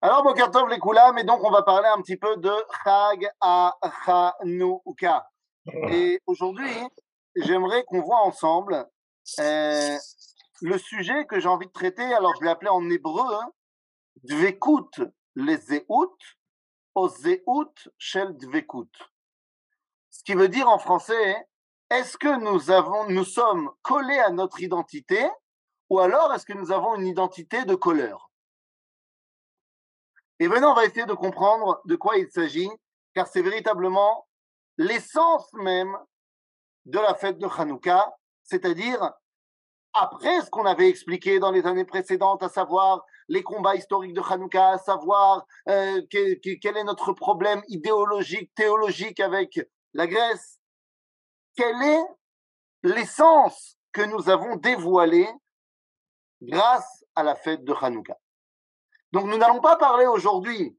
Alors, 0.00 0.22
Bokertov 0.22 0.68
les 0.68 0.78
Koulam, 0.78 1.18
et 1.18 1.24
donc 1.24 1.42
on 1.42 1.50
va 1.50 1.62
parler 1.62 1.88
un 1.88 2.00
petit 2.00 2.16
peu 2.16 2.36
de 2.36 2.52
Chag 2.84 3.28
à 3.40 3.76
Chanouka. 4.04 5.28
Et 5.90 6.20
aujourd'hui, 6.24 6.70
j'aimerais 7.34 7.82
qu'on 7.82 8.00
voit 8.02 8.20
ensemble 8.20 8.88
euh, 9.40 9.96
le 10.62 10.78
sujet 10.78 11.26
que 11.26 11.40
j'ai 11.40 11.48
envie 11.48 11.66
de 11.66 11.72
traiter. 11.72 12.04
Alors, 12.14 12.32
je 12.38 12.44
l'ai 12.44 12.50
appelé 12.50 12.70
en 12.70 12.88
hébreu 12.88 13.24
hein, 13.34 13.50
Dvekut 14.22 15.10
les 15.34 15.56
Zéout, 15.56 16.16
au 16.94 17.08
Zéout 17.08 17.74
shel 17.98 18.36
Dvekut. 18.36 18.90
Ce 20.10 20.22
qui 20.22 20.34
veut 20.34 20.48
dire 20.48 20.68
en 20.68 20.78
français, 20.78 21.48
est-ce 21.90 22.16
que 22.16 22.38
nous, 22.38 22.70
avons, 22.70 23.08
nous 23.08 23.24
sommes 23.24 23.70
collés 23.82 24.20
à 24.20 24.30
notre 24.30 24.60
identité 24.60 25.28
ou 25.90 25.98
alors 25.98 26.32
est-ce 26.34 26.44
que 26.44 26.52
nous 26.52 26.70
avons 26.70 26.94
une 26.94 27.06
identité 27.06 27.64
de 27.64 27.74
colleur? 27.74 28.27
Et 30.40 30.48
maintenant, 30.48 30.72
on 30.72 30.74
va 30.74 30.84
essayer 30.84 31.06
de 31.06 31.14
comprendre 31.14 31.80
de 31.84 31.96
quoi 31.96 32.16
il 32.16 32.30
s'agit, 32.30 32.70
car 33.14 33.26
c'est 33.26 33.42
véritablement 33.42 34.26
l'essence 34.76 35.52
même 35.54 35.96
de 36.86 36.98
la 36.98 37.14
fête 37.14 37.38
de 37.38 37.46
Hanouka, 37.46 38.14
c'est-à-dire 38.44 39.12
après 39.94 40.42
ce 40.42 40.50
qu'on 40.50 40.64
avait 40.64 40.88
expliqué 40.88 41.40
dans 41.40 41.50
les 41.50 41.66
années 41.66 41.84
précédentes, 41.84 42.42
à 42.42 42.48
savoir 42.48 43.04
les 43.28 43.42
combats 43.42 43.74
historiques 43.74 44.14
de 44.14 44.22
Hanouka, 44.22 44.70
à 44.70 44.78
savoir 44.78 45.44
euh, 45.68 46.00
quel 46.10 46.76
est 46.76 46.84
notre 46.84 47.12
problème 47.12 47.62
idéologique, 47.68 48.54
théologique 48.54 49.20
avec 49.20 49.60
la 49.94 50.06
Grèce, 50.06 50.60
quelle 51.56 51.82
est 51.82 52.04
l'essence 52.84 53.76
que 53.92 54.02
nous 54.02 54.30
avons 54.30 54.56
dévoilée 54.56 55.28
grâce 56.40 57.04
à 57.16 57.24
la 57.24 57.34
fête 57.34 57.64
de 57.64 57.74
Hanouka? 57.74 58.16
Donc 59.12 59.26
nous 59.26 59.38
n'allons 59.38 59.60
pas 59.60 59.76
parler 59.76 60.06
aujourd'hui 60.06 60.78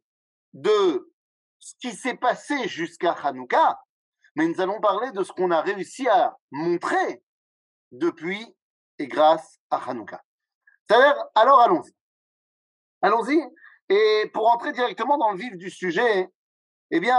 de 0.54 1.14
ce 1.60 1.76
qui 1.82 1.92
s'est 1.94 2.18
passé 2.18 2.68
jusqu'à 2.68 3.12
Hanouka, 3.12 3.80
mais 4.36 4.48
nous 4.48 4.62
allons 4.62 4.80
parler 4.80 5.12
de 5.12 5.24
ce 5.24 5.32
qu'on 5.32 5.52
a 5.52 5.62
réussi 5.62 6.08
à 6.08 6.38
montrer 6.52 7.24
depuis 7.92 8.56
et 8.98 9.08
grâce 9.08 9.60
à 9.70 9.78
Hanouka. 9.90 10.24
Alors 11.36 11.60
allons-y. 11.62 11.94
Allons-y. 13.02 13.42
Et 13.90 14.30
pour 14.34 14.48
entrer 14.48 14.72
directement 14.72 15.18
dans 15.18 15.32
le 15.32 15.38
vif 15.38 15.56
du 15.56 15.70
sujet, 15.70 16.30
eh 16.92 17.00
bien, 17.00 17.18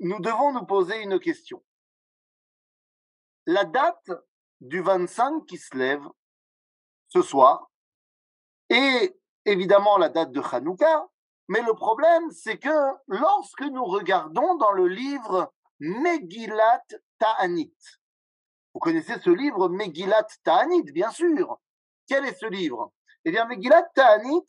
nous 0.00 0.20
devons 0.20 0.52
nous 0.52 0.64
poser 0.64 1.02
une 1.02 1.18
question. 1.18 1.62
La 3.46 3.64
date 3.64 4.10
du 4.60 4.80
25 4.82 5.46
qui 5.46 5.58
se 5.58 5.76
lève 5.76 6.04
ce 7.08 7.22
soir 7.22 7.70
et 8.70 9.16
évidemment 9.46 9.96
la 9.96 10.08
date 10.08 10.32
de 10.32 10.42
Hanouka, 10.42 11.06
mais 11.48 11.62
le 11.62 11.74
problème, 11.74 12.30
c'est 12.30 12.58
que 12.58 12.94
lorsque 13.06 13.62
nous 13.62 13.84
regardons 13.84 14.56
dans 14.56 14.72
le 14.72 14.88
livre 14.88 15.52
Megillat 15.78 16.82
Ta'anit, 17.18 17.74
vous 18.74 18.80
connaissez 18.80 19.18
ce 19.20 19.30
livre 19.30 19.68
Megillat 19.68 20.26
Ta'anit, 20.44 20.82
bien 20.92 21.10
sûr. 21.10 21.58
Quel 22.08 22.26
est 22.26 22.38
ce 22.38 22.46
livre? 22.46 22.92
Eh 23.24 23.30
bien, 23.30 23.46
Megillat 23.46 23.84
Ta'anit, 23.94 24.46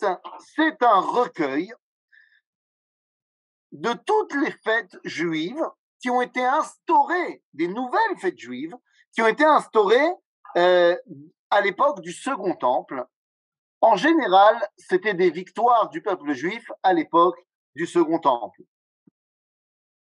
c'est 0.56 0.82
un 0.84 1.00
recueil 1.00 1.74
de 3.72 3.94
toutes 3.94 4.34
les 4.34 4.52
fêtes 4.52 4.98
juives 5.04 5.64
qui 6.02 6.10
ont 6.10 6.22
été 6.22 6.44
instaurées, 6.44 7.44
des 7.54 7.68
nouvelles 7.68 8.18
fêtes 8.20 8.38
juives, 8.38 8.76
qui 9.14 9.22
ont 9.22 9.28
été 9.28 9.46
instaurées 9.46 10.12
euh, 10.58 10.96
à 11.50 11.62
l'époque 11.62 12.02
du 12.02 12.12
Second 12.12 12.56
Temple, 12.56 13.06
en 13.82 13.96
général, 13.96 14.58
c'était 14.78 15.14
des 15.14 15.30
victoires 15.30 15.90
du 15.90 16.02
peuple 16.02 16.34
juif 16.34 16.72
à 16.84 16.94
l'époque 16.94 17.38
du 17.76 17.86
Second 17.86 18.20
Temple. 18.20 18.62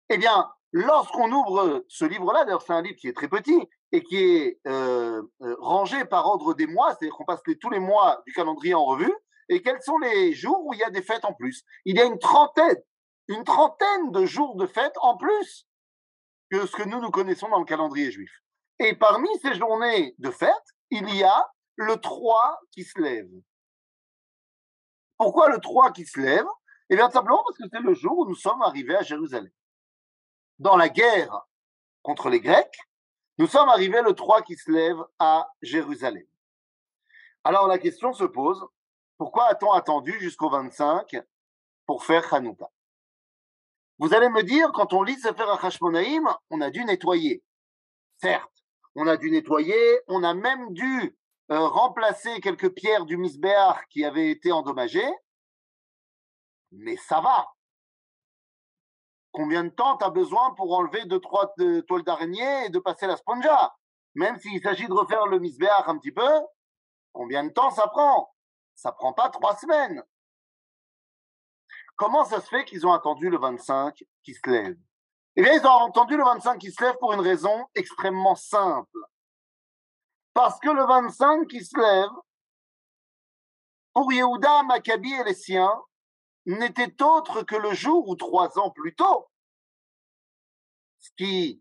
Eh 0.08 0.16
bien, 0.16 0.50
lorsqu'on 0.72 1.30
ouvre 1.30 1.84
ce 1.88 2.04
livre-là, 2.04 2.44
d'ailleurs 2.44 2.62
c'est 2.62 2.72
un 2.72 2.82
livre 2.82 2.96
qui 2.96 3.08
est 3.08 3.16
très 3.16 3.28
petit 3.28 3.68
et 3.92 4.02
qui 4.02 4.16
est 4.16 4.60
euh, 4.66 5.22
euh, 5.42 5.56
rangé 5.58 6.04
par 6.06 6.26
ordre 6.26 6.54
des 6.54 6.66
mois, 6.66 6.94
c'est-à-dire 6.94 7.14
qu'on 7.14 7.24
passe 7.24 7.42
tous 7.60 7.70
les 7.70 7.78
mois 7.78 8.22
du 8.26 8.32
calendrier 8.32 8.74
en 8.74 8.84
revue, 8.84 9.14
et 9.50 9.62
quels 9.62 9.82
sont 9.82 9.98
les 9.98 10.32
jours 10.32 10.64
où 10.64 10.74
il 10.74 10.80
y 10.80 10.84
a 10.84 10.90
des 10.90 11.02
fêtes 11.02 11.24
en 11.24 11.32
plus? 11.32 11.62
Il 11.84 11.96
y 11.96 12.00
a 12.00 12.04
une 12.04 12.18
trentaine, 12.18 12.82
une 13.28 13.44
trentaine 13.44 14.12
de 14.12 14.24
jours 14.24 14.56
de 14.56 14.66
fêtes 14.66 14.96
en 15.00 15.16
plus 15.16 15.66
que 16.50 16.66
ce 16.66 16.76
que 16.76 16.82
nous 16.82 17.00
nous 17.00 17.10
connaissons 17.10 17.48
dans 17.48 17.58
le 17.58 17.64
calendrier 17.64 18.10
juif. 18.10 18.30
Et 18.78 18.94
parmi 18.94 19.28
ces 19.40 19.54
journées 19.54 20.14
de 20.18 20.30
fêtes, 20.30 20.52
il 20.90 21.14
y 21.14 21.22
a 21.22 21.46
le 21.76 21.96
3 21.96 22.60
qui 22.72 22.84
se 22.84 22.98
lève. 23.00 23.28
Pourquoi 25.18 25.50
le 25.50 25.58
3 25.58 25.92
qui 25.92 26.06
se 26.06 26.18
lève? 26.18 26.46
Eh 26.88 26.96
bien, 26.96 27.10
simplement 27.10 27.42
parce 27.44 27.58
que 27.58 27.64
c'est 27.70 27.80
le 27.80 27.92
jour 27.92 28.18
où 28.18 28.26
nous 28.26 28.34
sommes 28.34 28.62
arrivés 28.62 28.96
à 28.96 29.02
Jérusalem. 29.02 29.50
Dans 30.58 30.76
la 30.76 30.88
guerre 30.88 31.46
contre 32.02 32.30
les 32.30 32.40
Grecs, 32.40 32.78
nous 33.36 33.46
sommes 33.46 33.68
arrivés 33.68 34.00
le 34.00 34.14
3 34.14 34.42
qui 34.42 34.56
se 34.56 34.70
lève 34.70 34.96
à 35.18 35.52
Jérusalem. 35.60 36.26
Alors 37.44 37.66
la 37.66 37.78
question 37.78 38.12
se 38.12 38.24
pose, 38.24 38.64
pourquoi 39.16 39.46
a-t-on 39.46 39.72
attendu 39.72 40.18
jusqu'au 40.20 40.48
25 40.50 41.20
pour 41.84 42.04
faire 42.04 42.32
Hanouka? 42.32 42.70
Vous 43.98 44.14
allez 44.14 44.28
me 44.28 44.42
dire, 44.42 44.70
quand 44.72 44.92
on 44.92 45.02
lit 45.02 45.18
Sefer 45.18 45.56
HaShmonaïm, 45.60 46.28
on 46.50 46.60
a 46.60 46.70
dû 46.70 46.84
nettoyer. 46.84 47.42
Certes, 48.18 48.64
on 48.94 49.08
a 49.08 49.16
dû 49.16 49.30
nettoyer, 49.30 50.00
on 50.06 50.22
a 50.22 50.34
même 50.34 50.72
dû 50.72 51.17
euh, 51.50 51.66
remplacer 51.66 52.40
quelques 52.40 52.74
pierres 52.74 53.06
du 53.06 53.16
Misbéar 53.16 53.86
qui 53.88 54.04
avaient 54.04 54.30
été 54.30 54.52
endommagées, 54.52 55.10
mais 56.72 56.96
ça 56.96 57.20
va. 57.20 57.48
Combien 59.32 59.64
de 59.64 59.70
temps 59.70 59.96
tu 59.96 60.04
as 60.04 60.10
besoin 60.10 60.52
pour 60.54 60.76
enlever 60.76 61.04
deux, 61.04 61.20
trois 61.20 61.54
toiles 61.86 62.02
d'araignée 62.02 62.66
et 62.66 62.70
de 62.70 62.78
passer 62.78 63.06
la 63.06 63.16
sponja? 63.16 63.74
Même 64.14 64.38
s'il 64.38 64.60
s'agit 64.60 64.88
de 64.88 64.92
refaire 64.92 65.26
le 65.26 65.38
Misbéar 65.38 65.88
un 65.88 65.98
petit 65.98 66.12
peu, 66.12 66.28
combien 67.12 67.44
de 67.44 67.50
temps 67.50 67.70
ça 67.70 67.86
prend? 67.88 68.34
Ça 68.74 68.92
prend 68.92 69.12
pas 69.12 69.28
trois 69.28 69.56
semaines. 69.56 70.02
Comment 71.96 72.24
ça 72.24 72.40
se 72.40 72.48
fait 72.48 72.64
qu'ils 72.64 72.86
ont 72.86 72.92
attendu 72.92 73.28
le 73.28 73.38
25 73.38 74.04
qui 74.22 74.34
se 74.34 74.48
lève? 74.48 74.76
Eh 75.36 75.42
bien, 75.42 75.52
ils 75.52 75.66
ont 75.66 75.86
attendu 75.86 76.16
le 76.16 76.24
25 76.24 76.58
qui 76.58 76.72
se 76.72 76.82
lève 76.82 76.96
pour 76.98 77.12
une 77.12 77.20
raison 77.20 77.66
extrêmement 77.74 78.34
simple. 78.34 78.98
Parce 80.38 80.60
que 80.60 80.68
le 80.68 80.86
25 80.86 81.48
qui 81.48 81.64
se 81.64 81.76
lève, 81.76 82.12
pour 83.92 84.12
Yehuda, 84.12 84.62
Maccabi 84.62 85.12
et 85.12 85.24
les 85.24 85.34
siens, 85.34 85.82
n'était 86.46 87.02
autre 87.02 87.42
que 87.42 87.56
le 87.56 87.74
jour 87.74 88.08
où 88.08 88.14
trois 88.14 88.56
ans 88.56 88.70
plus 88.70 88.94
tôt, 88.94 89.28
ce 91.00 91.10
qui 91.16 91.60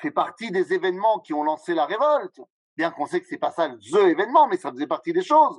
fait 0.00 0.12
partie 0.12 0.52
des 0.52 0.72
événements 0.72 1.18
qui 1.18 1.34
ont 1.34 1.42
lancé 1.42 1.74
la 1.74 1.86
révolte, 1.86 2.40
bien 2.76 2.92
qu'on 2.92 3.06
sait 3.06 3.20
que 3.20 3.26
c'est 3.26 3.36
pas 3.36 3.50
ça 3.50 3.66
le 3.66 4.08
événement, 4.08 4.46
mais 4.46 4.58
ça 4.58 4.70
faisait 4.70 4.86
partie 4.86 5.12
des 5.12 5.24
choses. 5.24 5.58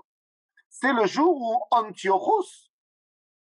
C'est 0.70 0.94
le 0.94 1.08
jour 1.08 1.36
où 1.36 1.62
Antiochus 1.72 2.72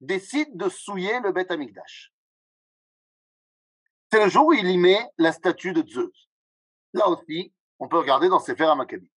décide 0.01 0.57
de 0.57 0.69
souiller 0.69 1.19
le 1.19 1.31
Beth 1.31 1.51
Amikdash. 1.51 2.12
C'est 4.12 4.24
le 4.24 4.30
jour 4.31 4.47
où 4.47 4.53
il 4.53 4.68
y 4.68 4.78
met 4.80 5.07
la 5.19 5.31
statue 5.34 5.74
de 5.74 5.88
Zeus. 5.88 6.31
Là 6.94 7.07
aussi, 7.09 7.53
on 7.79 7.88
peut 7.88 7.97
regarder 7.97 8.29
dans 8.29 8.39
Sefer 8.39 8.73
Maccabi. 8.75 9.11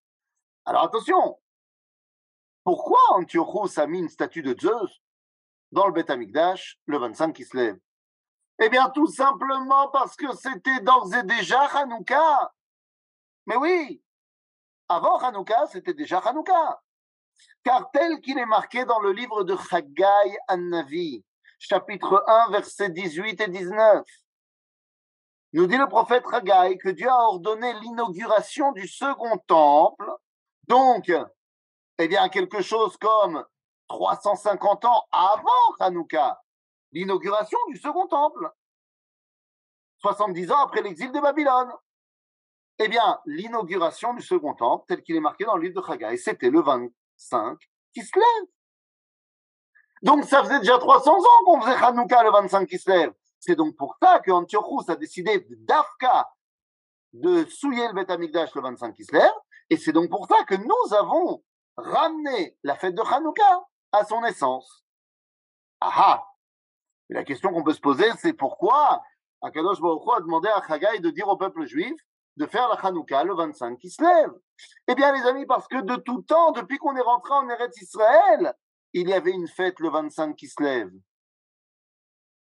Alors 0.64 0.82
attention, 0.82 1.38
pourquoi 2.64 3.00
Antiochus 3.10 3.78
a 3.78 3.86
mis 3.86 4.00
une 4.00 4.08
statue 4.08 4.42
de 4.42 4.58
Zeus 4.58 5.00
dans 5.70 5.86
le 5.86 5.92
Beth 5.92 6.10
Amikdash 6.10 6.78
le 6.86 6.98
25 6.98 7.32
qui 7.32 7.44
se 7.44 7.56
lève? 7.56 7.78
Eh 8.58 8.68
bien, 8.68 8.88
tout 8.90 9.06
simplement 9.06 9.88
parce 9.90 10.16
que 10.16 10.34
c'était 10.34 10.80
d'ores 10.80 11.14
et 11.14 11.22
déjà 11.22 11.60
Hanouka. 11.62 12.52
Mais 13.46 13.56
oui, 13.56 14.02
avant 14.88 15.18
Hanouka, 15.18 15.66
c'était 15.66 15.94
déjà 15.94 16.18
Hanouka. 16.18 16.80
Car 17.62 17.90
tel 17.90 18.20
qu'il 18.20 18.38
est 18.38 18.46
marqué 18.46 18.84
dans 18.84 19.00
le 19.00 19.12
livre 19.12 19.44
de 19.44 19.56
Chaggai 19.56 20.38
An-Navi, 20.48 21.24
chapitre 21.58 22.24
1, 22.26 22.50
versets 22.50 22.90
18 22.90 23.40
et 23.42 23.48
19, 23.48 24.06
nous 25.56 25.66
dit 25.66 25.78
le 25.78 25.88
prophète 25.88 26.22
Haggai 26.30 26.76
que 26.76 26.90
Dieu 26.90 27.08
a 27.08 27.28
ordonné 27.28 27.72
l'inauguration 27.80 28.72
du 28.72 28.86
second 28.86 29.38
temple, 29.46 30.06
donc, 30.68 31.10
eh 31.98 32.08
bien, 32.08 32.28
quelque 32.28 32.60
chose 32.60 32.98
comme 32.98 33.42
350 33.88 34.84
ans 34.84 35.02
avant 35.10 35.48
Hanouka, 35.80 36.42
l'inauguration 36.92 37.58
du 37.68 37.78
second 37.78 38.06
temple, 38.06 38.50
70 40.00 40.52
ans 40.52 40.62
après 40.62 40.82
l'exil 40.82 41.10
de 41.10 41.20
Babylone. 41.20 41.72
Eh 42.78 42.88
bien, 42.88 43.18
l'inauguration 43.24 44.12
du 44.12 44.20
second 44.20 44.52
temple, 44.52 44.84
tel 44.86 45.02
qu'il 45.02 45.16
est 45.16 45.20
marqué 45.20 45.46
dans 45.46 45.56
le 45.56 45.66
livre 45.66 45.80
de 45.80 45.90
Haggai, 45.90 46.18
c'était 46.18 46.50
le 46.50 46.60
25 46.60 47.56
qui 47.94 48.02
se 48.02 48.14
lève. 48.14 48.48
Donc, 50.02 50.24
ça 50.24 50.44
faisait 50.44 50.58
déjà 50.58 50.76
300 50.76 51.18
ans 51.18 51.44
qu'on 51.46 51.62
faisait 51.62 51.82
Hanouka 51.82 52.22
le 52.24 52.30
25 52.30 52.68
qui 52.68 52.76
se 52.76 52.90
lève. 52.90 53.14
C'est 53.46 53.54
donc 53.54 53.76
pour 53.76 53.96
ça 54.02 54.18
que 54.18 54.32
Antiochus 54.32 54.90
a 54.90 54.96
décidé 54.96 55.46
d'Afka 55.50 56.28
de 57.12 57.44
souiller 57.44 57.86
le 57.86 57.94
Beth 57.94 58.10
Amikdash 58.10 58.52
le 58.56 58.60
25 58.60 58.92
Kislev, 58.92 59.30
et 59.70 59.76
c'est 59.76 59.92
donc 59.92 60.10
pour 60.10 60.26
ça 60.26 60.42
que 60.44 60.56
nous 60.56 60.94
avons 60.94 61.44
ramené 61.76 62.58
la 62.64 62.74
fête 62.74 62.96
de 62.96 63.02
Hanouka 63.02 63.64
à 63.92 64.04
son 64.04 64.24
essence. 64.24 64.84
Ah 65.80 66.24
la 67.08 67.22
question 67.22 67.52
qu'on 67.52 67.62
peut 67.62 67.72
se 67.72 67.80
poser, 67.80 68.10
c'est 68.18 68.32
pourquoi 68.32 69.00
Akadosh 69.40 69.80
Baruch 69.80 70.02
a 70.16 70.20
demandé 70.22 70.48
à 70.48 70.60
Chagai 70.66 70.98
de 70.98 71.10
dire 71.10 71.28
au 71.28 71.36
peuple 71.36 71.66
juif 71.66 71.96
de 72.36 72.46
faire 72.46 72.68
la 72.68 72.74
Hanouka 72.74 73.22
le 73.22 73.34
25 73.34 73.78
qui 73.78 73.90
se 73.90 74.02
lève. 74.02 74.32
Eh 74.88 74.96
bien, 74.96 75.12
les 75.12 75.22
amis, 75.22 75.46
parce 75.46 75.68
que 75.68 75.80
de 75.82 75.94
tout 75.94 76.22
temps, 76.22 76.50
depuis 76.50 76.78
qu'on 76.78 76.96
est 76.96 77.00
rentré 77.00 77.32
en 77.32 77.48
Eretz 77.48 77.80
Israël, 77.80 78.52
il 78.92 79.08
y 79.08 79.12
avait 79.12 79.30
une 79.30 79.46
fête 79.46 79.78
le 79.78 79.90
25 79.90 80.34
qui 80.34 80.48
se 80.48 80.60
lève. 80.60 80.90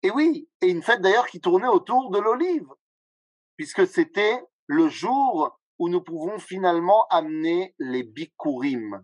Et 0.04 0.12
oui, 0.12 0.48
et 0.62 0.70
une 0.70 0.84
fête 0.84 1.02
d'ailleurs 1.02 1.28
qui 1.28 1.42
tournait 1.42 1.68
autour 1.68 2.12
de 2.12 2.20
l'olive, 2.20 2.70
puisque 3.58 3.88
c'était 3.88 4.44
le 4.68 4.88
jour 4.90 5.60
où 5.80 5.90
nous 5.90 6.02
pouvons 6.02 6.40
finalement 6.40 7.06
amener 7.10 7.76
les 7.80 8.04
bikurim. 8.04 9.04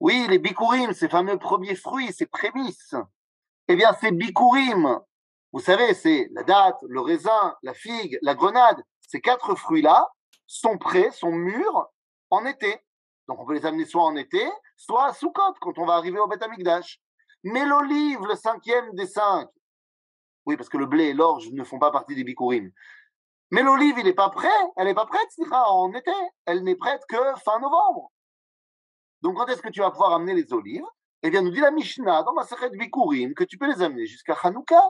Oui, 0.00 0.26
les 0.28 0.38
bikurim, 0.38 0.92
ces 0.92 1.08
fameux 1.08 1.38
premiers 1.38 1.74
fruits, 1.74 2.12
ces 2.12 2.26
prémices. 2.26 2.94
Eh 3.68 3.76
bien, 3.76 3.92
ces 4.00 4.12
bikurim, 4.12 5.00
vous 5.52 5.60
savez, 5.60 5.94
c'est 5.94 6.28
la 6.32 6.42
date, 6.42 6.78
le 6.88 7.00
raisin, 7.00 7.56
la 7.62 7.74
figue, 7.74 8.18
la 8.22 8.34
grenade. 8.34 8.82
Ces 9.00 9.20
quatre 9.20 9.54
fruits-là 9.54 10.08
sont 10.46 10.78
prêts, 10.78 11.10
sont 11.10 11.32
mûrs 11.32 11.88
en 12.30 12.44
été. 12.44 12.80
Donc, 13.28 13.40
on 13.40 13.46
peut 13.46 13.54
les 13.54 13.66
amener 13.66 13.84
soit 13.84 14.04
en 14.04 14.16
été, 14.16 14.46
soit 14.76 15.06
à 15.06 15.12
Sukkot, 15.12 15.54
quand 15.60 15.78
on 15.78 15.86
va 15.86 15.94
arriver 15.94 16.18
au 16.18 16.26
Beth. 16.26 16.40
Mais 17.44 17.64
l'olive, 17.64 18.20
le 18.26 18.34
cinquième 18.34 18.94
des 18.94 19.06
cinq, 19.06 19.48
oui, 20.46 20.56
parce 20.56 20.68
que 20.68 20.78
le 20.78 20.86
blé 20.86 21.04
et 21.04 21.14
l'orge 21.14 21.50
ne 21.50 21.62
font 21.62 21.78
pas 21.78 21.90
partie 21.90 22.14
des 22.14 22.24
bikurim. 22.24 22.72
Mais 23.50 23.62
l'olive, 23.62 23.96
il 23.98 24.04
n'est 24.04 24.14
pas 24.14 24.30
prêt, 24.30 24.48
elle 24.76 24.86
n'est 24.86 24.94
pas 24.94 25.06
prête, 25.06 25.28
en 25.52 25.92
été. 25.92 26.10
Elle 26.46 26.62
n'est 26.64 26.74
prête 26.74 27.02
que 27.06 27.16
fin 27.44 27.58
novembre. 27.60 28.10
Donc, 29.22 29.36
quand 29.36 29.46
est-ce 29.46 29.62
que 29.62 29.68
tu 29.68 29.80
vas 29.80 29.90
pouvoir 29.90 30.12
amener 30.12 30.34
les 30.34 30.52
olives? 30.52 30.86
Eh 31.22 31.30
bien, 31.30 31.42
nous 31.42 31.50
dit 31.50 31.60
la 31.60 31.70
Mishnah 31.70 32.22
dans 32.22 32.32
de 32.32 32.76
Bikurim 32.78 33.34
que 33.34 33.44
tu 33.44 33.58
peux 33.58 33.66
les 33.66 33.82
amener 33.82 34.06
jusqu'à 34.06 34.34
Hanouka. 34.42 34.80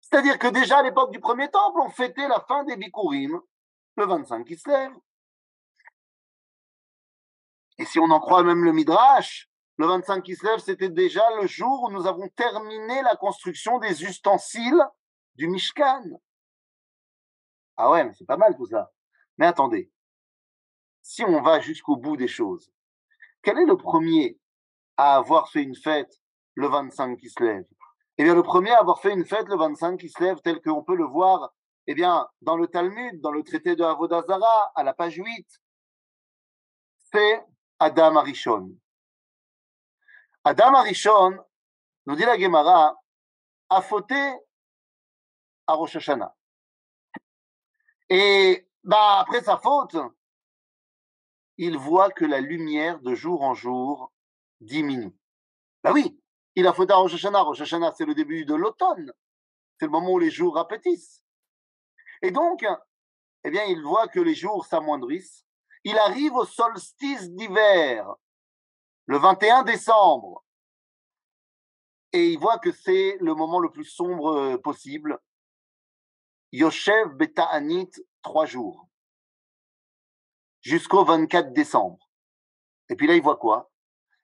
C'est-à-dire 0.00 0.38
que 0.38 0.48
déjà 0.48 0.78
à 0.78 0.82
l'époque 0.82 1.12
du 1.12 1.20
premier 1.20 1.48
temple, 1.50 1.80
on 1.80 1.88
fêtait 1.88 2.28
la 2.28 2.40
fin 2.40 2.64
des 2.64 2.76
Bikurim, 2.76 3.40
le 3.96 4.06
25 4.06 4.44
qui 4.44 4.56
se 4.56 4.68
lève. 4.68 4.92
Et 7.78 7.84
si 7.84 7.98
on 7.98 8.10
en 8.10 8.20
croit 8.20 8.42
même 8.42 8.64
le 8.64 8.72
Midrash, 8.72 9.48
le 9.78 9.86
25 9.86 10.22
qui 10.22 10.34
se 10.34 10.44
lève, 10.44 10.58
c'était 10.58 10.88
déjà 10.88 11.22
le 11.40 11.46
jour 11.46 11.84
où 11.84 11.90
nous 11.90 12.06
avons 12.06 12.28
terminé 12.28 13.02
la 13.02 13.16
construction 13.16 13.78
des 13.78 14.04
ustensiles 14.04 14.82
du 15.34 15.48
Mishkan. 15.48 16.02
Ah 17.76 17.90
ouais, 17.90 18.04
mais 18.04 18.12
c'est 18.14 18.26
pas 18.26 18.38
mal 18.38 18.56
tout 18.56 18.66
ça. 18.66 18.90
Mais 19.36 19.46
attendez, 19.46 19.90
si 21.02 21.24
on 21.24 21.42
va 21.42 21.60
jusqu'au 21.60 21.96
bout 21.96 22.16
des 22.16 22.28
choses, 22.28 22.72
quel 23.42 23.58
est 23.58 23.66
le 23.66 23.76
premier 23.76 24.38
à 24.96 25.16
avoir 25.16 25.50
fait 25.50 25.62
une 25.62 25.76
fête 25.76 26.22
le 26.54 26.68
25 26.68 27.18
qui 27.18 27.28
se 27.28 27.42
lève 27.42 27.66
Eh 28.16 28.24
bien, 28.24 28.34
le 28.34 28.42
premier 28.42 28.70
à 28.70 28.80
avoir 28.80 29.00
fait 29.00 29.12
une 29.12 29.26
fête 29.26 29.46
le 29.48 29.56
25 29.56 30.00
qui 30.00 30.08
se 30.08 30.22
lève, 30.22 30.40
tel 30.42 30.60
qu'on 30.62 30.82
peut 30.82 30.96
le 30.96 31.04
voir 31.04 31.52
eh 31.86 31.94
bien, 31.94 32.26
dans 32.42 32.56
le 32.56 32.66
Talmud, 32.66 33.20
dans 33.20 33.30
le 33.30 33.42
traité 33.42 33.76
de 33.76 33.84
Avodazara, 33.84 34.72
à 34.74 34.82
la 34.82 34.92
page 34.92 35.16
8, 35.16 35.46
c'est 37.12 37.44
Adam 37.78 38.16
Arishon. 38.16 38.76
Adam 40.48 40.74
Arishon, 40.74 41.44
nous 42.06 42.14
dit 42.14 42.22
la 42.22 42.38
Gemara, 42.38 42.96
a 43.68 43.82
fauté 43.82 44.14
à 45.66 45.72
Rosh 45.72 45.96
Hashanah. 45.96 46.36
Et 48.08 48.70
bah, 48.84 49.18
après 49.18 49.42
sa 49.42 49.58
faute, 49.58 49.96
il 51.56 51.76
voit 51.76 52.12
que 52.12 52.24
la 52.24 52.40
lumière 52.40 53.00
de 53.00 53.16
jour 53.16 53.42
en 53.42 53.54
jour 53.54 54.12
diminue. 54.60 55.18
Bah 55.82 55.90
oui, 55.92 56.16
il 56.54 56.64
a 56.68 56.72
fauté 56.72 56.92
à 56.92 56.98
Rosh 56.98 57.14
Hashanah. 57.14 57.40
Rosh 57.40 57.62
Hashanah, 57.62 57.94
c'est 57.98 58.06
le 58.06 58.14
début 58.14 58.44
de 58.44 58.54
l'automne. 58.54 59.12
C'est 59.80 59.86
le 59.86 59.90
moment 59.90 60.12
où 60.12 60.20
les 60.20 60.30
jours 60.30 60.54
rapétissent. 60.54 61.24
Et 62.22 62.30
donc, 62.30 62.64
eh 63.42 63.50
bien, 63.50 63.64
il 63.64 63.82
voit 63.82 64.06
que 64.06 64.20
les 64.20 64.36
jours 64.36 64.64
s'amoindrissent. 64.64 65.44
Il 65.82 65.98
arrive 65.98 66.34
au 66.34 66.44
solstice 66.44 67.32
d'hiver, 67.32 68.14
le 69.06 69.18
21 69.18 69.62
décembre. 69.62 70.44
Et 72.12 72.26
il 72.26 72.38
voit 72.38 72.58
que 72.58 72.72
c'est 72.72 73.16
le 73.20 73.34
moment 73.34 73.58
le 73.58 73.70
plus 73.70 73.84
sombre 73.84 74.32
euh, 74.32 74.58
possible. 74.58 75.18
Yoshev 76.52 77.14
Beta'anit, 77.16 77.90
trois 78.22 78.46
jours, 78.46 78.88
jusqu'au 80.60 81.04
24 81.04 81.52
décembre. 81.52 82.08
Et 82.88 82.96
puis 82.96 83.06
là, 83.06 83.14
il 83.14 83.22
voit 83.22 83.36
quoi? 83.36 83.70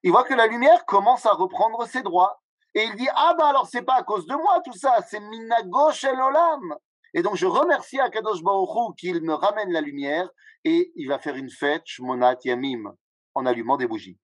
Il 0.02 0.10
voit 0.10 0.24
que 0.24 0.34
la 0.34 0.46
lumière 0.46 0.84
commence 0.86 1.26
à 1.26 1.32
reprendre 1.32 1.86
ses 1.86 2.02
droits. 2.02 2.42
Et 2.74 2.84
il 2.84 2.96
dit, 2.96 3.08
ah 3.14 3.34
bah 3.38 3.48
alors 3.48 3.66
c'est 3.66 3.82
pas 3.82 3.96
à 3.96 4.02
cause 4.02 4.26
de 4.26 4.34
moi 4.34 4.60
tout 4.64 4.72
ça, 4.72 4.96
c'est 5.06 5.20
Minago 5.20 5.90
El 5.90 6.20
Olam. 6.20 6.74
Et 7.12 7.22
donc 7.22 7.36
je 7.36 7.44
remercie 7.44 8.00
Akadosh 8.00 8.42
Baruch 8.42 8.96
qu'il 8.96 9.20
me 9.22 9.34
ramène 9.34 9.70
la 9.70 9.82
lumière 9.82 10.30
et 10.64 10.90
il 10.96 11.06
va 11.08 11.18
faire 11.18 11.36
une 11.36 11.50
fête, 11.50 11.82
Shmonat 11.84 12.38
Yamim, 12.44 12.96
en 13.34 13.44
allumant 13.44 13.76
des 13.76 13.86
bougies. 13.86 14.18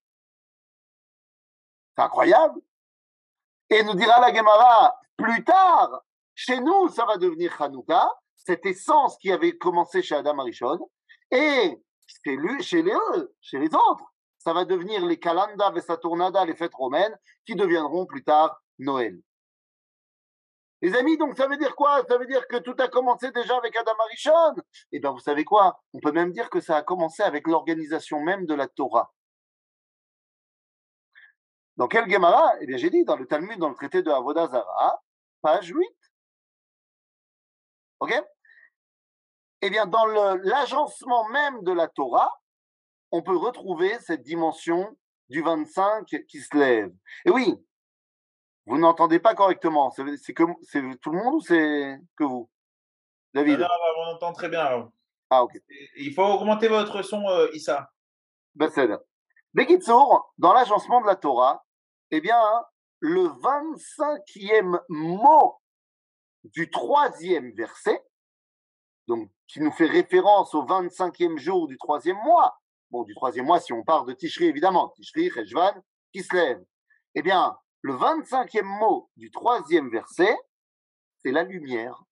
C'est 1.95 2.03
incroyable. 2.03 2.59
Et 3.69 3.83
nous 3.83 3.93
dira 3.93 4.19
la 4.19 4.33
Gemara, 4.33 4.99
plus 5.17 5.43
tard, 5.43 6.01
chez 6.33 6.59
nous, 6.59 6.89
ça 6.89 7.05
va 7.05 7.17
devenir 7.17 7.61
Hanouka, 7.61 8.09
cette 8.35 8.65
essence 8.65 9.17
qui 9.17 9.31
avait 9.31 9.57
commencé 9.57 10.01
chez 10.01 10.15
Adam 10.15 10.39
Arishon, 10.39 10.89
et 11.31 11.81
chez, 12.23 12.37
les, 12.37 12.59
chez 12.61 12.81
les 13.59 13.75
autres, 13.75 14.05
ça 14.39 14.53
va 14.53 14.65
devenir 14.65 15.05
les 15.05 15.19
Kalanda, 15.19 15.69
Vesaturnada, 15.69 16.45
les 16.45 16.55
fêtes 16.55 16.73
romaines, 16.73 17.15
qui 17.45 17.55
deviendront 17.55 18.05
plus 18.05 18.23
tard 18.23 18.61
Noël. 18.79 19.19
Les 20.81 20.95
amis, 20.95 21.17
donc 21.17 21.35
ça 21.35 21.47
veut 21.47 21.57
dire 21.57 21.75
quoi? 21.75 22.03
Ça 22.07 22.17
veut 22.17 22.25
dire 22.25 22.47
que 22.47 22.55
tout 22.55 22.75
a 22.79 22.87
commencé 22.87 23.31
déjà 23.31 23.57
avec 23.57 23.75
Adam 23.75 23.91
Arishon? 24.05 24.55
Eh 24.93 24.99
bien, 24.99 25.11
vous 25.11 25.19
savez 25.19 25.43
quoi? 25.43 25.81
On 25.93 25.99
peut 25.99 26.13
même 26.13 26.31
dire 26.31 26.49
que 26.49 26.61
ça 26.61 26.77
a 26.77 26.81
commencé 26.81 27.21
avec 27.21 27.47
l'organisation 27.47 28.21
même 28.21 28.45
de 28.45 28.53
la 28.53 28.69
Torah. 28.69 29.11
Dans 31.79 31.87
quel 31.87 32.09
Gemara 32.11 32.55
Eh 32.59 32.65
bien, 32.65 32.75
j'ai 32.75 32.89
dit 32.89 33.05
dans 33.05 33.15
le 33.15 33.25
Talmud, 33.25 33.57
dans 33.57 33.69
le 33.69 33.75
traité 33.75 34.03
de 34.03 34.11
Avodazara, 34.11 35.01
page 35.41 35.69
8. 35.69 35.87
OK? 38.01 38.13
Eh 39.61 39.69
bien, 39.69 39.85
dans 39.85 40.05
l'agencement 40.05 41.29
même 41.29 41.63
de 41.63 41.71
la 41.71 41.87
Torah, 41.87 42.33
on 43.11 43.21
peut 43.21 43.37
retrouver 43.37 43.97
cette 43.99 44.23
dimension 44.23 44.93
du 45.29 45.41
25 45.41 46.05
qui 46.27 46.41
se 46.41 46.57
lève. 46.57 46.91
Et 47.23 47.29
oui, 47.29 47.55
vous 48.65 48.77
n'entendez 48.77 49.19
pas 49.19 49.33
correctement. 49.33 49.89
C'est 49.91 50.33
que 50.33 50.43
c'est 50.63 50.83
tout 51.01 51.11
le 51.11 51.23
monde 51.23 51.35
ou 51.35 51.41
c'est 51.41 51.97
que 52.17 52.25
vous? 52.25 52.49
David 53.33 53.65
On 53.99 54.15
entend 54.15 54.33
très 54.33 54.49
bien. 54.49 54.91
Ah, 55.29 55.43
ok. 55.43 55.53
Il 55.95 56.13
faut 56.13 56.25
augmenter 56.25 56.67
votre 56.67 57.03
son, 57.03 57.25
euh, 57.29 57.47
Issa. 57.53 57.89
Ben, 58.53 58.69
c'est 58.69 58.89
dans 60.37 60.53
l'agencement 60.53 61.01
de 61.01 61.07
la 61.07 61.15
Torah, 61.15 61.65
eh 62.11 62.21
bien, 62.21 62.41
le 62.99 63.23
25e 63.23 64.81
mot 64.89 65.59
du 66.43 66.69
troisième 66.69 67.51
verset, 67.53 68.01
qui 69.47 69.61
nous 69.61 69.71
fait 69.71 69.87
référence 69.87 70.53
au 70.53 70.63
25e 70.65 71.37
jour 71.37 71.67
du 71.67 71.77
troisième 71.77 72.17
mois, 72.17 72.59
bon, 72.91 73.03
du 73.03 73.15
troisième 73.15 73.45
mois 73.45 73.59
si 73.59 73.73
on 73.73 73.83
part 73.83 74.05
de 74.05 74.13
Tishri 74.13 74.45
évidemment, 74.45 74.89
Tishri, 74.89 75.29
Cheshvan, 75.31 75.73
qui 76.13 76.23
se 76.23 76.35
lève. 76.35 76.63
Eh 77.15 77.21
bien, 77.21 77.57
le 77.81 77.93
25e 77.93 78.63
mot 78.63 79.09
du 79.15 79.31
troisième 79.31 79.89
verset, 79.89 80.37
c'est 81.21 81.31
la 81.31 81.43
lumière. 81.43 82.03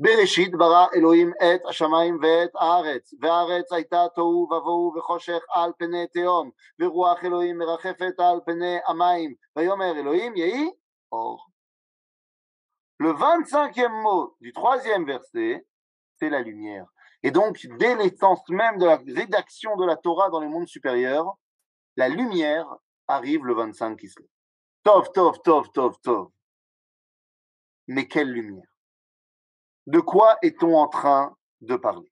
Bereshit 0.00 0.58
bara 0.58 0.88
Elohim 0.94 1.32
et 1.40 1.68
השמיים 1.68 2.18
ואת 2.22 2.50
הארץ, 2.54 3.14
והארץ 3.20 3.72
הייתה 3.72 4.06
תוהו 4.14 4.48
ובוהו 4.50 4.92
וחושך 4.96 5.42
על 5.54 5.72
פני 5.78 6.06
תהום, 6.06 6.50
ורוח 6.80 7.24
אלוהים 7.24 7.58
מרחפת 7.58 8.20
על 8.20 8.40
פני 8.46 8.78
המים, 8.86 9.34
ויאמר 9.56 9.92
אלוהים 10.00 10.36
יהי 10.36 10.70
אור. 11.12 11.46
Le 13.00 13.12
25e 13.12 13.92
mot 14.02 14.36
du 14.40 14.52
troisième 14.52 15.04
verset, 15.06 15.66
c'est 16.18 16.30
la 16.30 16.40
lumière. 16.40 16.86
Et 17.22 17.30
donc, 17.30 17.66
dès 17.78 17.94
l'essence 17.96 18.48
même 18.48 18.78
de 18.78 18.86
la 18.86 18.96
rédaction 18.96 19.76
de 19.76 19.84
la 19.84 19.96
Torah 19.96 20.30
dans 20.30 20.40
les 20.40 20.48
mondes 20.48 20.68
supérieurs, 20.68 21.34
la 21.96 22.08
lumière 22.08 22.66
arrive 23.06 23.44
le 23.44 23.54
25 23.54 23.98
qui 23.98 24.08
se 24.08 24.18
lève. 24.18 24.28
Tov, 24.82 25.12
tov, 25.12 25.40
tov, 25.42 25.70
tov, 25.72 25.94
tov. 26.02 26.30
Mais 27.86 28.06
quelle 28.08 28.30
lumière 28.30 28.64
De 29.87 29.99
quoi 29.99 30.37
est-on 30.41 30.75
en 30.75 30.87
train 30.87 31.35
de 31.61 31.75
parler? 31.75 32.11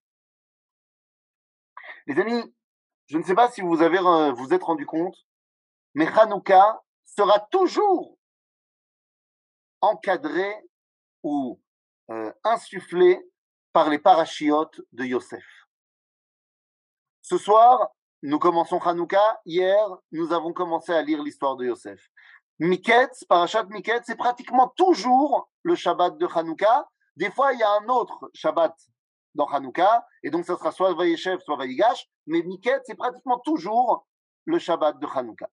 Les 2.07 2.19
amis, 2.19 2.53
je 3.07 3.17
ne 3.17 3.23
sais 3.23 3.35
pas 3.35 3.49
si 3.49 3.61
vous 3.61 3.75
vous 3.75 4.53
êtes 4.53 4.63
rendu 4.63 4.85
compte, 4.85 5.15
mais 5.93 6.07
Hanouka 6.07 6.81
sera 7.05 7.39
toujours 7.51 8.17
encadré 9.81 10.53
ou 11.23 11.61
euh, 12.09 12.31
insufflé 12.43 13.19
par 13.71 13.89
les 13.89 13.99
parachiotes 13.99 14.81
de 14.91 15.03
Yosef. 15.03 15.45
Ce 17.21 17.37
soir, 17.37 17.89
nous 18.21 18.39
commençons 18.39 18.79
Hanouka. 18.79 19.41
Hier, 19.45 19.87
nous 20.11 20.31
avons 20.31 20.53
commencé 20.53 20.93
à 20.93 21.01
lire 21.01 21.21
l'histoire 21.23 21.55
de 21.55 21.65
Yosef. 21.65 22.09
Miketz, 22.59 23.25
Parashat 23.25 23.63
Miketz, 23.65 24.03
c'est 24.05 24.15
pratiquement 24.15 24.69
toujours 24.75 25.49
le 25.63 25.75
Shabbat 25.75 26.17
de 26.17 26.27
Hanouka. 26.27 26.87
Des 27.15 27.31
fois, 27.31 27.53
il 27.53 27.59
y 27.59 27.63
a 27.63 27.71
un 27.71 27.87
autre 27.89 28.29
Shabbat 28.33 28.75
dans 29.35 29.47
Hanouka, 29.47 30.05
et 30.23 30.29
donc 30.29 30.45
ça 30.45 30.57
sera 30.57 30.71
soit 30.71 30.93
Vayeshev, 30.93 31.39
soit 31.41 31.57
Vayigash, 31.57 32.07
mais 32.27 32.41
Miketz, 32.41 32.83
c'est 32.85 32.95
pratiquement 32.95 33.39
toujours 33.39 34.07
le 34.45 34.59
Shabbat 34.59 34.99
de 34.99 35.07
Hanouka. 35.07 35.49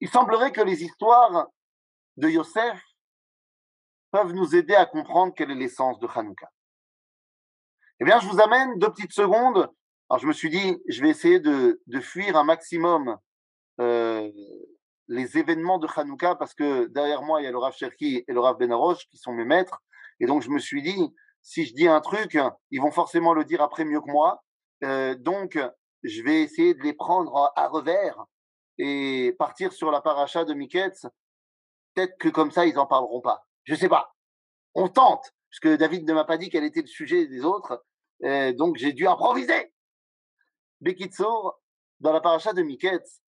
Il 0.00 0.08
semblerait 0.08 0.52
que 0.52 0.60
les 0.60 0.84
histoires 0.84 1.48
de 2.16 2.28
Yosef 2.28 2.80
peuvent 4.10 4.32
nous 4.32 4.54
aider 4.54 4.74
à 4.74 4.86
comprendre 4.86 5.34
quelle 5.34 5.50
est 5.50 5.56
l'essence 5.56 5.98
de 5.98 6.06
Hanouka. 6.06 6.50
Eh 8.00 8.04
bien, 8.04 8.20
je 8.20 8.28
vous 8.28 8.40
amène 8.40 8.78
deux 8.78 8.90
petites 8.90 9.12
secondes. 9.12 9.70
Alors, 10.08 10.20
je 10.20 10.26
me 10.26 10.32
suis 10.32 10.50
dit, 10.50 10.76
je 10.88 11.02
vais 11.02 11.08
essayer 11.08 11.40
de, 11.40 11.80
de 11.86 12.00
fuir 12.00 12.36
un 12.36 12.44
maximum 12.44 13.18
euh, 13.80 14.30
les 15.08 15.38
événements 15.38 15.78
de 15.78 15.88
Hanouka 15.94 16.34
parce 16.34 16.54
que 16.54 16.86
derrière 16.86 17.22
moi, 17.22 17.40
il 17.40 17.44
y 17.44 17.46
a 17.46 17.50
le 17.50 17.58
Rav 17.58 17.74
Cherki 17.74 18.24
et 18.26 18.32
le 18.32 18.40
Rav 18.40 18.56
Benaroche 18.56 19.06
qui 19.08 19.18
sont 19.18 19.32
mes 19.32 19.44
maîtres. 19.44 19.82
Et 20.20 20.26
donc, 20.26 20.42
je 20.42 20.50
me 20.50 20.58
suis 20.58 20.82
dit, 20.82 21.14
si 21.42 21.64
je 21.64 21.74
dis 21.74 21.88
un 21.88 22.00
truc, 22.00 22.38
ils 22.70 22.80
vont 22.80 22.90
forcément 22.90 23.34
le 23.34 23.44
dire 23.44 23.62
après 23.62 23.84
mieux 23.84 24.00
que 24.00 24.10
moi. 24.10 24.42
Euh, 24.84 25.14
donc, 25.14 25.58
je 26.02 26.22
vais 26.22 26.42
essayer 26.42 26.74
de 26.74 26.82
les 26.82 26.92
prendre 26.92 27.52
à 27.56 27.68
revers 27.68 28.24
et 28.78 29.34
partir 29.38 29.72
sur 29.72 29.90
la 29.90 30.00
paracha 30.00 30.44
de 30.44 30.54
Miketz. 30.54 31.06
Peut-être 31.94 32.18
que 32.18 32.28
comme 32.28 32.50
ça, 32.50 32.66
ils 32.66 32.74
n'en 32.74 32.86
parleront 32.86 33.20
pas. 33.20 33.46
Je 33.64 33.74
sais 33.74 33.88
pas. 33.88 34.14
On 34.74 34.88
tente, 34.88 35.32
puisque 35.50 35.68
David 35.78 36.06
ne 36.06 36.12
m'a 36.12 36.24
pas 36.24 36.36
dit 36.36 36.50
quel 36.50 36.64
était 36.64 36.82
le 36.82 36.86
sujet 36.86 37.26
des 37.26 37.44
autres. 37.44 37.84
Euh, 38.24 38.52
donc, 38.52 38.76
j'ai 38.76 38.92
dû 38.92 39.06
improviser. 39.06 39.72
Bekitsour, 40.80 41.60
dans 42.00 42.12
la 42.12 42.20
paracha 42.20 42.52
de 42.52 42.62
Miketz, 42.62 43.22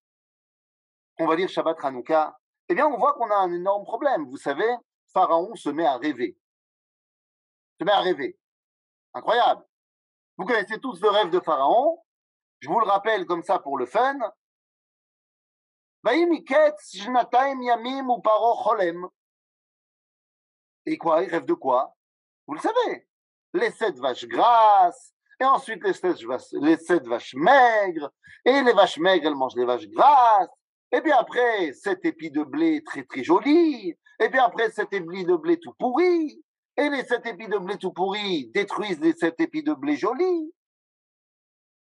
on 1.19 1.27
va 1.27 1.37
lire 1.37 1.49
Shabbat 1.49 1.85
Hanouka, 1.85 2.39
eh 2.69 2.75
bien, 2.75 2.87
on 2.87 2.97
voit 2.97 3.15
qu'on 3.15 3.31
a 3.31 3.37
un 3.37 3.53
énorme 3.53 3.85
problème. 3.85 4.27
Vous 4.27 4.37
savez, 4.37 4.77
Pharaon 5.13 5.55
se 5.55 5.71
met 5.71 5.87
à 5.87 5.97
rêver. 5.97 6.39
Se 7.81 7.85
met 7.85 7.93
à 7.93 8.01
rêver. 8.01 8.39
Incroyable. 9.15 9.65
Vous 10.37 10.45
connaissez 10.45 10.79
tous 10.79 11.01
le 11.01 11.09
rêve 11.09 11.31
de 11.31 11.41
Pharaon. 11.41 12.03
Je 12.61 12.69
vous 12.69 12.79
le 12.79 12.87
rappelle 12.87 13.25
comme 13.27 13.43
ça 13.43 13.59
pour 13.59 13.79
le 13.79 13.87
fun. 13.87 14.19
Et 20.87 20.99
quoi? 20.99 21.23
Il 21.23 21.31
rêve 21.31 21.45
de 21.45 21.55
quoi? 21.55 21.97
Vous 22.47 22.55
le 22.55 22.61
savez. 22.61 23.09
Les 23.55 23.71
sept 23.71 23.99
vaches 23.99 24.27
grasses, 24.27 25.15
et 25.41 25.45
ensuite 25.45 25.83
les 25.83 25.95
sept, 25.95 26.23
vaches, 26.23 26.53
les 26.53 26.77
sept 26.77 27.07
vaches 27.07 27.35
maigres, 27.35 28.11
et 28.45 28.63
les 28.63 28.73
vaches 28.73 28.99
maigres, 28.99 29.27
elles 29.27 29.35
mangent 29.35 29.57
les 29.57 29.65
vaches 29.65 29.89
grasses, 29.89 30.51
et 30.91 31.01
puis 31.03 31.13
après, 31.13 31.73
cet 31.75 32.05
épi 32.05 32.31
de 32.31 32.43
blé 32.43 32.83
très 32.83 33.05
très 33.05 33.23
joli. 33.23 33.95
Et 34.21 34.31
puis 34.31 34.39
après, 34.39 34.71
cet 34.71 34.93
épi 34.93 35.25
de 35.25 35.37
blé 35.37 35.59
tout 35.61 35.75
pourri. 35.75 36.43
Et 36.77 36.89
les 36.89 37.05
sept 37.05 37.27
épis 37.27 37.49
de 37.49 37.59
blé 37.59 37.77
tout 37.77 37.93
pourri 37.93 38.49
détruisent 38.49 39.01
les 39.01 39.13
sept 39.13 39.39
épis 39.41 39.63
de 39.63 39.75
blé 39.75 39.97
jolis. 39.97 40.55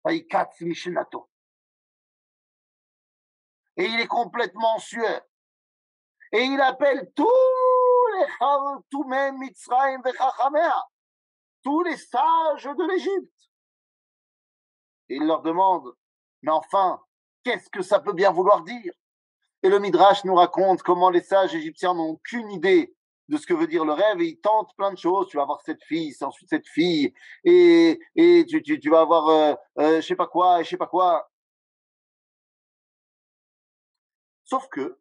Et 0.06 0.26
il 3.78 4.00
est 4.00 4.08
complètement 4.08 4.78
sueur. 4.80 5.22
Et 6.34 6.44
il 6.44 6.62
appelle 6.62 7.12
tous 7.16 7.28
les 8.18 8.28
tous 11.64 11.84
les 11.84 11.98
sages 11.98 12.64
de 12.64 12.92
l'Égypte. 12.92 13.50
Et 15.10 15.16
il 15.16 15.26
leur 15.26 15.42
demande, 15.42 15.96
mais 16.42 16.52
enfin, 16.52 17.02
Qu'est-ce 17.44 17.70
que 17.70 17.82
ça 17.82 18.00
peut 18.00 18.14
bien 18.14 18.32
vouloir 18.32 18.64
dire? 18.64 18.94
Et 19.64 19.70
le 19.70 19.80
Midrash 19.80 20.24
nous 20.26 20.36
raconte 20.36 20.82
comment 20.82 21.10
les 21.10 21.22
sages 21.22 21.56
égyptiens 21.56 21.94
n'ont 21.94 22.12
aucune 22.12 22.52
idée 22.52 22.96
de 23.30 23.38
ce 23.38 23.46
que 23.48 23.54
veut 23.54 23.68
dire 23.68 23.86
le 23.86 23.94
rêve 23.94 24.20
et 24.20 24.28
ils 24.28 24.40
tentent 24.40 24.76
plein 24.76 24.92
de 24.92 24.98
choses. 24.98 25.28
Tu 25.30 25.38
vas 25.38 25.44
avoir 25.44 25.62
cette 25.62 25.84
fille, 25.84 26.14
ensuite 26.22 26.50
cette 26.50 26.68
fille, 26.68 27.14
et, 27.44 28.00
tu 28.16 28.90
vas 28.90 29.02
avoir 29.02 29.30
euh, 29.30 29.54
euh, 29.80 30.02
je 30.02 30.08
sais 30.08 30.16
pas 30.16 30.28
quoi, 30.28 30.60
et 30.60 30.64
je 30.64 30.70
sais 30.70 30.78
pas 30.78 30.88
quoi. 30.88 31.32
Sauf 34.44 34.68
que, 34.68 35.00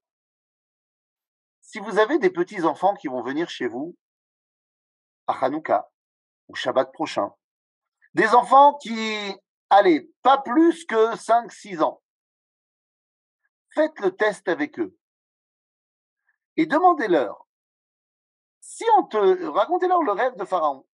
si 1.60 1.80
vous 1.80 1.98
avez 1.98 2.18
des 2.18 2.30
petits 2.30 2.62
enfants 2.62 2.94
qui 2.94 3.08
vont 3.08 3.22
venir 3.22 3.48
chez 3.50 3.66
vous 3.66 3.96
à 5.26 5.44
Hanouka, 5.44 5.90
ou 6.48 6.54
Shabbat 6.54 6.92
prochain, 6.92 7.32
des 8.14 8.28
enfants 8.28 8.74
qui, 8.74 9.34
allez, 9.70 10.08
pas 10.22 10.38
plus 10.38 10.84
que 10.84 11.16
5-6 11.16 11.82
ans, 11.82 12.00
faites 13.74 13.98
le 14.00 14.14
test 14.14 14.48
avec 14.48 14.78
eux 14.78 14.96
et 16.56 16.66
demandez-leur 16.66 17.46
si 18.60 18.84
on 18.98 19.04
te 19.04 19.46
racontez-leur 19.46 20.02
le 20.02 20.12
rêve 20.12 20.36
de 20.36 20.44
Pharaon 20.44 20.86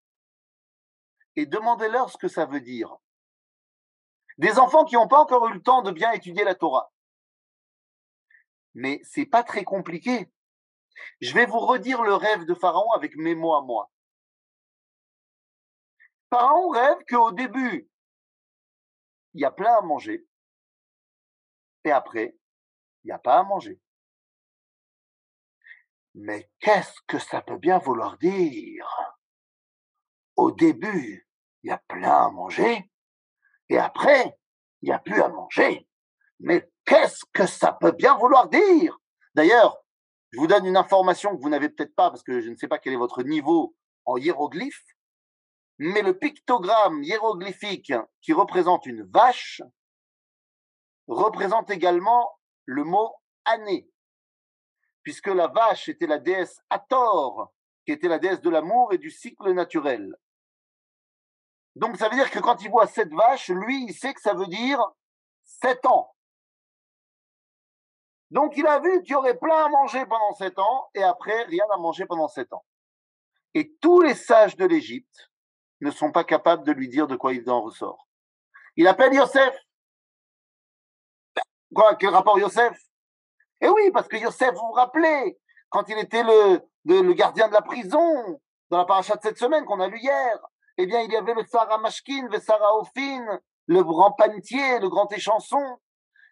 et 1.36 1.46
demandez-leur 1.46 2.10
ce 2.10 2.18
que 2.18 2.28
ça 2.28 2.46
veut 2.46 2.62
dire. 2.62 2.96
Des 4.38 4.60
enfants 4.60 4.86
qui 4.86 4.96
n'ont 4.96 5.08
pas 5.08 5.20
encore 5.20 5.48
eu 5.48 5.54
le 5.54 5.62
temps 5.62 5.82
de 5.82 5.92
bien 5.92 6.12
étudier 6.12 6.44
la 6.44 6.56
Torah. 6.56 6.92
Mais 8.74 9.00
c'est 9.04 9.26
pas 9.26 9.44
très 9.44 9.64
compliqué. 9.64 10.30
Je 11.22 11.34
vais 11.34 11.46
vous 11.46 11.60
redire 11.60 12.04
le 12.04 12.14
rêve 12.14 12.46
de 12.46 12.54
Pharaon 12.54 12.92
avec 12.92 13.16
mes 13.16 13.36
mots 13.36 13.56
à 13.56 13.62
moi. 13.62 13.92
Pharaon 16.30 16.70
rêve 16.70 16.98
qu'au 17.08 17.32
début, 17.32 17.90
il 19.34 19.42
y 19.42 19.46
a 19.46 19.52
plein 19.52 19.78
à 19.78 19.82
manger. 19.82 20.28
Et 21.86 21.92
après, 21.92 22.36
il 23.06 23.10
n'y 23.10 23.14
a 23.14 23.20
pas 23.20 23.40
à 23.40 23.44
manger. 23.44 23.80
Mais 26.16 26.50
qu'est-ce 26.60 27.00
que 27.08 27.20
ça 27.20 27.42
peut 27.42 27.58
bien 27.58 27.78
vouloir 27.78 28.18
dire? 28.18 28.88
Au 30.36 30.52
début, 30.52 31.30
il 31.62 31.70
y 31.70 31.72
a 31.72 31.78
plein 31.88 32.26
à 32.26 32.32
manger, 32.32 32.92
et 33.70 33.78
après, 33.78 34.38
il 34.82 34.88
n'y 34.90 34.92
a 34.92 35.00
plus 35.00 35.22
à 35.22 35.30
manger. 35.30 35.88
Mais 36.40 36.68
qu'est-ce 36.84 37.24
que 37.32 37.46
ça 37.46 37.74
peut 37.74 37.92
bien 37.92 38.18
vouloir 38.18 38.50
dire? 38.50 39.00
D'ailleurs, 39.36 39.78
je 40.32 40.40
vous 40.40 40.48
donne 40.48 40.66
une 40.66 40.78
information 40.78 41.36
que 41.36 41.42
vous 41.42 41.50
n'avez 41.50 41.70
peut-être 41.70 41.96
pas, 41.96 42.10
parce 42.10 42.24
que 42.24 42.42
je 42.42 42.50
ne 42.50 42.56
sais 42.56 42.68
pas 42.68 42.80
quel 42.80 42.94
est 42.94 42.98
votre 42.98 43.22
niveau 43.22 43.76
en 44.06 44.18
hiéroglyphe, 44.18 44.84
mais 45.78 46.02
le 46.02 46.18
pictogramme 46.18 47.04
hiéroglyphique 47.04 47.94
qui 48.22 48.34
représente 48.34 48.88
une 48.88 49.04
vache 49.04 49.62
représente 51.08 51.70
également 51.70 52.40
le 52.66 52.84
mot 52.84 53.16
année, 53.46 53.90
puisque 55.04 55.28
la 55.28 55.48
vache 55.48 55.90
était 55.90 56.08
la 56.08 56.20
déesse 56.20 56.62
Hathor, 56.70 57.54
qui 57.86 57.92
était 57.92 58.08
la 58.08 58.20
déesse 58.20 58.42
de 58.42 58.50
l'amour 58.50 58.94
et 58.94 58.98
du 58.98 59.12
cycle 59.12 59.52
naturel. 59.54 60.16
Donc 61.76 61.98
ça 61.98 62.10
veut 62.10 62.16
dire 62.16 62.32
que 62.32 62.40
quand 62.40 62.62
il 62.64 62.72
voit 62.72 62.88
cette 62.88 63.14
vache, 63.14 63.50
lui, 63.50 63.86
il 63.86 63.94
sait 63.94 64.14
que 64.14 64.22
ça 64.22 64.34
veut 64.34 64.48
dire 64.48 64.82
sept 65.44 65.86
ans. 65.86 66.16
Donc 68.32 68.58
il 68.58 68.66
a 68.66 68.80
vu 68.80 69.04
qu'il 69.04 69.12
y 69.12 69.16
aurait 69.16 69.38
plein 69.38 69.66
à 69.66 69.70
manger 69.70 70.06
pendant 70.06 70.34
sept 70.34 70.58
ans, 70.58 70.90
et 70.96 71.04
après 71.04 71.44
rien 71.44 71.66
à 71.74 71.78
manger 71.78 72.06
pendant 72.06 72.28
sept 72.28 72.52
ans. 72.54 72.66
Et 73.54 73.74
tous 73.82 74.02
les 74.02 74.16
sages 74.16 74.56
de 74.56 74.66
l'Égypte 74.66 75.32
ne 75.82 75.92
sont 75.92 76.12
pas 76.12 76.24
capables 76.24 76.66
de 76.66 76.72
lui 76.72 76.90
dire 76.90 77.08
de 77.08 77.16
quoi 77.16 77.34
il 77.34 77.50
en 77.50 77.62
ressort. 77.62 78.08
Il 78.76 78.88
appelle 78.88 79.14
Yosef, 79.14 79.56
Quoi, 81.74 81.96
quel 81.96 82.10
rapport 82.10 82.38
Yosef? 82.40 82.78
Eh 83.62 83.70
oui, 83.70 83.92
parce 83.92 84.08
que 84.08 84.18
Yosef, 84.18 84.54
vous 84.54 84.68
vous 84.68 84.74
rappelez, 84.74 85.40
quand 85.70 85.88
il 85.90 85.98
était 85.98 86.24
le, 86.24 86.62
le, 86.86 87.14
gardien 87.14 87.48
de 87.48 87.54
la 87.54 87.62
prison, 87.62 88.40
dans 88.70 88.78
la 88.78 88.86
paracha 88.86 89.16
de 89.16 89.22
cette 89.22 89.38
semaine 89.38 89.66
qu'on 89.66 89.80
a 89.80 89.88
lu 89.88 90.00
hier, 90.00 90.40
eh 90.78 90.86
bien, 90.86 91.02
il 91.02 91.12
y 91.12 91.16
avait 91.16 91.34
le 91.34 91.44
Sarah 91.46 91.78
Mashkin, 91.78 92.28
le 92.32 92.40
Sarah 92.40 92.78
Ophine, 92.78 93.40
le 93.68 93.84
grand 93.84 94.12
panetier, 94.12 94.80
le 94.80 94.90
grand 94.90 95.12
échanson, 95.12 95.80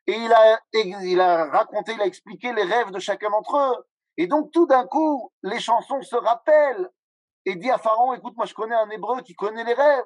et 0.05 0.13
il 0.13 0.33
a, 0.33 0.59
il 0.73 1.21
a 1.21 1.45
raconté, 1.45 1.93
il 1.93 2.01
a 2.01 2.05
expliqué 2.05 2.51
les 2.53 2.63
rêves 2.63 2.91
de 2.91 2.99
chacun 2.99 3.29
d'entre 3.29 3.57
eux. 3.57 3.85
Et 4.17 4.27
donc, 4.27 4.51
tout 4.51 4.67
d'un 4.67 4.85
coup, 4.85 5.31
les 5.43 5.59
chansons 5.59 6.01
se 6.01 6.15
rappellent 6.15 6.89
et 7.45 7.55
dit 7.55 7.71
à 7.71 7.77
Pharaon, 7.77 8.13
écoute, 8.13 8.35
moi, 8.35 8.45
je 8.45 8.53
connais 8.53 8.75
un 8.75 8.89
hébreu 8.89 9.21
qui 9.21 9.33
connaît 9.33 9.63
les 9.63 9.73
rêves. 9.73 10.05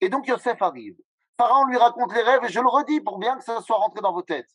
Et 0.00 0.08
donc, 0.08 0.26
Yosef 0.26 0.60
arrive. 0.60 0.96
Pharaon 1.38 1.66
lui 1.66 1.76
raconte 1.76 2.14
les 2.14 2.22
rêves, 2.22 2.44
et 2.44 2.48
je 2.48 2.60
le 2.60 2.68
redis 2.68 3.00
pour 3.00 3.18
bien 3.18 3.36
que 3.36 3.44
ça 3.44 3.60
soit 3.60 3.76
rentré 3.76 4.00
dans 4.00 4.12
vos 4.12 4.22
têtes. 4.22 4.50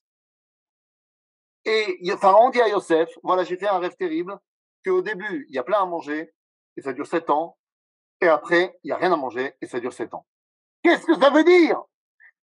Et 1.65 1.99
Pharaon 2.19 2.49
dit 2.49 2.61
à 2.61 2.69
Yosef, 2.69 3.09
voilà, 3.23 3.43
j'ai 3.43 3.57
fait 3.57 3.67
un 3.67 3.77
rêve 3.77 3.95
terrible, 3.95 4.39
qu'au 4.83 5.01
début, 5.01 5.45
il 5.49 5.55
y 5.55 5.59
a 5.59 5.63
plein 5.63 5.81
à 5.81 5.85
manger, 5.85 6.33
et 6.75 6.81
ça 6.81 6.91
dure 6.93 7.05
sept 7.05 7.29
ans, 7.29 7.57
et 8.19 8.27
après, 8.27 8.79
il 8.83 8.87
n'y 8.87 8.91
a 8.91 8.97
rien 8.97 9.11
à 9.11 9.15
manger, 9.15 9.55
et 9.61 9.67
ça 9.67 9.79
dure 9.79 9.93
sept 9.93 10.13
ans. 10.13 10.25
Qu'est-ce 10.83 11.05
que 11.05 11.19
ça 11.19 11.29
veut 11.29 11.43
dire? 11.43 11.81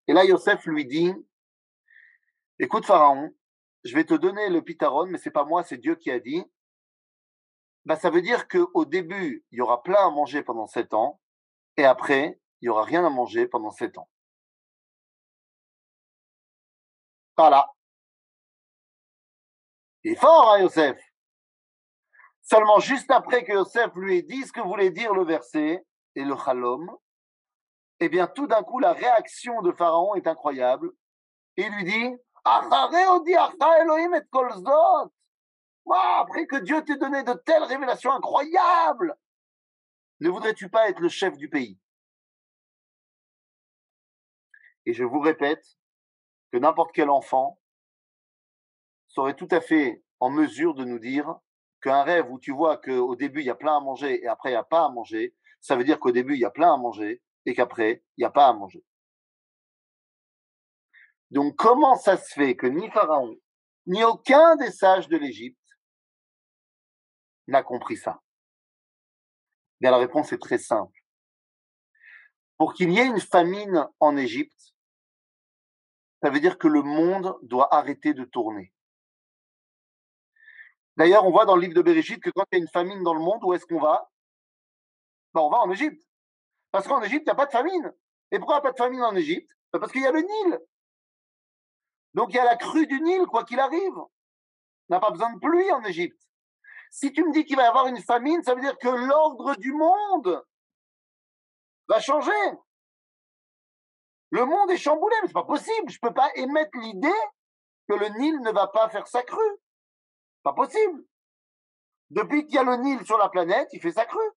Et 0.08 0.14
là, 0.14 0.26
Yosef 0.26 0.66
lui 0.66 0.86
dit, 0.86 1.14
écoute 2.60 2.86
Pharaon, 2.86 3.34
je 3.86 3.96
vais 3.96 4.04
te 4.04 4.14
donner 4.14 4.50
le 4.50 4.62
pitaron, 4.62 5.06
mais 5.06 5.18
c'est 5.18 5.32
pas 5.32 5.46
moi, 5.46 5.64
c'est 5.64 5.78
Dieu 5.78 5.96
qui 5.96 6.12
a 6.12 6.20
dit. 6.20 6.44
Bah, 7.86 7.96
ça 7.96 8.10
veut 8.10 8.22
dire 8.22 8.48
qu'au 8.48 8.84
début, 8.84 9.46
il 9.52 9.60
y 9.60 9.62
aura 9.62 9.84
plein 9.84 10.08
à 10.08 10.10
manger 10.10 10.44
pendant 10.44 10.68
sept 10.68 10.94
ans, 10.94 11.22
et 11.78 11.86
après, 11.86 12.42
il 12.62 12.66
y 12.66 12.70
aura 12.70 12.84
rien 12.84 13.06
à 13.06 13.10
manger 13.10 13.48
pendant 13.48 13.72
sept 13.72 13.98
ans. 13.98 14.10
Voilà 17.38 17.70
Il 20.04 20.14
est 20.14 20.16
fort, 20.16 20.54
hein, 20.54 20.60
Yosef. 20.60 20.98
Seulement 22.42 22.80
juste 22.80 23.12
après 23.12 23.44
que 23.44 23.52
Yosef 23.52 23.92
lui 23.96 24.18
ait 24.18 24.22
dit 24.22 24.44
ce 24.44 24.52
que 24.52 24.62
voulait 24.62 24.92
dire 24.92 25.14
le 25.14 25.26
verset 25.26 25.84
et 26.14 26.24
le 26.24 26.38
chalom, 26.38 26.96
eh 28.00 28.08
bien 28.08 28.28
tout 28.28 28.48
d'un 28.48 28.62
coup 28.62 28.80
la 28.80 28.94
réaction 28.94 29.62
de 29.62 29.72
Pharaon 29.72 30.16
est 30.16 30.28
incroyable. 30.28 30.92
Il 31.58 31.70
lui 31.70 31.84
dit 31.84 32.16
après 32.46 33.04
que 36.48 36.58
Dieu 36.58 36.84
t'ait 36.84 36.98
donné 36.98 37.24
de 37.24 37.34
telles 37.34 37.64
révélations 37.64 38.12
incroyables, 38.12 39.18
ne 40.20 40.30
voudrais-tu 40.30 40.70
pas 40.70 40.90
être 40.90 41.00
le 41.00 41.10
chef 41.10 41.36
du 41.38 41.50
pays? 41.50 41.80
Et 44.86 44.94
je 44.94 45.04
vous 45.04 45.20
répète 45.20 45.66
que 46.56 46.60
n'importe 46.62 46.92
quel 46.94 47.10
enfant 47.10 47.60
serait 49.08 49.36
tout 49.36 49.50
à 49.52 49.60
fait 49.60 50.02
en 50.22 50.30
mesure 50.30 50.74
de 50.74 50.86
nous 50.86 51.00
dire 51.00 51.36
qu'un 51.82 52.04
rêve 52.04 52.32
où 52.32 52.40
tu 52.40 52.54
vois 52.54 52.78
qu'au 52.78 53.18
début 53.18 53.42
il 53.42 53.48
y 53.48 53.50
a 53.50 53.56
plein 53.56 53.76
à 53.76 53.82
manger 53.82 54.24
et 54.24 54.28
après 54.28 54.52
il 54.52 54.54
n'y 54.54 54.58
a 54.58 54.64
pas 54.64 54.86
à 54.86 54.90
manger, 54.90 55.36
ça 55.60 55.76
veut 55.76 55.84
dire 55.84 56.00
qu'au 56.00 56.14
début 56.14 56.36
il 56.36 56.40
y 56.40 56.46
a 56.46 56.50
plein 56.50 56.74
à 56.74 56.78
manger 56.78 57.22
et 57.46 57.54
qu'après 57.54 58.06
il 58.16 58.22
n'y 58.22 58.26
a 58.26 58.30
pas 58.30 58.48
à 58.48 58.54
manger. 58.54 58.86
Donc 61.30 61.58
comment 61.58 61.98
ça 61.98 62.16
se 62.16 62.34
fait 62.34 62.56
que 62.56 62.68
ni 62.68 62.90
Pharaon, 62.90 63.36
ni 63.88 64.06
aucun 64.06 64.56
des 64.56 64.72
sages 64.72 65.10
de 65.10 65.18
l'Égypte 65.18 65.60
n'a 67.48 67.64
compris 67.64 67.98
ça? 67.98 68.22
Bien 69.82 69.92
la 69.92 69.98
réponse 69.98 70.32
est 70.32 70.42
très 70.42 70.58
simple. 70.58 71.04
Pour 72.58 72.74
qu'il 72.74 72.94
y 72.94 73.00
ait 73.00 73.08
une 73.08 73.20
famine 73.20 73.90
en 74.00 74.16
Égypte, 74.16 74.75
ça 76.26 76.32
veut 76.32 76.40
dire 76.40 76.58
que 76.58 76.68
le 76.68 76.82
monde 76.82 77.38
doit 77.44 77.72
arrêter 77.72 78.16
de 78.16 78.24
tourner. 78.24 78.74
D'ailleurs, 80.98 81.24
on 81.24 81.30
voit 81.30 81.46
dans 81.46 81.56
le 81.56 81.62
livre 81.62 81.76
de 81.76 81.84
Bereshit 81.84 82.20
que 82.20 82.32
quand 82.32 82.46
il 82.52 82.56
y 82.56 82.62
a 82.62 82.64
une 82.64 82.70
famine 82.70 83.04
dans 83.04 83.14
le 83.14 83.20
monde, 83.20 83.44
où 83.44 83.54
est-ce 83.54 83.68
qu'on 83.68 83.80
va? 83.80 84.10
Ben, 85.36 85.42
On 85.42 85.52
va 85.52 85.60
en 85.60 85.70
Égypte. 85.70 86.04
Parce 86.72 86.88
qu'en 86.88 87.00
Égypte, 87.04 87.26
il 87.28 87.30
n'y 87.30 87.32
a 87.32 87.36
pas 87.36 87.46
de 87.46 87.52
famine. 87.52 87.94
Et 88.32 88.40
pourquoi 88.40 88.56
il 88.56 88.58
n'y 88.58 88.60
a 88.60 88.64
pas 88.64 88.72
de 88.72 88.78
famine 88.78 89.04
en 89.04 89.16
Égypte? 89.16 89.52
Ben, 89.72 89.78
Parce 89.78 89.92
qu'il 89.92 90.02
y 90.02 90.08
a 90.08 90.12
le 90.12 90.22
Nil. 90.22 90.60
Donc 92.16 92.34
il 92.34 92.38
y 92.38 92.40
a 92.40 92.46
la 92.46 92.56
crue 92.56 92.88
du 92.88 93.00
Nil, 93.02 93.28
quoi 93.28 93.44
qu'il 93.44 93.60
arrive. 93.60 93.96
On 93.96 94.10
n'a 94.90 95.00
pas 95.00 95.12
besoin 95.12 95.32
de 95.32 95.38
pluie 95.38 95.72
en 95.74 95.84
Égypte. 95.84 96.20
Si 96.90 97.14
tu 97.14 97.24
me 97.24 97.34
dis 97.34 97.46
qu'il 97.46 97.56
va 97.56 97.66
y 97.66 97.68
avoir 97.68 97.86
une 97.86 98.02
famine, 98.02 98.42
ça 98.42 98.56
veut 98.56 98.62
dire 98.62 98.80
que 98.80 98.90
l'ordre 98.90 99.56
du 99.58 99.74
monde 99.74 100.44
va 101.88 102.00
changer. 102.00 102.32
Le 104.36 104.44
monde 104.44 104.70
est 104.70 104.78
chamboulé, 104.78 105.16
mais 105.22 105.30
c'est 105.30 105.34
pas 105.34 105.46
possible. 105.46 105.90
Je 105.90 105.98
peux 105.98 106.14
pas 106.14 106.30
émettre 106.36 106.78
l'idée 106.78 107.22
que 107.88 107.94
le 107.94 108.10
Nil 108.20 108.42
ne 108.42 108.52
va 108.52 108.68
pas 108.68 108.90
faire 108.90 109.08
sa 109.08 109.24
crue. 109.24 109.56
Pas 110.44 110.52
possible. 110.52 111.06
Depuis 112.10 112.46
qu'il 112.46 112.56
y 112.56 112.58
a 112.58 112.64
le 112.64 112.76
Nil 112.76 113.06
sur 113.06 113.18
la 113.18 113.30
planète, 113.30 113.70
il 113.72 113.80
fait 113.80 113.94
sa 113.94 114.06
crue. 114.06 114.32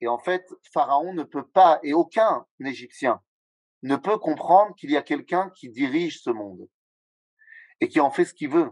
Et 0.00 0.08
en 0.08 0.18
fait, 0.18 0.42
Pharaon 0.72 1.12
ne 1.12 1.22
peut 1.22 1.46
pas, 1.46 1.80
et 1.82 1.92
aucun 1.92 2.46
Égyptien 2.64 3.22
ne 3.82 3.96
peut 3.96 4.16
comprendre 4.16 4.74
qu'il 4.76 4.90
y 4.90 4.96
a 4.96 5.02
quelqu'un 5.02 5.50
qui 5.50 5.68
dirige 5.68 6.22
ce 6.22 6.30
monde 6.30 6.66
et 7.82 7.90
qui 7.90 8.00
en 8.00 8.10
fait 8.10 8.24
ce 8.24 8.32
qu'il 8.32 8.48
veut. 8.48 8.70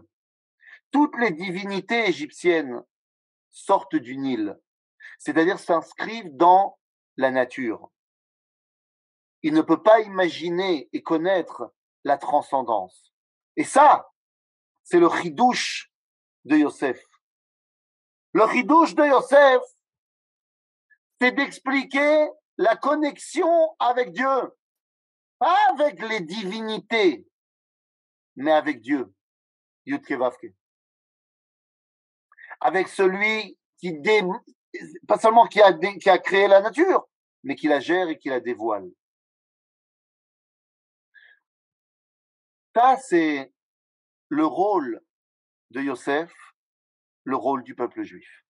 Toutes 0.89 1.15
les 1.19 1.29
divinités 1.29 2.09
égyptiennes 2.09 2.81
sortent 3.51 3.97
du 3.97 4.17
Nil, 4.17 4.59
c'est-à-dire 5.19 5.59
s'inscrivent 5.59 6.35
dans 6.35 6.79
la 7.17 7.29
nature. 7.29 7.91
Il 9.43 9.53
ne 9.53 9.61
peut 9.61 9.81
pas 9.81 10.01
imaginer 10.01 10.89
et 10.93 11.01
connaître 11.01 11.73
la 12.03 12.17
transcendance. 12.17 13.11
Et 13.55 13.63
ça, 13.63 14.09
c'est 14.83 14.99
le 14.99 15.09
chidouche 15.09 15.91
de 16.45 16.57
Yosef. 16.57 17.03
Le 18.33 18.47
chidouche 18.47 18.95
de 18.95 19.05
Yosef, 19.05 19.61
c'est 21.19 21.31
d'expliquer 21.31 22.29
la 22.57 22.75
connexion 22.75 23.75
avec 23.79 24.11
Dieu. 24.11 24.55
Pas 25.39 25.57
avec 25.69 26.01
les 26.01 26.21
divinités, 26.21 27.27
mais 28.35 28.51
avec 28.51 28.81
Dieu. 28.81 29.13
Avec 32.59 32.87
celui 32.87 33.57
qui, 33.79 33.93
dé... 33.99 34.21
pas 35.07 35.17
seulement 35.17 35.47
qui 35.47 35.61
a, 35.61 35.73
qui 35.73 36.09
a 36.09 36.19
créé 36.19 36.47
la 36.47 36.61
nature, 36.61 37.07
mais 37.43 37.55
qui 37.55 37.67
la 37.67 37.79
gère 37.79 38.07
et 38.09 38.17
qui 38.17 38.29
la 38.29 38.39
dévoile. 38.39 38.89
Ça, 42.75 42.95
c'est 42.97 43.53
le 44.29 44.45
rôle 44.45 45.01
de 45.71 45.81
Yosef, 45.81 46.31
le 47.25 47.35
rôle 47.35 47.63
du 47.63 47.75
peuple 47.75 48.03
juif. 48.03 48.45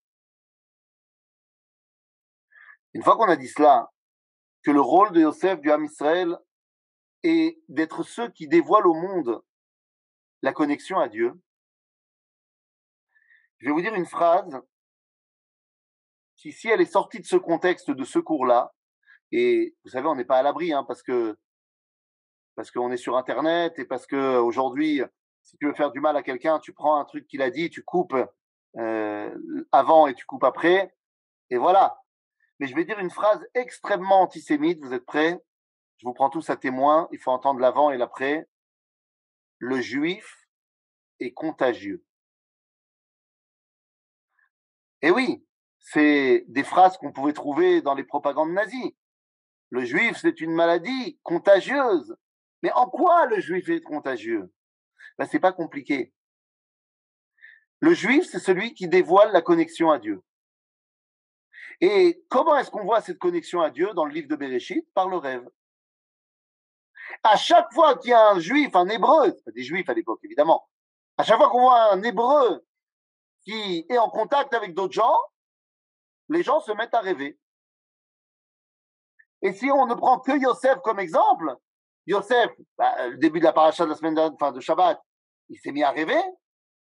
Une 2.93 3.03
fois 3.03 3.15
qu'on 3.15 3.29
a 3.29 3.35
dit 3.35 3.47
cela, 3.47 3.91
que 4.63 4.71
le 4.71 4.81
rôle 4.81 5.11
de 5.11 5.21
Yosef 5.21 5.59
du 5.59 5.71
Ham 5.71 5.85
Israël 5.85 6.37
est 7.23 7.59
d'être 7.67 8.03
ceux 8.03 8.29
qui 8.29 8.47
dévoilent 8.47 8.87
au 8.87 8.93
monde 8.93 9.41
la 10.43 10.53
connexion 10.53 10.99
à 10.99 11.07
Dieu, 11.07 11.33
je 13.59 13.67
vais 13.67 13.71
vous 13.71 13.81
dire 13.81 13.95
une 13.95 14.05
phrase 14.05 14.59
qui, 16.35 16.51
si 16.51 16.67
elle 16.67 16.81
est 16.81 16.85
sortie 16.85 17.19
de 17.19 17.25
ce 17.25 17.37
contexte, 17.37 17.91
de 17.91 18.03
ce 18.03 18.19
cours-là, 18.19 18.73
et 19.31 19.75
vous 19.83 19.91
savez, 19.91 20.07
on 20.07 20.15
n'est 20.15 20.25
pas 20.25 20.39
à 20.39 20.43
l'abri, 20.43 20.73
hein, 20.73 20.83
parce 20.83 21.03
que 21.03 21.37
parce 22.55 22.71
qu'on 22.71 22.91
est 22.91 22.97
sur 22.97 23.17
Internet 23.17 23.79
et 23.79 23.85
parce 23.85 24.05
que 24.05 24.37
aujourd'hui, 24.37 25.01
si 25.43 25.57
tu 25.57 25.67
veux 25.67 25.73
faire 25.73 25.91
du 25.91 25.99
mal 25.99 26.15
à 26.15 26.23
quelqu'un, 26.23 26.59
tu 26.59 26.73
prends 26.73 26.97
un 26.97 27.05
truc 27.05 27.27
qu'il 27.27 27.41
a 27.41 27.49
dit, 27.49 27.69
tu 27.69 27.83
coupes 27.83 28.15
euh, 28.77 29.65
avant 29.71 30.07
et 30.07 30.13
tu 30.13 30.25
coupes 30.25 30.43
après, 30.43 30.95
et 31.49 31.57
voilà. 31.57 32.01
Mais 32.59 32.67
je 32.67 32.75
vais 32.75 32.85
dire 32.85 32.99
une 32.99 33.09
phrase 33.09 33.43
extrêmement 33.55 34.21
antisémite. 34.21 34.79
Vous 34.83 34.93
êtes 34.93 35.05
prêts? 35.05 35.43
Je 35.97 36.05
vous 36.05 36.13
prends 36.13 36.29
tous 36.29 36.49
à 36.51 36.55
témoin. 36.55 37.07
Il 37.11 37.17
faut 37.17 37.31
entendre 37.31 37.59
l'avant 37.59 37.89
et 37.89 37.97
l'après. 37.97 38.47
Le 39.57 39.81
juif 39.81 40.47
est 41.19 41.33
contagieux. 41.33 42.03
Et 45.01 45.09
oui, 45.09 45.43
c'est 45.79 46.45
des 46.47 46.63
phrases 46.63 46.97
qu'on 46.97 47.11
pouvait 47.11 47.33
trouver 47.33 47.81
dans 47.81 47.95
les 47.95 48.03
propagandes 48.03 48.53
nazies. 48.53 48.95
Le 49.71 49.83
juif, 49.83 50.17
c'est 50.21 50.39
une 50.39 50.53
maladie 50.53 51.19
contagieuse. 51.23 52.15
Mais 52.61 52.71
en 52.73 52.89
quoi 52.89 53.25
le 53.25 53.39
juif 53.39 53.69
est 53.69 53.81
contagieux? 53.81 54.51
Ben, 55.17 55.25
C'est 55.25 55.39
pas 55.39 55.53
compliqué. 55.53 56.13
Le 57.79 57.93
juif, 57.93 58.25
c'est 58.29 58.39
celui 58.39 58.73
qui 58.73 58.87
dévoile 58.87 59.31
la 59.31 59.41
connexion 59.41 59.89
à 59.91 59.97
Dieu. 59.97 60.23
Et 61.79 62.23
comment 62.29 62.55
est-ce 62.57 62.69
qu'on 62.69 62.83
voit 62.83 63.01
cette 63.01 63.17
connexion 63.17 63.61
à 63.61 63.71
Dieu 63.71 63.91
dans 63.95 64.05
le 64.05 64.13
livre 64.13 64.27
de 64.27 64.35
Bereshit? 64.35 64.87
Par 64.93 65.09
le 65.09 65.17
rêve. 65.17 65.47
À 67.23 67.35
chaque 67.35 67.73
fois 67.73 67.97
qu'il 67.97 68.11
y 68.11 68.13
a 68.13 68.29
un 68.29 68.39
juif, 68.39 68.75
un 68.75 68.87
hébreu, 68.87 69.35
des 69.47 69.63
juifs 69.63 69.89
à 69.89 69.93
l'époque 69.93 70.19
évidemment, 70.23 70.67
à 71.17 71.23
chaque 71.23 71.37
fois 71.37 71.49
qu'on 71.49 71.61
voit 71.61 71.91
un 71.91 72.01
hébreu 72.03 72.63
qui 73.43 73.85
est 73.89 73.97
en 73.97 74.09
contact 74.09 74.53
avec 74.53 74.75
d'autres 74.75 74.93
gens, 74.93 75.17
les 76.29 76.43
gens 76.43 76.59
se 76.61 76.71
mettent 76.71 76.93
à 76.93 77.01
rêver. 77.01 77.39
Et 79.41 79.53
si 79.53 79.71
on 79.71 79.87
ne 79.87 79.95
prend 79.95 80.19
que 80.19 80.39
Yosef 80.39 80.77
comme 80.83 80.99
exemple, 80.99 81.55
Yosef, 82.11 82.51
bah, 82.77 83.07
le 83.07 83.17
début 83.17 83.39
de 83.39 83.45
la 83.45 83.53
paracha 83.53 83.85
de 83.85 83.89
la 83.89 83.95
semaine 83.95 84.19
enfin, 84.19 84.51
de 84.51 84.59
Shabbat, 84.59 85.01
il 85.49 85.57
s'est 85.59 85.71
mis 85.71 85.83
à 85.83 85.91
rêver. 85.91 86.21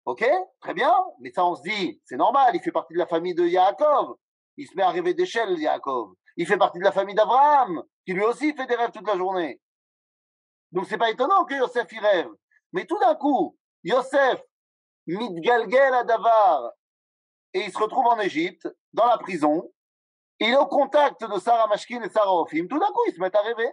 Ok, 0.06 0.24
très 0.60 0.72
bien. 0.72 0.92
Mais 1.20 1.30
ça, 1.30 1.44
on 1.44 1.54
se 1.54 1.62
dit, 1.62 2.00
c'est 2.06 2.16
normal. 2.16 2.54
Il 2.54 2.62
fait 2.62 2.72
partie 2.72 2.94
de 2.94 2.98
la 2.98 3.06
famille 3.06 3.34
de 3.34 3.46
Yaakov. 3.46 4.16
Il 4.56 4.66
se 4.66 4.74
met 4.76 4.82
à 4.82 4.90
rêver 4.90 5.12
d'échelle, 5.12 5.58
Yaakov. 5.58 6.14
Il 6.36 6.46
fait 6.46 6.56
partie 6.56 6.78
de 6.78 6.84
la 6.84 6.92
famille 6.92 7.14
d'Abraham, 7.14 7.82
qui 8.06 8.14
lui 8.14 8.22
aussi 8.22 8.54
fait 8.54 8.66
des 8.66 8.74
rêves 8.74 8.92
toute 8.92 9.06
la 9.06 9.16
journée. 9.16 9.60
Donc 10.72 10.86
c'est 10.86 10.96
pas 10.96 11.10
étonnant 11.10 11.44
que 11.44 11.54
Yosef 11.54 11.92
y 11.92 11.98
rêve. 11.98 12.30
Mais 12.72 12.86
tout 12.86 12.98
d'un 12.98 13.14
coup, 13.14 13.58
Yosef, 13.84 14.40
mitgalgel 15.06 15.94
à 15.94 16.04
Davar, 16.04 16.70
et 17.52 17.64
il 17.64 17.72
se 17.72 17.78
retrouve 17.78 18.06
en 18.06 18.18
Égypte, 18.20 18.68
dans 18.92 19.06
la 19.06 19.18
prison. 19.18 19.70
Il 20.38 20.48
est 20.48 20.56
au 20.56 20.66
contact 20.66 21.22
de 21.22 21.38
Sarah 21.38 21.66
Mashkin 21.66 22.00
et 22.02 22.08
Sarah 22.08 22.34
Ophim. 22.34 22.66
Tout 22.70 22.78
d'un 22.78 22.90
coup, 22.92 23.02
ils 23.08 23.14
se 23.14 23.20
mettent 23.20 23.36
à 23.36 23.42
rêver. 23.42 23.70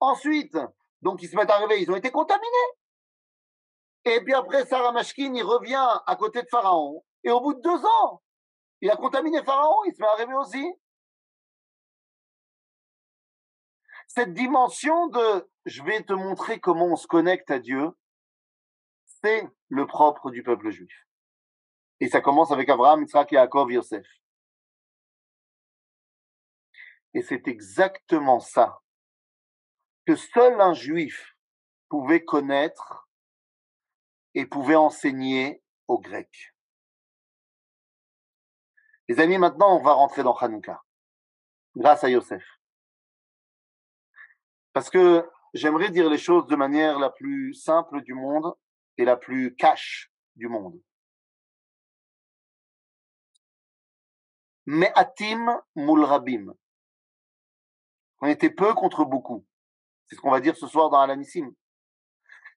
Ensuite, 0.00 0.56
donc 1.02 1.22
ils 1.22 1.28
se 1.28 1.36
mettent 1.36 1.50
à 1.50 1.58
rêver, 1.58 1.82
ils 1.82 1.90
ont 1.90 1.96
été 1.96 2.10
contaminés. 2.10 2.70
Et 4.04 4.20
puis 4.22 4.34
après, 4.34 4.66
Sarah 4.66 4.92
Mashkin, 4.92 5.34
il 5.34 5.42
revient 5.42 6.00
à 6.06 6.16
côté 6.16 6.42
de 6.42 6.48
Pharaon. 6.50 7.04
Et 7.22 7.30
au 7.30 7.40
bout 7.40 7.54
de 7.54 7.60
deux 7.60 7.84
ans, 7.84 8.22
il 8.80 8.90
a 8.90 8.96
contaminé 8.96 9.42
Pharaon, 9.42 9.84
il 9.86 9.94
se 9.94 10.00
met 10.00 10.06
à 10.06 10.38
aussi. 10.38 10.72
Cette 14.08 14.34
dimension 14.34 15.08
de 15.08 15.48
je 15.64 15.82
vais 15.82 16.02
te 16.02 16.12
montrer 16.12 16.60
comment 16.60 16.86
on 16.86 16.96
se 16.96 17.06
connecte 17.06 17.50
à 17.50 17.58
Dieu, 17.58 17.90
c'est 19.22 19.48
le 19.68 19.86
propre 19.86 20.30
du 20.30 20.42
peuple 20.42 20.70
juif. 20.70 21.06
Et 22.00 22.08
ça 22.08 22.20
commence 22.20 22.50
avec 22.50 22.68
Abraham, 22.68 23.00
Yitzhak, 23.02 23.32
Yaakov, 23.32 23.72
Yosef. 23.72 24.06
Et 27.14 27.22
c'est 27.22 27.48
exactement 27.48 28.40
ça 28.40 28.82
que 30.06 30.16
seul 30.16 30.60
un 30.60 30.74
juif 30.74 31.36
pouvait 31.88 32.24
connaître 32.24 33.08
et 34.34 34.46
pouvait 34.46 34.74
enseigner 34.74 35.62
aux 35.88 35.98
Grecs. 35.98 36.54
Les 39.08 39.20
amis, 39.20 39.38
maintenant, 39.38 39.76
on 39.76 39.82
va 39.82 39.92
rentrer 39.92 40.22
dans 40.22 40.34
Hanouka, 40.34 40.82
grâce 41.76 42.04
à 42.04 42.10
Yosef. 42.10 42.44
Parce 44.72 44.90
que 44.90 45.30
j'aimerais 45.52 45.90
dire 45.90 46.10
les 46.10 46.18
choses 46.18 46.46
de 46.46 46.56
manière 46.56 46.98
la 46.98 47.10
plus 47.10 47.54
simple 47.54 48.02
du 48.02 48.14
monde 48.14 48.54
et 48.96 49.04
la 49.04 49.16
plus 49.16 49.54
cash 49.56 50.12
du 50.36 50.48
monde. 50.48 50.80
Mais 54.66 54.90
Atim. 54.94 55.60
On 55.76 56.54
était 58.26 58.50
peu 58.50 58.74
contre 58.74 59.04
beaucoup. 59.04 59.44
C'est 60.14 60.18
ce 60.18 60.22
qu'on 60.22 60.30
va 60.30 60.40
dire 60.40 60.56
ce 60.56 60.68
soir 60.68 60.90
dans 60.90 61.00
Alanissim. 61.00 61.52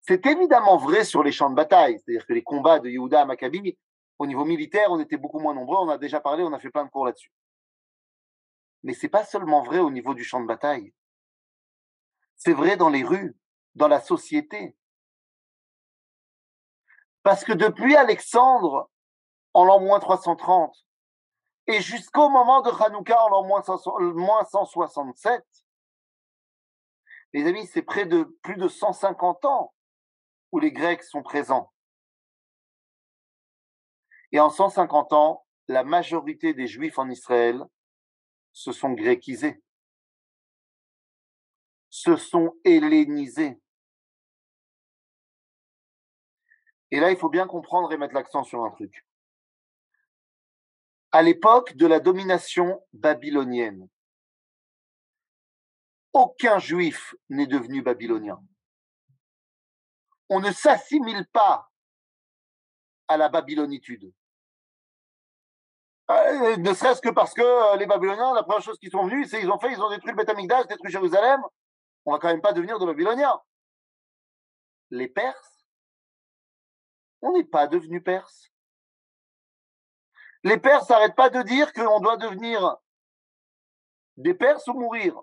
C'est 0.02 0.24
évidemment 0.28 0.78
vrai 0.78 1.04
sur 1.04 1.24
les 1.24 1.32
champs 1.32 1.50
de 1.50 1.56
bataille, 1.56 1.98
c'est-à-dire 1.98 2.28
que 2.28 2.34
les 2.34 2.44
combats 2.44 2.78
de 2.78 2.88
Yehuda 2.88 3.22
à 3.22 3.26
Maccabi, 3.26 3.76
au 4.20 4.28
niveau 4.28 4.46
militaire, 4.46 4.92
on 4.92 5.00
était 5.00 5.18
beaucoup 5.18 5.40
moins 5.40 5.56
nombreux, 5.56 5.78
on 5.80 5.90
a 5.90 5.98
déjà 5.98 6.20
parlé, 6.20 6.44
on 6.44 6.54
a 6.54 6.60
fait 6.60 6.70
plein 6.70 6.86
de 6.86 6.92
cours 6.92 7.08
là-dessus. 7.08 7.32
Mais 8.84 8.94
c'est 8.94 9.10
pas 9.10 9.26
seulement 9.26 9.64
vrai 9.64 9.80
au 9.80 9.90
niveau 9.90 10.14
du 10.14 10.24
champ 10.24 10.40
de 10.40 10.46
bataille. 10.46 10.94
C'est 12.36 12.54
vrai 12.54 12.78
dans 12.78 12.90
les 12.90 13.04
rues, 13.04 13.36
dans 13.74 13.88
la 13.88 14.02
société. 14.02 14.78
Parce 17.24 17.44
que 17.44 17.54
depuis 17.54 17.96
Alexandre, 17.96 18.88
en 19.56 19.66
l'an 19.66 19.80
moins 19.80 20.00
330, 20.00 20.76
et 21.66 21.82
jusqu'au 21.82 22.30
moment 22.30 22.62
de 22.62 22.70
Hanouka 22.70 23.20
en 23.24 23.30
l'an 23.30 23.44
moins 23.44 24.44
167, 24.44 25.44
les 27.34 27.46
amis, 27.46 27.68
c'est 27.68 27.82
près 27.82 28.06
de 28.06 28.24
plus 28.42 28.56
de 28.56 28.68
150 28.68 29.46
ans 29.46 29.74
où 30.52 30.60
les 30.60 30.72
Grecs 30.72 31.04
sont 31.04 31.24
présents. 31.24 31.72
Et 34.32 34.40
en 34.40 34.50
150 34.50 35.14
ans, 35.14 35.46
la 35.68 35.84
majorité 35.84 36.54
des 36.54 36.68
Juifs 36.68 36.98
en 36.98 37.10
Israël 37.10 37.64
se 38.54 38.72
sont 38.72 38.94
gréquisés, 38.94 39.62
se 41.90 42.16
sont 42.16 42.56
hellénisés. 42.64 43.60
Et 46.92 47.00
là, 47.00 47.12
il 47.12 47.18
faut 47.18 47.30
bien 47.30 47.48
comprendre 47.48 47.92
et 47.92 47.98
mettre 47.98 48.14
l'accent 48.14 48.44
sur 48.44 48.64
un 48.64 48.72
truc. 48.72 49.06
À 51.12 51.22
l'époque 51.22 51.76
de 51.76 51.86
la 51.86 52.00
domination 52.00 52.82
babylonienne, 52.94 53.90
aucun 56.14 56.60
juif 56.60 57.16
n'est 57.30 57.48
devenu 57.48 57.82
babylonien. 57.82 58.40
On 60.30 60.40
ne 60.40 60.52
s'assimile 60.52 61.26
pas 61.32 61.70
à 63.08 63.18
la 63.18 63.30
babylonitude. 63.30 64.12
Euh, 66.10 66.56
ne 66.58 66.74
serait-ce 66.74 67.02
que 67.02 67.10
parce 67.10 67.34
que 67.34 67.42
euh, 67.42 67.76
les 67.76 67.86
Babyloniens, 67.86 68.34
la 68.34 68.44
première 68.44 68.62
chose 68.62 68.80
qu'ils 68.80 68.92
sont 68.92 69.06
venus, 69.08 69.30
c'est 69.30 69.42
ils 69.42 69.52
ont 69.52 69.60
fait, 69.60 69.72
ils 69.74 69.82
ont 69.82 69.90
détruit 69.90 70.12
le 70.12 70.16
Beth 70.16 70.68
détruit 70.68 70.92
Jérusalem. 70.92 71.42
On 72.06 72.14
va 72.14 72.20
quand 72.20 72.30
même 72.30 72.42
pas 72.42 72.54
devenir 72.54 72.80
de 72.80 72.86
Babyloniens. 72.86 73.42
Les 74.90 75.10
Perses, 75.10 75.66
on 77.22 77.34
n'est 77.34 77.44
pas 77.44 77.68
devenu 77.68 78.02
Perses. 78.02 78.54
Les 80.44 80.58
Perses 80.58 80.90
n'arrêtent 80.90 81.16
pas 81.16 81.30
de 81.30 81.42
dire 81.42 81.74
qu'on 81.74 82.00
doit 82.00 82.16
devenir 82.16 82.78
des 84.16 84.34
Perses 84.34 84.66
ou 84.68 84.74
mourir. 84.74 85.22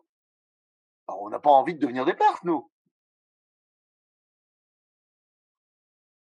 Alors, 1.06 1.22
on 1.22 1.28
n'a 1.30 1.40
pas 1.40 1.50
envie 1.50 1.74
de 1.74 1.80
devenir 1.80 2.04
des 2.04 2.14
Perses, 2.14 2.42
nous. 2.44 2.70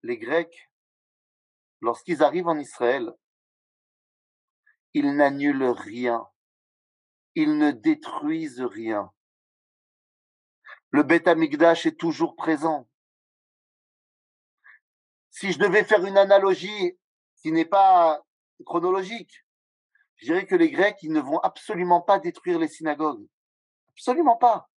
Les 0.03 0.18
Grecs, 0.18 0.70
lorsqu'ils 1.81 2.22
arrivent 2.22 2.48
en 2.48 2.59
Israël, 2.59 3.12
ils 4.94 5.14
n'annulent 5.16 5.64
rien. 5.64 6.27
Ils 7.35 7.59
ne 7.59 7.72
détruisent 7.72 8.62
rien. 8.62 9.11
Le 10.90 11.03
Beth 11.03 11.27
Amikdash 11.27 11.87
est 11.87 11.98
toujours 11.98 12.37
présent. 12.37 12.88
Si 15.31 15.50
je 15.50 15.59
devais 15.59 15.83
faire 15.83 16.05
une 16.05 16.16
analogie 16.16 16.96
qui 17.42 17.50
n'est 17.50 17.64
pas 17.64 18.24
chronologique, 18.64 19.44
je 20.16 20.27
dirais 20.27 20.46
que 20.46 20.55
les 20.55 20.70
Grecs, 20.70 21.03
ils 21.03 21.12
ne 21.12 21.20
vont 21.20 21.40
absolument 21.40 22.00
pas 22.00 22.20
détruire 22.20 22.61
les 22.61 22.68
synagogues. 22.68 23.27
Absolument 23.96 24.37
pas. 24.37 24.68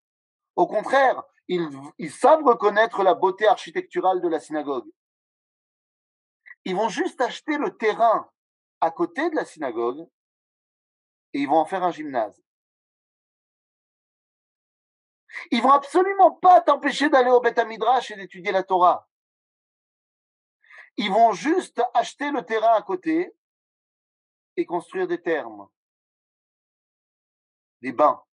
Au 0.55 0.67
contraire, 0.67 1.23
ils, 1.47 2.11
savent 2.11 2.43
reconnaître 2.43 3.03
la 3.03 3.13
beauté 3.13 3.47
architecturale 3.47 4.21
de 4.21 4.27
la 4.27 4.39
synagogue. 4.39 4.89
Ils 6.65 6.75
vont 6.75 6.89
juste 6.89 7.21
acheter 7.21 7.57
le 7.57 7.77
terrain 7.77 8.29
à 8.81 8.91
côté 8.91 9.29
de 9.29 9.35
la 9.35 9.45
synagogue 9.45 10.07
et 11.33 11.39
ils 11.39 11.47
vont 11.47 11.57
en 11.57 11.65
faire 11.65 11.83
un 11.83 11.91
gymnase. 11.91 12.41
Ils 15.51 15.61
vont 15.61 15.71
absolument 15.71 16.31
pas 16.31 16.61
t'empêcher 16.61 17.09
d'aller 17.09 17.29
au 17.29 17.39
Beth 17.39 17.63
Midrash 17.65 18.11
et 18.11 18.15
d'étudier 18.15 18.51
la 18.51 18.63
Torah. 18.63 19.07
Ils 20.97 21.11
vont 21.11 21.31
juste 21.31 21.81
acheter 21.93 22.31
le 22.31 22.43
terrain 22.43 22.73
à 22.73 22.81
côté 22.81 23.31
et 24.57 24.65
construire 24.65 25.07
des 25.07 25.21
thermes, 25.21 25.69
des 27.81 27.91
bains. 27.91 28.26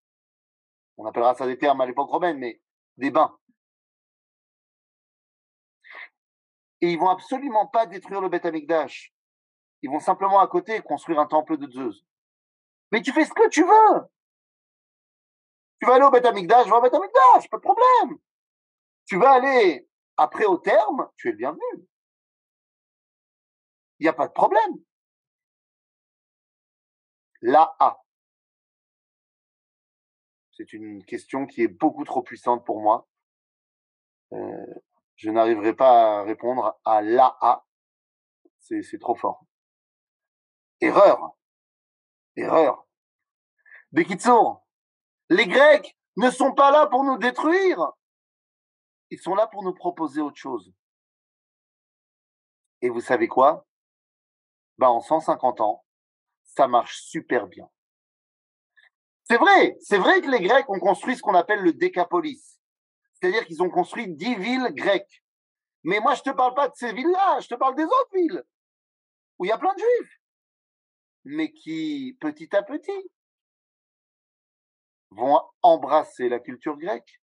On 0.97 1.05
appellera 1.05 1.35
ça 1.35 1.45
des 1.45 1.57
thermes 1.57 1.81
à 1.81 1.85
l'époque 1.85 2.09
romaine, 2.09 2.37
mais 2.37 2.61
des 2.97 3.11
bains. 3.11 3.37
Et 6.81 6.91
ils 6.91 6.99
vont 6.99 7.09
absolument 7.09 7.67
pas 7.67 7.85
détruire 7.85 8.21
le 8.21 8.29
Beth 8.29 8.45
Amikdash. 8.45 9.13
Ils 9.81 9.89
vont 9.89 9.99
simplement 9.99 10.39
à 10.39 10.47
côté 10.47 10.81
construire 10.81 11.19
un 11.19 11.27
temple 11.27 11.57
de 11.57 11.69
Zeus. 11.71 12.05
Mais 12.91 13.01
tu 13.01 13.11
fais 13.11 13.25
ce 13.25 13.33
que 13.33 13.49
tu 13.49 13.63
veux. 13.63 14.01
Tu 15.79 15.87
vas 15.87 15.95
aller 15.95 16.05
au 16.05 16.11
Beth 16.11 16.25
Amikdash, 16.25 16.65
vais 16.65 16.73
au 16.73 16.81
Beth 16.81 16.91
pas 16.91 17.57
de 17.57 17.61
problème. 17.61 18.19
Tu 19.05 19.17
vas 19.17 19.31
aller 19.31 19.87
après 20.17 20.45
au 20.45 20.57
terme, 20.57 21.09
tu 21.17 21.29
es 21.29 21.31
le 21.31 21.37
bienvenu. 21.37 21.87
Il 23.99 24.03
n'y 24.03 24.09
a 24.09 24.13
pas 24.13 24.27
de 24.27 24.33
problème. 24.33 24.77
La 27.41 27.75
A. 27.79 28.02
C'est 30.55 30.71
une 30.73 31.03
question 31.03 31.47
qui 31.47 31.63
est 31.63 31.67
beaucoup 31.67 32.03
trop 32.03 32.21
puissante 32.21 32.63
pour 32.65 32.79
moi. 32.79 33.07
Euh, 34.33 34.65
je 35.15 35.31
n'arriverai 35.31 35.75
pas 35.75 36.19
à 36.19 36.23
répondre 36.23 36.79
à 36.85 37.01
la. 37.01 37.65
C'est 38.59 38.99
trop 38.99 39.15
fort. 39.15 39.45
Erreur. 40.79 41.35
Erreur. 42.35 42.87
Bekitsour, 43.91 44.65
les 45.29 45.47
Grecs 45.47 45.97
ne 46.17 46.29
sont 46.29 46.53
pas 46.53 46.71
là 46.71 46.87
pour 46.87 47.03
nous 47.03 47.17
détruire. 47.17 47.91
Ils 49.09 49.19
sont 49.19 49.35
là 49.35 49.47
pour 49.47 49.63
nous 49.63 49.73
proposer 49.73 50.21
autre 50.21 50.37
chose. 50.37 50.73
Et 52.81 52.89
vous 52.89 53.01
savez 53.01 53.27
quoi? 53.27 53.67
Ben, 54.77 54.87
En 54.87 55.01
150 55.01 55.61
ans, 55.61 55.85
ça 56.43 56.67
marche 56.67 57.01
super 57.01 57.47
bien. 57.47 57.69
C'est 59.25 59.37
vrai, 59.37 59.77
c'est 59.79 59.97
vrai 59.97 60.21
que 60.21 60.29
les 60.29 60.41
Grecs 60.41 60.69
ont 60.69 60.79
construit 60.79 61.15
ce 61.15 61.21
qu'on 61.21 61.35
appelle 61.35 61.61
le 61.61 61.73
Décapolis. 61.73 62.59
C'est-à-dire 63.13 63.45
qu'ils 63.45 63.63
ont 63.63 63.69
construit 63.69 64.07
dix 64.07 64.35
villes 64.35 64.67
grecques. 64.71 65.23
Mais 65.83 65.99
moi, 65.99 66.13
je 66.15 66.21
te 66.21 66.29
parle 66.29 66.53
pas 66.53 66.67
de 66.67 66.75
ces 66.75 66.93
villes-là, 66.93 67.39
je 67.39 67.47
te 67.47 67.55
parle 67.55 67.75
des 67.75 67.83
autres 67.83 68.13
villes, 68.13 68.43
où 69.37 69.45
il 69.45 69.49
y 69.49 69.51
a 69.51 69.57
plein 69.57 69.73
de 69.73 69.79
juifs, 69.79 70.21
mais 71.25 71.51
qui, 71.51 72.17
petit 72.19 72.55
à 72.55 72.63
petit, 72.63 73.11
vont 75.11 75.41
embrasser 75.61 76.29
la 76.29 76.39
culture 76.39 76.77
grecque. 76.77 77.21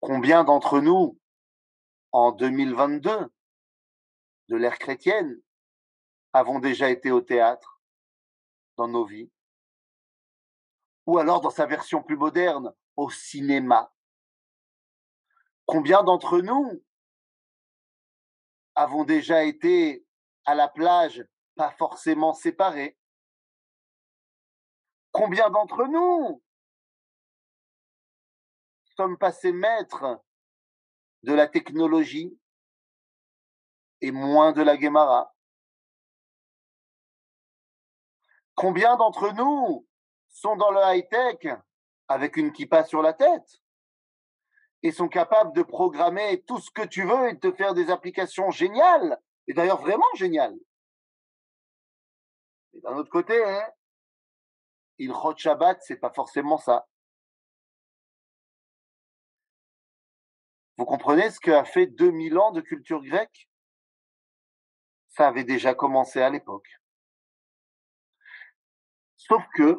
Combien 0.00 0.44
d'entre 0.44 0.80
nous, 0.80 1.18
en 2.12 2.32
2022, 2.32 3.32
de 4.48 4.56
l'ère 4.56 4.78
chrétienne, 4.78 5.40
avons 6.32 6.58
déjà 6.58 6.90
été 6.90 7.10
au 7.10 7.20
théâtre 7.20 7.79
dans 8.80 8.88
nos 8.88 9.04
vies, 9.04 9.30
ou 11.04 11.18
alors 11.18 11.42
dans 11.42 11.50
sa 11.50 11.66
version 11.66 12.02
plus 12.02 12.16
moderne, 12.16 12.74
au 12.96 13.10
cinéma. 13.10 13.92
Combien 15.66 16.02
d'entre 16.02 16.40
nous 16.40 16.82
avons 18.74 19.04
déjà 19.04 19.44
été 19.44 20.06
à 20.46 20.54
la 20.54 20.66
plage, 20.66 21.22
pas 21.56 21.70
forcément 21.72 22.32
séparés? 22.32 22.96
Combien 25.12 25.50
d'entre 25.50 25.84
nous 25.86 26.42
sommes 28.96 29.18
passés 29.18 29.52
maîtres 29.52 30.22
de 31.22 31.34
la 31.34 31.48
technologie 31.48 32.34
et 34.00 34.10
moins 34.10 34.52
de 34.52 34.62
la 34.62 34.78
Guémara? 34.78 35.34
Combien 38.60 38.98
d'entre 38.98 39.32
nous 39.32 39.88
sont 40.28 40.54
dans 40.54 40.70
le 40.70 40.80
high-tech 40.82 41.50
avec 42.08 42.36
une 42.36 42.52
kippa 42.52 42.84
sur 42.84 43.00
la 43.00 43.14
tête 43.14 43.62
et 44.82 44.92
sont 44.92 45.08
capables 45.08 45.54
de 45.54 45.62
programmer 45.62 46.42
tout 46.42 46.58
ce 46.58 46.70
que 46.70 46.82
tu 46.82 47.04
veux 47.04 47.30
et 47.30 47.32
de 47.32 47.38
te 47.38 47.52
faire 47.52 47.72
des 47.72 47.88
applications 47.88 48.50
géniales, 48.50 49.18
et 49.46 49.54
d'ailleurs 49.54 49.80
vraiment 49.80 50.04
géniales? 50.14 50.58
Et 52.74 52.82
d'un 52.82 52.98
autre 52.98 53.08
côté, 53.08 53.42
hein, 53.42 53.66
il 54.98 55.14
Shabbat, 55.38 55.80
c'est 55.80 55.96
pas 55.96 56.12
forcément 56.12 56.58
ça. 56.58 56.86
Vous 60.76 60.84
comprenez 60.84 61.30
ce 61.30 61.40
qu'a 61.40 61.64
fait 61.64 61.86
2000 61.86 62.36
ans 62.36 62.52
de 62.52 62.60
culture 62.60 63.02
grecque? 63.02 63.48
Ça 65.08 65.28
avait 65.28 65.44
déjà 65.44 65.74
commencé 65.74 66.20
à 66.20 66.28
l'époque. 66.28 66.79
Sauf 69.28 69.42
que 69.54 69.76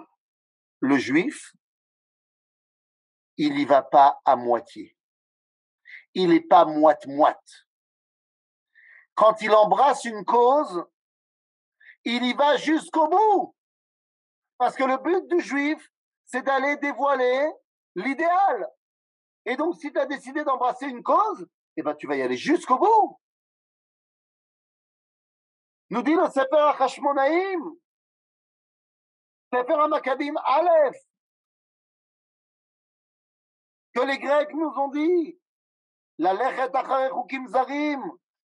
le 0.82 0.98
juif, 1.00 1.56
il 3.38 3.56
n'y 3.56 3.66
va 3.66 3.82
pas 3.82 4.22
à 4.24 4.36
moitié. 4.36 4.96
Il 6.14 6.30
n'est 6.30 6.42
pas 6.42 6.66
moite-moite. 6.66 7.66
Quand 9.16 9.42
il 9.42 9.52
embrasse 9.52 10.06
une 10.06 10.26
cause, 10.26 10.86
il 12.04 12.24
y 12.24 12.34
va 12.34 12.58
jusqu'au 12.58 13.08
bout. 13.08 13.56
Parce 14.60 14.76
que 14.76 14.84
le 14.84 14.98
but 14.98 15.28
du 15.28 15.42
juif, 15.42 15.92
c'est 16.24 16.44
d'aller 16.44 16.78
dévoiler 16.78 17.50
l'idéal. 17.96 18.70
Et 19.46 19.58
donc, 19.58 19.76
si 19.78 19.92
tu 19.92 19.98
as 19.98 20.06
décidé 20.06 20.44
d'embrasser 20.44 20.86
une 20.86 21.02
cause, 21.02 21.48
eh 21.78 21.82
ben, 21.82 21.96
tu 21.96 22.06
vas 22.06 22.16
y 22.16 22.22
aller 22.22 22.38
jusqu'au 22.38 22.78
bout. 22.78 23.20
Nous 25.90 26.04
dit 26.04 26.14
le 26.14 26.30
Sefer 26.30 26.74
Sefer 29.54 29.88
Makabim 29.88 30.36
Aleph, 30.46 30.96
que 33.94 34.02
les 34.02 34.18
Grecs 34.18 34.54
lechet 36.20 36.76
achare 36.76 37.10
chukim 37.10 37.48
zarim, 37.48 38.02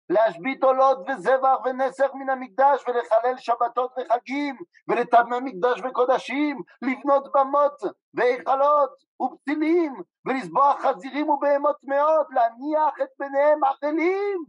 להשבית 0.10 0.64
עולות 0.64 0.98
וזבח 1.08 1.58
ונסר 1.66 2.14
מן 2.14 2.30
המקדש 2.30 2.84
ולחלל 2.88 3.38
שבתות 3.38 3.92
וחגים 3.98 4.56
ולטמא 4.88 5.40
מקדש 5.40 5.82
וקודשים 5.84 6.62
לבנות 6.82 7.32
במות 7.34 7.82
והיכלות 8.14 8.92
ופתילים 9.22 9.94
ולזבוח 10.26 10.82
חזירים 10.82 11.30
ובהמות 11.30 11.76
טמאות 11.86 12.28
להניח 12.32 13.02
את 13.04 13.10
בניהם 13.20 13.64
אפלים 13.64 14.46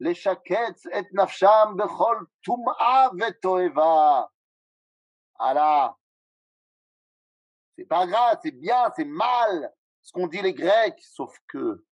לשקץ 0.00 0.86
את 0.86 1.04
נפשם 1.12 1.74
בכל 1.76 2.16
טומאה 2.44 3.08
ותועבה. 3.20 4.22
Allah. 5.38 5.96
C'est 7.76 7.86
pas 7.86 8.06
grave, 8.06 8.38
c'est 8.42 8.52
bien, 8.52 8.92
c'est 8.96 9.04
mal 9.04 9.72
ce 10.04 10.12
qu'on 10.12 10.26
dit 10.26 10.42
les 10.42 10.54
Grecs, 10.54 11.00
sauf 11.00 11.36
que 11.48 11.84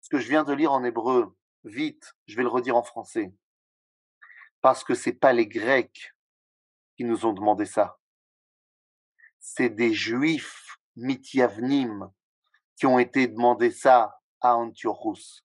ce 0.00 0.08
que 0.08 0.18
je 0.18 0.28
viens 0.28 0.44
de 0.44 0.52
lire 0.52 0.72
en 0.72 0.84
hébreu, 0.84 1.36
vite, 1.64 2.14
je 2.26 2.36
vais 2.36 2.44
le 2.44 2.48
redire 2.48 2.76
en 2.76 2.84
français. 2.84 3.34
Parce 4.60 4.84
que 4.84 4.94
c'est 4.94 5.12
pas 5.12 5.32
les 5.32 5.48
Grecs 5.48 6.14
qui 6.96 7.04
nous 7.04 7.26
ont 7.26 7.32
demandé 7.32 7.66
ça. 7.66 7.98
C'est 9.40 9.70
des 9.70 9.92
Juifs 9.92 10.78
mitiavnim 10.94 12.12
qui 12.76 12.86
ont 12.86 13.00
été 13.00 13.26
demandés 13.26 13.72
ça 13.72 14.20
à 14.40 14.56
Antiochus. 14.56 15.42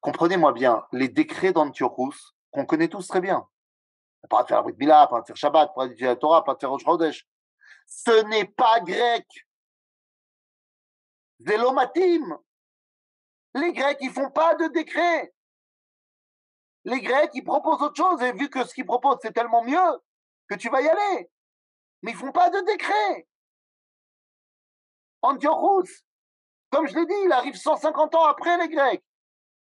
Comprenez-moi 0.00 0.52
bien, 0.52 0.84
les 0.92 1.08
décrets 1.08 1.52
d'Antiochus, 1.52 2.34
qu'on 2.50 2.66
connaît 2.66 2.88
tous 2.88 3.06
très 3.06 3.20
bien, 3.20 3.48
pas 4.26 4.44
faire 4.44 4.62
la 4.62 4.72
Mila, 4.72 5.06
pas 5.06 5.22
faire 5.24 5.36
Shabbat, 5.36 5.74
pas 5.74 5.88
faire 5.94 6.10
la 6.10 6.16
Torah, 6.16 6.44
pas 6.44 6.56
faire 6.56 6.70
Rosh 6.70 7.24
ce 7.86 8.24
n'est 8.24 8.46
pas 8.46 8.80
grec. 8.80 9.26
Zélomatim, 11.40 12.38
les 13.54 13.72
Grecs, 13.72 13.98
ils 14.00 14.10
font 14.10 14.30
pas 14.30 14.54
de 14.54 14.66
décret. 14.68 15.32
Les 16.84 17.00
Grecs, 17.00 17.30
ils 17.34 17.44
proposent 17.44 17.82
autre 17.82 17.96
chose. 17.96 18.22
Et 18.22 18.32
vu 18.32 18.48
que 18.48 18.64
ce 18.64 18.74
qu'ils 18.74 18.86
proposent, 18.86 19.18
c'est 19.22 19.32
tellement 19.32 19.62
mieux 19.62 20.00
que 20.48 20.54
tu 20.54 20.68
vas 20.68 20.80
y 20.80 20.88
aller. 20.88 21.30
Mais 22.02 22.12
ils 22.12 22.16
font 22.16 22.32
pas 22.32 22.50
de 22.50 22.60
décret. 22.66 23.26
Antiochus, 25.22 26.04
comme 26.70 26.86
je 26.86 26.94
l'ai 26.94 27.06
dit, 27.06 27.14
il 27.24 27.32
arrive 27.32 27.56
150 27.56 28.14
ans 28.14 28.24
après 28.24 28.56
les 28.58 28.68
Grecs. 28.68 29.04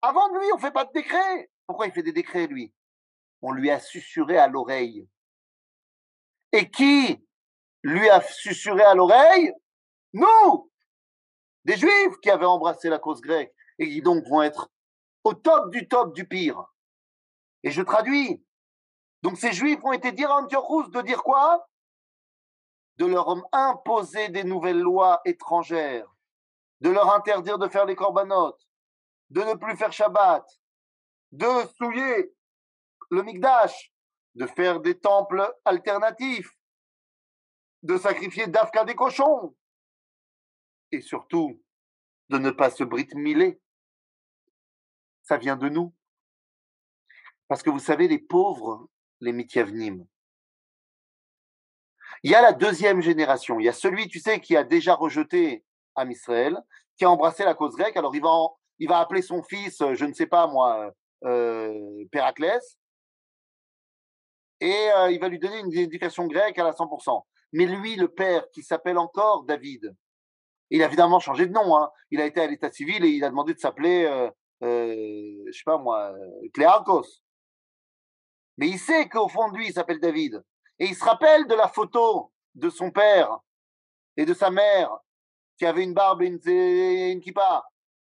Avant 0.02 0.28
lui, 0.38 0.48
on 0.54 0.58
fait 0.58 0.72
pas 0.72 0.86
de 0.86 0.92
décret. 0.92 1.50
Pourquoi 1.66 1.88
il 1.88 1.94
fait 1.94 2.04
des 2.04 2.12
décrets, 2.12 2.48
lui? 2.48 2.74
On 3.44 3.52
lui 3.52 3.70
a 3.70 3.80
susurré 3.80 4.38
à 4.38 4.48
l'oreille. 4.48 5.08
Et 6.54 6.72
qui 6.72 7.22
lui 7.84 8.10
a 8.10 8.22
susurré 8.22 8.84
à 8.84 8.96
l'oreille? 8.96 9.52
Nous 10.14 10.72
Des 11.66 11.76
Juifs 11.76 12.18
qui 12.22 12.30
avaient 12.30 12.46
embrassé 12.46 12.88
la 12.90 13.00
cause 13.00 13.20
grecque 13.20 13.54
et 13.80 13.90
qui 13.90 14.02
donc 14.02 14.26
vont 14.28 14.42
être 14.42 14.72
au 15.26 15.34
top 15.34 15.72
du 15.72 15.90
top 15.90 16.16
du 16.16 16.26
pire. 16.26 16.64
Et 17.64 17.72
je 17.72 17.82
traduis. 17.82 18.46
Donc 19.22 19.38
ces 19.38 19.52
juifs 19.52 19.84
ont 19.84 19.92
été 19.92 20.14
dire 20.14 20.32
à 20.32 20.42
Antiochus 20.42 20.90
de 20.92 21.02
dire 21.02 21.22
quoi? 21.22 21.68
De 22.98 23.06
leur 23.06 23.28
imposer 23.52 24.30
des 24.30 24.46
nouvelles 24.46 24.80
lois 24.80 25.22
étrangères, 25.26 26.08
de 26.80 26.90
leur 26.90 27.14
interdire 27.14 27.58
de 27.58 27.68
faire 27.68 27.86
les 27.86 27.96
corbanotes, 27.96 28.70
de 29.32 29.42
ne 29.42 29.56
plus 29.56 29.76
faire 29.76 29.92
Shabbat, 29.92 30.46
de 31.32 31.68
souiller 31.78 32.34
le 33.14 33.24
Mikdash, 33.24 33.94
de 34.36 34.48
faire 34.48 34.80
des 34.80 35.00
temples 35.00 35.54
alternatifs, 35.66 36.52
de 37.84 37.98
sacrifier 37.98 38.48
d'Afka 38.48 38.84
des 38.86 38.96
cochons, 38.96 39.56
et 40.92 41.02
surtout 41.02 41.62
de 42.30 42.38
ne 42.38 42.52
pas 42.52 42.70
se 42.70 42.84
brit-miler 42.84 43.60
ça 45.24 45.38
vient 45.38 45.56
de 45.56 45.70
nous. 45.70 45.94
Parce 47.48 47.64
que 47.64 47.70
vous 47.70 47.80
savez, 47.80 48.08
les 48.08 48.20
pauvres, 48.20 48.90
les 49.22 49.32
mithiavnim, 49.32 50.06
il 52.24 52.32
y 52.32 52.36
a 52.36 52.42
la 52.42 52.54
deuxième 52.54 53.02
génération. 53.02 53.60
Il 53.60 53.66
y 53.66 53.70
a 53.70 53.74
celui, 53.74 54.08
tu 54.08 54.20
sais, 54.20 54.40
qui 54.40 54.56
a 54.56 54.64
déjà 54.64 54.94
rejeté 54.94 55.66
Am 55.96 56.12
Israël, 56.12 56.58
qui 56.98 57.06
a 57.06 57.10
embrassé 57.10 57.44
la 57.44 57.54
cause 57.54 57.76
grecque. 57.76 57.98
Alors, 57.98 58.16
il 58.16 58.22
va, 58.22 58.30
il 58.80 58.92
appeler 58.92 59.22
son 59.22 59.44
fils, 59.44 59.82
euh, 59.82 59.96
je 59.96 60.06
ne 60.06 60.14
sais 60.14 60.28
pas 60.28 60.48
moi, 60.48 60.94
euh, 61.26 62.06
Péraclès, 62.12 62.78
et 64.64 64.92
euh, 64.94 65.12
il 65.12 65.20
va 65.20 65.28
lui 65.28 65.40
donner 65.40 65.60
une 65.60 65.74
éducation 65.74 66.26
grecque 66.26 66.58
à 66.58 66.64
la 66.64 66.72
100%. 66.72 67.22
Mais 67.52 67.66
lui, 67.66 67.98
le 67.98 68.08
père, 68.08 68.50
qui 68.52 68.64
s'appelle 68.64 68.98
encore 68.98 69.44
David, 69.44 69.94
il 70.70 70.82
a 70.82 70.86
évidemment 70.86 71.20
changé 71.20 71.48
de 71.48 71.52
nom. 71.52 71.78
Hein. 71.78 71.92
Il 72.12 72.22
a 72.22 72.26
été 72.26 72.40
à 72.40 72.48
l'état 72.48 72.72
civil 72.72 73.04
et 73.04 73.10
il 73.10 73.26
a 73.26 73.30
demandé 73.30 73.54
de 73.54 73.60
s'appeler 73.60 74.06
euh, 74.06 74.32
euh, 74.64 75.44
je 75.48 75.52
sais 75.52 75.66
pas 75.66 75.78
moi, 75.78 76.14
Cléarcos. 76.54 77.22
Mais 78.58 78.70
il 78.70 78.80
sait 78.80 79.10
qu'au 79.10 79.28
fond 79.28 79.52
de 79.52 79.58
lui, 79.58 79.68
il 79.68 79.74
s'appelle 79.74 80.00
David. 80.00 80.42
Et 80.80 80.86
il 80.86 80.96
se 80.96 81.04
rappelle 81.04 81.46
de 81.46 81.56
la 81.56 81.68
photo 81.68 82.32
de 82.56 82.70
son 82.70 82.90
père 82.90 83.40
et 84.16 84.26
de 84.26 84.34
sa 84.34 84.50
mère 84.50 84.98
qui 85.58 85.66
avait 85.66 85.84
une 85.84 85.94
barbe 85.94 86.22
et 86.22 86.28
une, 86.28 86.40
une 86.48 87.20
kippa. 87.20 87.66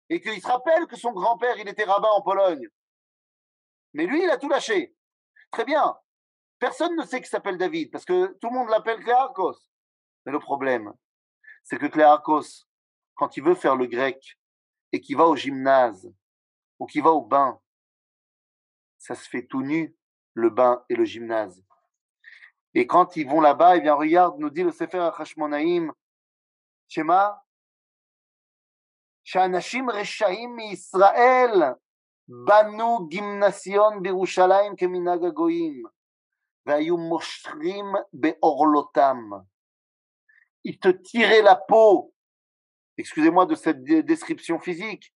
Et 0.10 0.20
qu'il 0.22 0.42
se 0.42 0.48
rappelle 0.48 0.88
que 0.88 0.96
son 0.96 1.12
grand-père, 1.12 1.60
il 1.60 1.70
était 1.70 1.84
rabbin 1.84 2.10
en 2.10 2.24
Pologne. 2.24 2.68
Mais 3.94 4.08
lui, 4.08 4.24
il 4.24 4.30
a 4.32 4.38
tout 4.38 4.50
lâché. 4.50 4.96
Très 5.52 5.64
bien. 5.64 5.96
Personne 6.59 6.97
ne 6.97 7.05
sait 7.05 7.19
qu'il 7.19 7.29
s'appelle 7.29 7.59
David 7.59 7.91
parce 7.91 8.05
que 8.05 8.27
tout 8.41 8.49
le 8.49 8.55
monde 8.55 8.69
l'appelle 8.69 9.03
Cléarcos. 9.03 9.59
Mais 10.25 10.33
le 10.33 10.39
problème, 10.39 10.93
c'est 11.65 11.79
que 11.79 11.87
Cléarcos, 11.87 12.67
quand 13.15 13.37
il 13.37 13.43
veut 13.43 13.55
faire 13.55 13.77
le 13.77 13.87
grec 13.87 14.39
et 14.93 15.01
qu'il 15.01 15.17
va 15.17 15.27
au 15.27 15.37
gymnase 15.37 16.13
ou 16.79 16.87
qui 16.87 17.01
va 17.01 17.11
au 17.11 17.23
bain, 17.23 17.61
ça 18.99 19.15
se 19.15 19.29
fait 19.29 19.47
tout 19.47 19.63
nu, 19.63 19.97
le 20.35 20.51
bain 20.51 20.85
et 20.89 20.95
le 20.95 21.05
gymnase. 21.05 21.65
Et 22.75 22.87
quand 22.87 23.17
ils 23.17 23.29
vont 23.29 23.41
là-bas, 23.41 23.77
eh 23.77 23.81
bien, 23.81 23.95
regarde, 23.95 24.39
nous 24.39 24.51
dit 24.51 24.63
le 24.63 24.71
Sefer 24.71 25.11
Hashmonaïm, 25.19 25.93
Shema, 26.89 27.43
שאנשים 29.25 29.91
רשעים 29.91 30.57
מישראל 30.57 31.51
בנו 32.29 33.09
גימנסיון 33.09 34.03
בירושלים 34.03 34.77
כמנהג 34.77 35.25
הגויים 35.25 35.83
והיו 36.67 36.97
מושכים 36.97 37.87
בעורלותם. 38.13 39.31
Ils 40.65 40.79
te 40.79 40.89
tiraient 40.89 41.43
la 41.43 41.57
peau, 41.57 42.15
excusez-moi 42.97 43.47
de 43.47 43.57
cette 43.57 43.83
description 43.83 44.61
physique, 44.61 45.13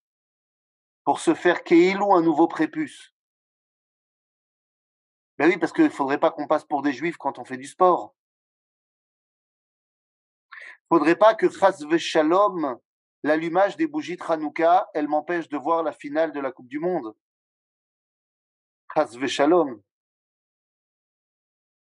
pour 1.04 1.20
se 1.20 1.34
faire 1.34 1.62
Keilou 1.62 2.14
un 2.14 2.22
nouveau 2.22 2.48
prépuce. 2.48 3.14
Ben 5.38 5.48
oui, 5.48 5.56
parce 5.56 5.72
qu'il 5.72 5.84
ne 5.84 5.90
faudrait 5.90 6.18
pas 6.18 6.30
qu'on 6.30 6.48
passe 6.48 6.64
pour 6.64 6.82
des 6.82 6.92
juifs 6.92 7.16
quand 7.16 7.38
on 7.38 7.44
fait 7.44 7.58
du 7.58 7.66
sport. 7.66 8.16
Il 10.52 10.94
ne 10.94 10.98
faudrait 10.98 11.16
pas 11.16 11.34
que 11.34 11.48
Chas 11.48 11.78
Shalom, 11.98 12.78
l'allumage 13.22 13.76
des 13.76 13.86
bougies 13.86 14.16
de 14.16 14.22
Hanouka, 14.22 14.88
elle 14.94 15.08
m'empêche 15.08 15.48
de 15.48 15.58
voir 15.58 15.82
la 15.82 15.92
finale 15.92 16.32
de 16.32 16.40
la 16.40 16.50
Coupe 16.50 16.68
du 16.68 16.78
Monde. 16.78 17.14
Chas 18.94 19.16
Shalom. 19.26 19.80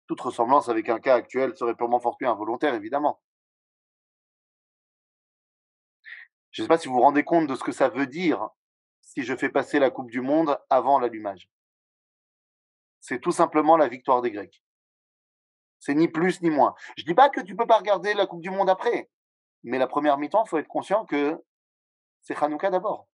Toute 0.09 0.21
ressemblance 0.23 0.71
avec 0.71 0.89
un 0.89 0.99
cas 0.99 1.15
actuel 1.15 1.55
serait 1.55 1.75
purement 1.75 2.01
fortuit 2.01 2.27
involontaire, 2.27 2.75
évidemment. 2.75 3.21
Je 6.51 6.63
ne 6.63 6.65
sais 6.65 6.69
pas 6.69 6.79
si 6.79 6.89
vous 6.89 6.95
vous 6.95 7.03
rendez 7.03 7.25
compte 7.25 7.47
de 7.47 7.55
ce 7.55 7.63
que 7.63 7.73
ça 7.73 7.89
veut 7.89 8.07
dire 8.07 8.49
si 9.03 9.23
je 9.23 9.37
fais 9.37 9.51
passer 9.51 9.79
la 9.79 9.91
Coupe 9.91 10.11
du 10.11 10.23
Monde 10.23 10.59
avant 10.71 10.99
l'allumage. 10.99 11.51
C'est 13.01 13.21
tout 13.21 13.33
simplement 13.33 13.77
la 13.77 13.89
victoire 13.89 14.23
des 14.23 14.31
Grecs. 14.31 14.65
C'est 15.79 15.95
ni 15.95 16.09
plus 16.09 16.41
ni 16.43 16.51
moins. 16.51 16.75
Je 16.97 17.05
dis 17.05 17.15
pas 17.15 17.29
que 17.29 17.41
tu 17.41 17.55
peux 17.55 17.67
pas 17.67 17.79
regarder 17.79 18.15
la 18.15 18.27
Coupe 18.27 18.41
du 18.41 18.51
Monde 18.51 18.71
après, 18.71 19.11
mais 19.63 19.79
la 19.79 19.87
première 19.87 20.19
mi-temps, 20.19 20.45
il 20.45 20.49
faut 20.49 20.59
être 20.59 20.69
conscient 20.69 21.05
que 21.05 21.39
c'est 22.23 22.43
Hanouka 22.43 22.71
d'abord. 22.71 23.09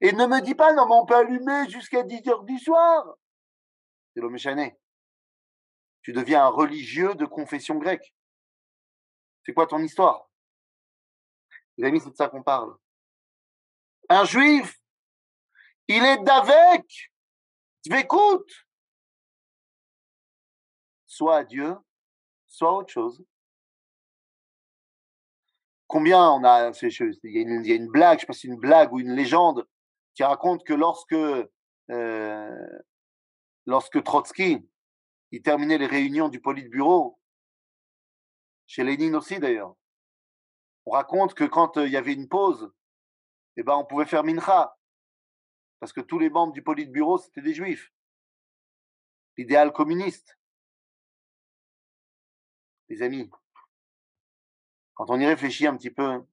Et 0.00 0.12
ne 0.12 0.26
me 0.26 0.40
dis 0.40 0.56
pas, 0.56 0.74
non, 0.74 0.86
mais 0.86 0.94
on 0.94 1.06
peut 1.06 1.16
allumer 1.16 1.68
jusqu'à 1.70 2.02
10 2.02 2.28
heures 2.28 2.44
du 2.44 2.58
soir. 2.58 3.16
C'est 4.12 4.20
l'homme 4.20 4.36
Tu 6.04 6.12
deviens 6.12 6.44
un 6.44 6.50
religieux 6.50 7.14
de 7.14 7.24
confession 7.24 7.78
grecque. 7.78 8.14
C'est 9.44 9.54
quoi 9.54 9.66
ton 9.66 9.78
histoire? 9.78 10.30
Les 11.76 11.88
amis, 11.88 12.00
c'est 12.00 12.10
de 12.10 12.16
ça 12.16 12.28
qu'on 12.28 12.42
parle. 12.42 12.76
Un 14.10 14.24
juif, 14.24 14.78
il 15.88 16.04
est 16.04 16.22
d'avec. 16.22 17.10
écoute 17.90 18.50
soit 21.06 21.38
à 21.38 21.44
Dieu, 21.44 21.76
soit 22.46 22.76
autre 22.76 22.92
chose. 22.92 23.24
Combien 25.86 26.28
on 26.30 26.44
a, 26.44 26.70
il 26.70 27.18
y 27.22 27.38
a 27.38 27.40
une, 27.40 27.64
y 27.64 27.72
a 27.72 27.76
une 27.76 27.88
blague, 27.88 28.18
je 28.18 28.22
sais 28.22 28.26
pas 28.26 28.32
si 28.32 28.40
c'est 28.40 28.48
une 28.48 28.58
blague 28.58 28.92
ou 28.92 28.98
une 28.98 29.14
légende 29.14 29.66
qui 30.14 30.24
raconte 30.24 30.64
que 30.64 30.74
lorsque, 30.74 31.12
euh, 31.12 32.78
lorsque 33.64 34.02
Trotsky, 34.02 34.68
il 35.34 35.42
terminait 35.42 35.78
les 35.78 35.86
réunions 35.86 36.28
du 36.28 36.40
Politburo, 36.40 37.18
chez 38.66 38.84
Lénine 38.84 39.16
aussi 39.16 39.40
d'ailleurs, 39.40 39.74
on 40.86 40.92
raconte 40.92 41.34
que 41.34 41.42
quand 41.42 41.76
euh, 41.76 41.86
il 41.86 41.92
y 41.92 41.96
avait 41.96 42.12
une 42.12 42.28
pause, 42.28 42.72
eh 43.56 43.64
ben, 43.64 43.74
on 43.74 43.84
pouvait 43.84 44.06
faire 44.06 44.22
mincha, 44.22 44.76
parce 45.80 45.92
que 45.92 46.00
tous 46.00 46.20
les 46.20 46.30
membres 46.30 46.52
du 46.52 46.62
Politburo, 46.62 47.18
c'était 47.18 47.42
des 47.42 47.52
juifs. 47.52 47.92
L'idéal 49.36 49.72
communiste. 49.72 50.38
Les 52.88 53.02
amis, 53.02 53.28
quand 54.94 55.10
on 55.10 55.18
y 55.18 55.26
réfléchit 55.26 55.66
un 55.66 55.76
petit 55.76 55.90
peu, 55.90 56.24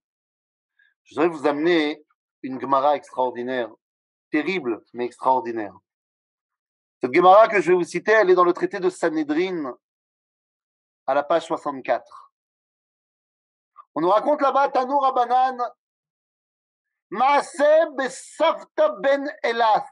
je 1.06 1.16
voudrais 1.16 1.30
vous 1.30 1.48
amener 1.48 2.06
une 2.44 2.62
Gemara 2.62 2.96
extraordinaire, 2.96 3.74
terrible, 4.30 4.86
mais 4.94 5.06
extraordinaire. 5.06 5.74
Cette 7.02 7.14
Gemara 7.14 7.48
que 7.48 7.60
je 7.60 7.72
vais 7.72 7.78
vous 7.78 7.84
citer, 7.84 8.12
elle 8.12 8.30
est 8.30 8.36
dans 8.36 8.44
le 8.44 8.54
traité 8.54 8.80
de 8.80 8.90
Sanhedrin, 8.90 9.76
à 11.08 11.16
la 11.16 11.24
page 11.24 11.48
64. 11.48 12.34
On 13.96 14.02
nous 14.02 14.10
raconte 14.10 14.42
là-bas, 14.42 14.70
Tanour 14.70 15.06
Abanan, 15.08 15.58
Maase 17.10 17.90
Besafta 17.98 18.90
ben 19.00 19.30
Elas. 19.42 19.86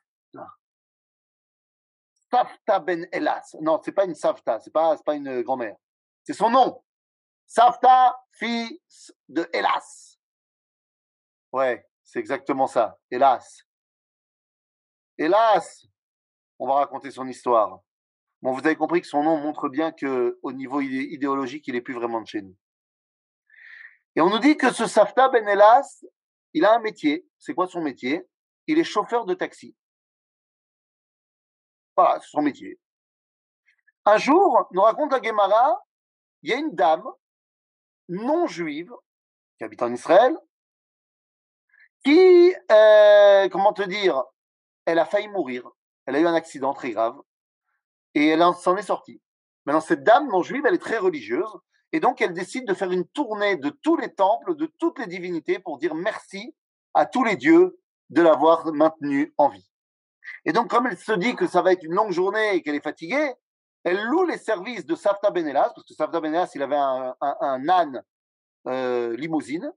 Safta 2.31 2.79
ben 2.79 3.07
Elas. 3.11 3.55
Non, 3.59 3.81
c'est 3.83 3.91
pas 3.91 4.05
une 4.05 4.13
Safta, 4.13 4.59
c'est 4.59 4.71
pas, 4.71 4.95
pas 4.97 5.15
une 5.15 5.41
grand-mère. 5.41 5.75
C'est 6.23 6.33
son 6.33 6.51
nom. 6.51 6.83
Safta, 7.47 8.15
fils 8.33 9.11
de 9.27 9.49
Hélas. 9.51 10.19
Ouais, 11.51 11.83
c'est 12.03 12.19
exactement 12.19 12.67
ça. 12.67 12.99
Hélas. 13.09 13.63
Hélas, 15.17 15.88
on 16.59 16.67
va 16.67 16.75
raconter 16.75 17.09
son 17.11 17.27
histoire. 17.27 17.79
Bon, 18.41 18.53
vous 18.53 18.65
avez 18.65 18.75
compris 18.75 19.01
que 19.01 19.07
son 19.07 19.23
nom 19.23 19.37
montre 19.37 19.69
bien 19.69 19.91
que 19.91 20.37
au 20.43 20.51
niveau 20.51 20.81
idéologique, 20.81 21.67
il 21.67 21.73
n'est 21.73 21.81
plus 21.81 21.93
vraiment 21.93 22.21
de 22.21 22.27
chez 22.27 22.41
nous. 22.41 22.55
Et 24.15 24.21
on 24.21 24.29
nous 24.29 24.39
dit 24.39 24.57
que 24.57 24.71
ce 24.71 24.85
Safta 24.85 25.29
Ben 25.29 25.47
Hélas, 25.47 26.05
il 26.53 26.65
a 26.65 26.75
un 26.75 26.79
métier. 26.79 27.25
C'est 27.37 27.53
quoi 27.53 27.67
son 27.67 27.81
métier? 27.81 28.27
Il 28.67 28.79
est 28.79 28.83
chauffeur 28.83 29.25
de 29.25 29.33
taxi. 29.33 29.75
Voilà, 31.95 32.19
c'est 32.21 32.29
son 32.29 32.41
métier. 32.41 32.79
Un 34.05 34.17
jour, 34.17 34.67
nous 34.71 34.81
raconte 34.81 35.11
la 35.11 35.21
Gemara 35.21 35.83
il 36.41 36.49
y 36.49 36.53
a 36.53 36.57
une 36.57 36.73
dame 36.73 37.05
non 38.07 38.47
juive 38.47 38.91
qui 39.57 39.63
habite 39.63 39.81
en 39.81 39.93
Israël 39.93 40.37
qui, 42.03 42.55
euh, 42.71 43.49
comment 43.49 43.73
te 43.73 43.81
dire, 43.81 44.23
elle 44.85 44.99
a 44.99 45.05
failli 45.05 45.27
mourir. 45.27 45.69
Elle 46.09 46.15
a 46.15 46.19
eu 46.21 46.25
un 46.25 46.33
accident 46.33 46.73
très 46.73 46.89
grave 46.89 47.15
et 48.15 48.29
elle 48.29 48.41
s'en 48.59 48.75
est 48.77 48.81
sortie. 48.81 49.21
Maintenant, 49.67 49.79
cette 49.79 50.03
dame 50.03 50.27
non 50.27 50.41
juive, 50.41 50.65
elle 50.65 50.73
est 50.73 50.79
très 50.79 50.97
religieuse 50.97 51.55
et 51.91 51.99
donc 51.99 52.19
elle 52.19 52.33
décide 52.33 52.67
de 52.67 52.73
faire 52.73 52.89
une 52.91 53.05
tournée 53.05 53.57
de 53.57 53.69
tous 53.69 53.95
les 53.95 54.11
temples, 54.11 54.55
de 54.55 54.65
toutes 54.79 54.97
les 54.97 55.05
divinités 55.05 55.59
pour 55.59 55.77
dire 55.77 55.93
merci 55.93 56.55
à 56.95 57.05
tous 57.05 57.23
les 57.23 57.35
dieux 57.35 57.79
de 58.09 58.23
l'avoir 58.23 58.73
maintenue 58.73 59.35
en 59.37 59.49
vie. 59.49 59.69
Et 60.45 60.51
donc, 60.51 60.71
comme 60.71 60.87
elle 60.87 60.97
se 60.97 61.11
dit 61.11 61.35
que 61.35 61.45
ça 61.45 61.61
va 61.61 61.73
être 61.73 61.83
une 61.83 61.93
longue 61.93 62.11
journée 62.11 62.55
et 62.55 62.63
qu'elle 62.63 62.73
est 62.73 62.83
fatiguée, 62.83 63.35
elle 63.83 64.01
loue 64.05 64.25
les 64.25 64.39
services 64.39 64.87
de 64.87 64.95
Safta 64.95 65.29
Benelas, 65.29 65.73
parce 65.75 65.85
que 65.85 65.93
Safta 65.93 66.19
Benelas, 66.19 66.49
il 66.55 66.63
avait 66.63 66.75
un, 66.75 67.69
âne 67.69 68.03
euh, 68.65 69.15
limousine. 69.15 69.71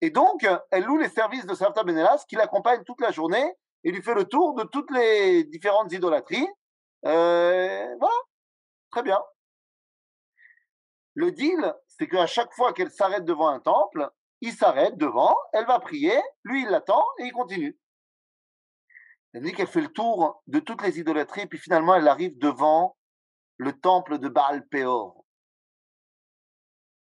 Et 0.00 0.08
donc, 0.08 0.48
elle 0.70 0.84
loue 0.84 0.96
les 0.96 1.10
services 1.10 1.44
de 1.44 1.54
Safta 1.54 1.84
Benelas 1.84 2.24
qui 2.26 2.36
l'accompagne 2.36 2.84
toute 2.84 3.02
la 3.02 3.10
journée 3.10 3.54
et 3.84 3.92
lui 3.92 4.02
fait 4.02 4.14
le 4.14 4.24
tour 4.24 4.54
de 4.54 4.64
toutes 4.64 4.90
les 4.90 5.44
différentes 5.44 5.92
idolâtries. 5.92 6.48
Euh, 7.04 7.96
voilà, 7.98 8.16
très 8.90 9.02
bien. 9.02 9.22
Le 11.14 11.32
deal, 11.32 11.74
c'est 11.86 12.08
qu'à 12.08 12.26
chaque 12.26 12.52
fois 12.52 12.72
qu'elle 12.72 12.90
s'arrête 12.90 13.24
devant 13.24 13.48
un 13.48 13.60
temple, 13.60 14.10
il 14.40 14.52
s'arrête 14.52 14.96
devant, 14.98 15.36
elle 15.52 15.66
va 15.66 15.78
prier, 15.78 16.20
lui 16.44 16.62
il 16.62 16.68
l'attend 16.68 17.04
et 17.18 17.24
il 17.24 17.32
continue. 17.32 17.78
Elle 19.32 19.42
dit 19.42 19.52
qu'elle 19.52 19.66
fait 19.66 19.80
le 19.80 19.92
tour 19.92 20.42
de 20.46 20.60
toutes 20.60 20.82
les 20.82 20.98
idolâtries, 20.98 21.42
et 21.42 21.46
puis 21.46 21.58
finalement, 21.58 21.94
elle 21.94 22.08
arrive 22.08 22.38
devant 22.38 22.96
le 23.58 23.78
temple 23.78 24.18
de 24.18 24.28
Baal 24.28 24.66
Peor. 24.68 25.24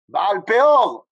Baal 0.08 0.44
Peor 0.44 1.06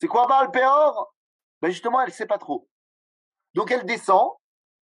C'est 0.00 0.08
quoi 0.08 0.26
Baal 0.26 0.50
Peor? 0.50 1.14
Ben 1.60 1.70
Justement, 1.70 2.00
elle 2.00 2.08
ne 2.08 2.12
sait 2.12 2.26
pas 2.26 2.38
trop. 2.38 2.67
Donc 3.58 3.72
elle 3.72 3.84
descend 3.84 4.30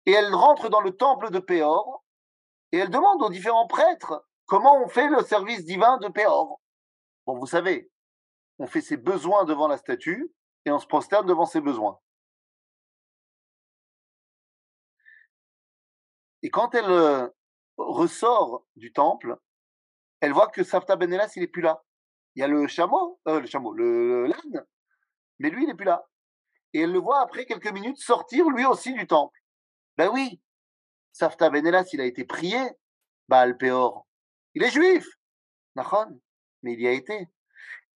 et 0.07 0.13
elle 0.13 0.33
rentre 0.33 0.69
dans 0.69 0.81
le 0.81 0.97
temple 0.97 1.33
de 1.33 1.41
Péor 1.41 2.05
et 2.71 2.79
elle 2.79 2.91
demande 2.91 3.21
aux 3.21 3.29
différents 3.29 3.67
prêtres 3.67 4.25
comment 4.47 4.81
on 4.81 4.87
fait 4.87 5.09
le 5.09 5.25
service 5.25 5.65
divin 5.65 5.99
de 5.99 6.07
Péor. 6.07 6.61
Bon, 7.27 7.37
vous 7.37 7.49
savez, 7.49 7.91
on 8.61 8.69
fait 8.69 8.81
ses 8.81 8.97
besoins 8.97 9.45
devant 9.45 9.67
la 9.67 9.77
statue 9.77 10.33
et 10.65 10.71
on 10.71 10.79
se 10.79 10.87
prosterne 10.87 11.27
devant 11.27 11.47
ses 11.47 11.61
besoins. 11.61 11.99
Et 16.45 16.51
quand 16.51 16.73
elle 16.77 16.93
euh, 16.93 17.29
ressort 17.77 18.65
du 18.77 18.93
temple, 18.93 19.37
elle 20.21 20.33
voit 20.33 20.47
que 20.47 20.63
Safta 20.63 20.95
Benelas, 20.95 21.33
il 21.35 21.43
est 21.43 21.49
plus 21.49 21.63
là. 21.63 21.83
Il 22.37 22.41
y 22.41 22.45
a 22.45 22.47
le 22.47 22.69
chameau, 22.69 23.19
euh, 23.27 23.41
le 23.41 23.49
chameau, 23.49 23.73
le 23.73 24.27
l'âne, 24.27 24.65
mais 25.41 25.51
lui, 25.51 25.65
il 25.65 25.67
n'est 25.67 25.75
plus 25.75 25.87
là. 25.87 26.07
Et 26.73 26.81
elle 26.81 26.93
le 26.93 26.99
voit 26.99 27.21
après 27.21 27.47
quelques 27.47 27.73
minutes 27.73 27.99
sortir 27.99 28.49
lui 28.51 28.65
aussi 28.65 28.93
du 28.95 29.07
temple. 29.07 29.39
Ben 29.97 30.09
oui, 30.09 30.41
Safta 31.13 31.51
Benelas, 31.51 31.89
il 31.93 32.01
a 32.01 32.05
été 32.05 32.25
prié, 32.25 32.61
Baal 33.29 33.57
Peor. 33.57 34.07
Il 34.55 34.63
est 34.63 34.71
juif, 34.71 35.07
Nachon, 35.75 36.21
mais 36.63 36.75
il 36.75 36.81
y 36.81 36.89
a 36.89 36.93
été. 36.93 37.29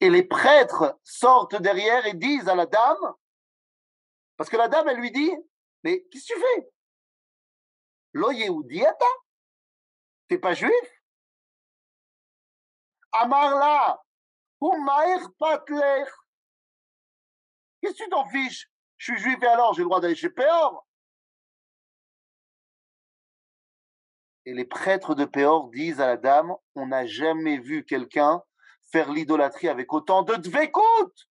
Et 0.00 0.10
les 0.10 0.24
prêtres 0.24 0.98
sortent 1.04 1.60
derrière 1.60 2.04
et 2.06 2.14
disent 2.14 2.48
à 2.48 2.54
la 2.54 2.66
dame, 2.66 3.14
parce 4.36 4.50
que 4.50 4.56
la 4.56 4.68
dame, 4.68 4.88
elle 4.88 4.98
lui 4.98 5.12
dit, 5.12 5.32
mais 5.84 6.04
qu'est-ce 6.10 6.28
que 6.28 6.34
tu 6.34 6.40
fais? 6.40 6.70
Lo 8.12 8.30
Yehudiata 8.30 9.06
T'es 10.28 10.38
pas 10.38 10.54
juif? 10.54 10.72
Amarla. 13.12 14.00
Qu'est-ce 17.80 17.98
que 17.98 18.04
tu 18.04 18.08
t'en 18.08 18.24
fiches? 18.26 18.70
Je 19.04 19.12
suis 19.12 19.20
juif 19.20 19.42
et 19.42 19.46
alors 19.46 19.74
j'ai 19.74 19.82
le 19.82 19.84
droit 19.84 20.00
d'aller 20.00 20.14
chez 20.14 20.30
Péor 20.30 20.88
Et 24.46 24.54
les 24.54 24.64
prêtres 24.64 25.14
de 25.14 25.26
Péor 25.26 25.68
disent 25.68 26.00
à 26.00 26.06
la 26.06 26.16
dame 26.16 26.54
On 26.74 26.86
n'a 26.86 27.04
jamais 27.04 27.58
vu 27.58 27.84
quelqu'un 27.84 28.42
faire 28.90 29.12
l'idolâtrie 29.12 29.68
avec 29.68 29.92
autant 29.92 30.22
de 30.22 30.36
dvekout 30.36 31.28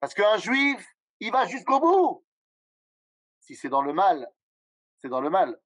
Parce 0.00 0.12
qu'un 0.12 0.36
juif, 0.36 0.86
il 1.20 1.32
va 1.32 1.46
jusqu'au 1.46 1.80
bout. 1.80 2.26
Si 3.40 3.56
c'est 3.56 3.70
dans 3.70 3.80
le 3.80 3.94
mal, 3.94 4.30
c'est 5.00 5.08
dans 5.08 5.22
le 5.22 5.30
mal. 5.30 5.58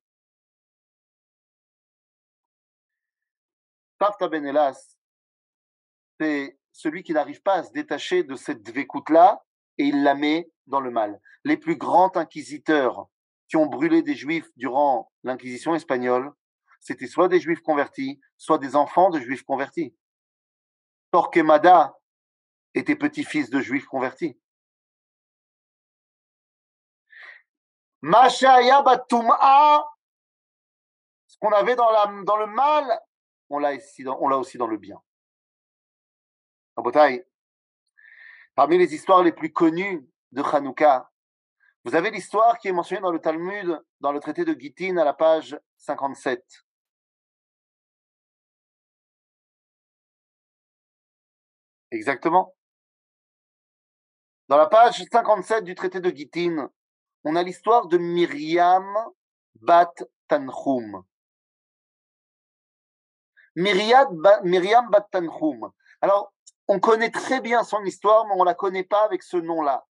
Benelas, 4.30 4.96
c'est 6.20 6.56
celui 6.74 7.04
qui 7.04 7.12
n'arrive 7.12 7.40
pas 7.40 7.54
à 7.54 7.62
se 7.62 7.72
détacher 7.72 8.24
de 8.24 8.34
cette 8.34 8.62
dvécoute-là 8.62 9.42
et 9.78 9.84
il 9.84 10.02
la 10.02 10.14
met 10.14 10.50
dans 10.66 10.80
le 10.80 10.90
mal. 10.90 11.20
Les 11.44 11.56
plus 11.56 11.76
grands 11.76 12.14
inquisiteurs 12.16 13.06
qui 13.48 13.56
ont 13.56 13.66
brûlé 13.66 14.02
des 14.02 14.16
juifs 14.16 14.50
durant 14.56 15.10
l'inquisition 15.22 15.74
espagnole, 15.74 16.32
c'était 16.80 17.06
soit 17.06 17.28
des 17.28 17.40
juifs 17.40 17.62
convertis, 17.62 18.20
soit 18.36 18.58
des 18.58 18.74
enfants 18.74 19.10
de 19.10 19.20
juifs 19.20 19.44
convertis. 19.44 19.94
Torquemada, 21.12 21.96
étaient 22.74 22.96
petits-fils 22.96 23.50
de 23.50 23.60
juifs 23.60 23.86
convertis. 23.86 24.36
Ce 28.02 28.08
qu'on 31.40 31.52
avait 31.52 31.76
dans, 31.76 31.88
le 32.36 32.46
mal, 32.46 33.00
on 33.48 33.58
l'a 33.60 33.76
aussi 34.38 34.58
dans 34.58 34.66
le 34.66 34.76
bien. 34.76 35.00
Parmi 38.54 38.78
les 38.78 38.94
histoires 38.94 39.22
les 39.22 39.32
plus 39.32 39.52
connues 39.52 40.08
de 40.32 40.42
Hanouka, 40.42 41.10
vous 41.84 41.94
avez 41.94 42.10
l'histoire 42.10 42.58
qui 42.58 42.68
est 42.68 42.72
mentionnée 42.72 43.02
dans 43.02 43.10
le 43.10 43.18
Talmud, 43.18 43.78
dans 44.00 44.12
le 44.12 44.20
traité 44.20 44.44
de 44.44 44.58
Gittin 44.58 44.96
à 44.96 45.04
la 45.04 45.12
page 45.12 45.58
57. 45.76 46.42
Exactement. 51.90 52.54
Dans 54.48 54.56
la 54.56 54.66
page 54.66 55.02
57 55.10 55.64
du 55.64 55.74
traité 55.74 56.00
de 56.00 56.10
Gittin, 56.10 56.70
on 57.24 57.36
a 57.36 57.42
l'histoire 57.42 57.86
de 57.86 57.98
Myriam 57.98 58.94
Bat 59.54 59.92
Tanhum. 60.28 61.04
Myriam 63.56 64.10
Bat 64.90 65.08
Tanhum. 65.10 65.70
Alors, 66.00 66.33
on 66.68 66.80
connaît 66.80 67.10
très 67.10 67.40
bien 67.40 67.62
son 67.64 67.84
histoire, 67.84 68.26
mais 68.26 68.34
on 68.36 68.44
la 68.44 68.54
connaît 68.54 68.84
pas 68.84 69.04
avec 69.04 69.22
ce 69.22 69.36
nom-là. 69.36 69.86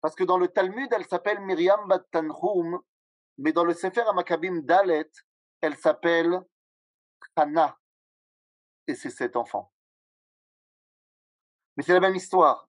Parce 0.00 0.14
que 0.14 0.24
dans 0.24 0.38
le 0.38 0.48
Talmud, 0.48 0.90
elle 0.92 1.06
s'appelle 1.06 1.40
Myriam 1.40 1.86
Bat 1.86 2.04
Tanhum, 2.10 2.80
mais 3.38 3.52
dans 3.52 3.64
le 3.64 3.74
Sefer 3.74 4.02
Amakabim 4.02 4.60
Dalet, 4.62 5.10
elle 5.60 5.76
s'appelle 5.76 6.40
Hana. 7.36 7.78
Et 8.86 8.94
c'est 8.94 9.10
cet 9.10 9.36
enfant. 9.36 9.72
Mais 11.76 11.82
c'est 11.82 11.92
la 11.92 12.00
même 12.00 12.16
histoire. 12.16 12.68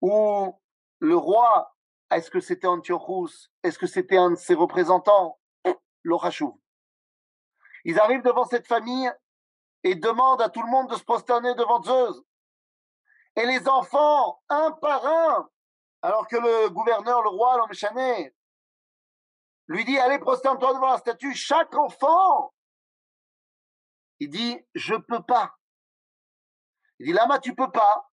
Où 0.00 0.60
le 0.98 1.16
roi, 1.16 1.74
est-ce 2.10 2.30
que 2.30 2.40
c'était 2.40 2.66
Antiochus? 2.66 3.50
Est-ce 3.62 3.78
que 3.78 3.86
c'était 3.86 4.16
un 4.16 4.32
de 4.32 4.36
ses 4.36 4.54
représentants? 4.54 5.38
L'Orachou. 6.02 6.60
Ils 7.84 7.98
arrivent 7.98 8.22
devant 8.22 8.44
cette 8.44 8.66
famille 8.66 9.10
et 9.84 9.94
demandent 9.94 10.42
à 10.42 10.48
tout 10.48 10.62
le 10.62 10.70
monde 10.70 10.90
de 10.90 10.96
se 10.96 11.04
prosterner 11.04 11.54
devant 11.54 11.82
Zeus. 11.82 12.20
Et 13.36 13.46
les 13.46 13.68
enfants, 13.68 14.42
un 14.48 14.72
par 14.72 15.06
un, 15.06 15.48
alors 16.02 16.26
que 16.26 16.36
le 16.36 16.70
gouverneur, 16.70 17.22
le 17.22 17.28
roi, 17.28 17.56
l'homme 17.56 17.70
lui 19.66 19.84
dit, 19.84 19.98
allez, 19.98 20.18
prosterne-toi 20.18 20.74
devant 20.74 20.90
la 20.90 20.98
statue, 20.98 21.34
chaque 21.34 21.74
enfant, 21.74 22.52
il 24.20 24.30
dit, 24.30 24.58
je 24.74 24.94
peux 24.94 25.22
pas. 25.22 25.56
Il 26.98 27.06
dit, 27.06 27.12
Lama, 27.12 27.38
tu 27.38 27.54
peux 27.54 27.70
pas. 27.70 28.10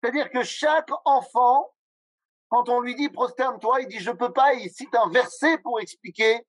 C'est-à-dire 0.00 0.30
que 0.30 0.42
chaque 0.42 0.90
enfant, 1.04 1.72
quand 2.48 2.68
on 2.68 2.80
lui 2.80 2.94
dit 2.94 3.08
prosterne-toi, 3.08 3.82
il 3.82 3.88
dit 3.88 3.98
je 3.98 4.10
peux 4.10 4.32
pas, 4.32 4.54
il 4.54 4.70
cite 4.70 4.94
un 4.94 5.10
verset 5.10 5.58
pour 5.58 5.80
expliquer 5.80 6.46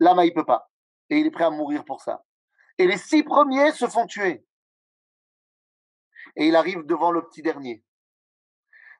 Lama, 0.00 0.24
il 0.24 0.34
peut 0.34 0.44
pas. 0.44 0.70
Et 1.10 1.18
il 1.18 1.26
est 1.26 1.30
prêt 1.30 1.44
à 1.44 1.50
mourir 1.50 1.84
pour 1.84 2.00
ça. 2.00 2.24
Et 2.78 2.86
les 2.86 2.98
six 2.98 3.22
premiers 3.22 3.72
se 3.72 3.86
font 3.86 4.06
tuer. 4.06 4.44
Et 6.36 6.48
il 6.48 6.56
arrive 6.56 6.84
devant 6.84 7.10
le 7.12 7.22
petit 7.26 7.42
dernier. 7.42 7.82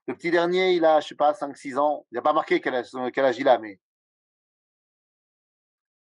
Le 0.07 0.15
petit 0.15 0.31
dernier, 0.31 0.75
il 0.75 0.85
a, 0.85 1.01
je 1.01 1.09
sais 1.09 1.15
pas, 1.15 1.33
5-6 1.33 1.79
ans. 1.79 2.07
Il 2.11 2.17
n'a 2.17 2.23
pas 2.23 2.33
marqué 2.33 2.61
quel 2.61 2.75
âge, 2.75 3.39
il 3.39 3.49
a, 3.49 3.59
mais 3.59 3.81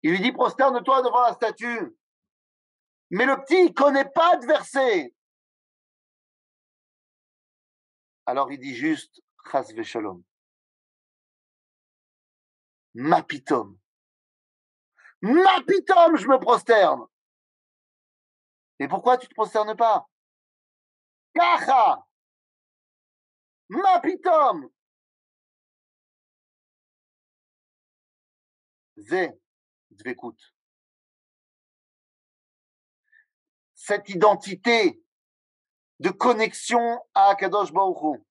il 0.03 0.13
lui 0.13 0.21
dit 0.21 0.33
prosterne-toi 0.33 1.03
devant 1.03 1.21
la 1.21 1.35
statue. 1.35 1.97
Mais 3.11 3.27
le 3.27 3.37
petit, 3.43 3.67
il 3.67 3.75
connaît 3.75 4.09
pas 4.09 4.37
de 4.37 4.47
verset. 4.47 5.15
Alors 8.27 8.51
il 8.53 8.59
dit 8.59 8.75
juste 8.75 9.21
Chas 9.49 9.73
shalom. 9.83 10.23
Mapitom. 12.95 13.79
Mapitom, 15.23 16.17
je 16.17 16.27
me 16.27 16.39
prosterne. 16.39 17.07
Et 18.79 18.89
pourquoi 18.89 19.19
tu 19.19 19.29
te 19.29 19.35
prosternes 19.35 19.77
pas? 19.77 20.09
Kacha. 21.35 22.07
Mapitom. 23.69 24.71
Zé 28.97 29.41
cette 33.75 34.09
identité 34.09 35.03
de 35.99 36.11
connexion 36.11 37.01
à 37.15 37.35
Kadosh 37.35 37.73
Baruch 37.73 38.23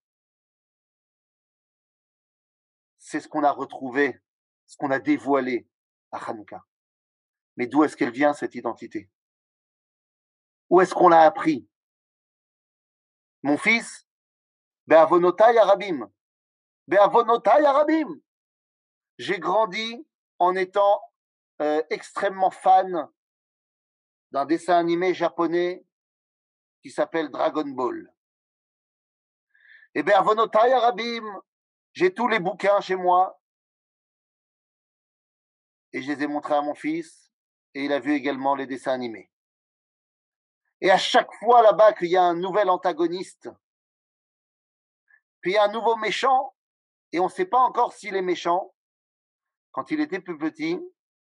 c'est 3.10 3.18
ce 3.18 3.26
qu'on 3.26 3.42
a 3.42 3.50
retrouvé, 3.50 4.20
ce 4.66 4.76
qu'on 4.76 4.92
a 4.92 5.00
dévoilé 5.00 5.66
à 6.12 6.30
Hanouka. 6.30 6.64
Mais 7.56 7.66
d'où 7.66 7.82
est-ce 7.82 7.96
qu'elle 7.96 8.12
vient, 8.12 8.32
cette 8.32 8.54
identité? 8.54 9.10
Où 10.68 10.80
est-ce 10.80 10.94
qu'on 10.94 11.08
l'a 11.08 11.22
appris? 11.22 11.68
Mon 13.42 13.58
fils, 13.58 14.06
Be'avonotai 14.86 15.58
Arabim. 15.58 16.08
Be'avonotai 16.86 17.64
Arabim. 17.64 18.20
J'ai 19.18 19.40
grandi 19.40 20.06
en 20.38 20.54
étant 20.54 21.02
euh, 21.62 21.82
extrêmement 21.90 22.52
fan 22.52 23.08
d'un 24.30 24.46
dessin 24.46 24.76
animé 24.76 25.14
japonais 25.14 25.84
qui 26.80 26.90
s'appelle 26.92 27.28
Dragon 27.28 27.66
Ball. 27.66 28.14
Et 29.96 30.04
bien, 30.04 30.14
Arabim, 30.14 31.42
j'ai 31.92 32.14
tous 32.14 32.28
les 32.28 32.38
bouquins 32.38 32.80
chez 32.80 32.96
moi 32.96 33.40
et 35.92 36.02
je 36.02 36.12
les 36.12 36.22
ai 36.22 36.26
montrés 36.26 36.54
à 36.54 36.62
mon 36.62 36.74
fils 36.74 37.32
et 37.74 37.84
il 37.84 37.92
a 37.92 38.00
vu 38.00 38.12
également 38.12 38.54
les 38.54 38.66
dessins 38.66 38.92
animés. 38.92 39.30
Et 40.80 40.90
à 40.90 40.98
chaque 40.98 41.32
fois 41.34 41.62
là-bas 41.62 41.92
qu'il 41.92 42.08
y 42.08 42.16
a 42.16 42.22
un 42.22 42.34
nouvel 42.34 42.70
antagoniste, 42.70 43.50
puis 45.40 45.58
un 45.58 45.68
nouveau 45.68 45.96
méchant, 45.96 46.54
et 47.12 47.20
on 47.20 47.24
ne 47.24 47.30
sait 47.30 47.46
pas 47.46 47.58
encore 47.58 47.92
s'il 47.92 48.16
est 48.16 48.22
méchant, 48.22 48.74
quand 49.72 49.90
il 49.90 50.00
était 50.00 50.20
plus 50.20 50.38
petit, 50.38 50.78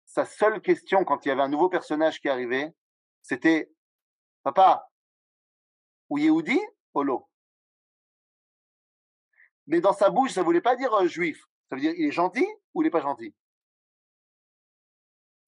sa 0.07 0.25
seule 0.25 0.61
question 0.61 1.05
quand 1.05 1.25
il 1.25 1.29
y 1.29 1.33
avait 1.33 1.43
un 1.43 1.49
nouveau 1.49 1.69
personnage 1.69 2.21
qui 2.21 2.29
arrivait, 2.29 2.75
c'était 3.23 3.71
Papa, 4.43 4.91
ou 6.11 6.19
Yehudi 6.19 6.61
Olo. 6.93 7.29
Mais 9.67 9.81
dans 9.81 9.93
sa 9.93 10.11
bouche, 10.11 10.33
ça 10.33 10.41
ne 10.41 10.45
voulait 10.45 10.61
pas 10.61 10.77
dire 10.77 10.93
euh, 10.95 11.07
juif. 11.07 11.45
Ça 11.69 11.77
veut 11.77 11.81
dire 11.81 11.93
il 11.97 12.07
est 12.07 12.13
gentil 12.13 12.47
ou 12.75 12.83
il 12.83 12.85
n'est 12.85 12.91
pas 12.91 13.01
gentil? 13.01 13.35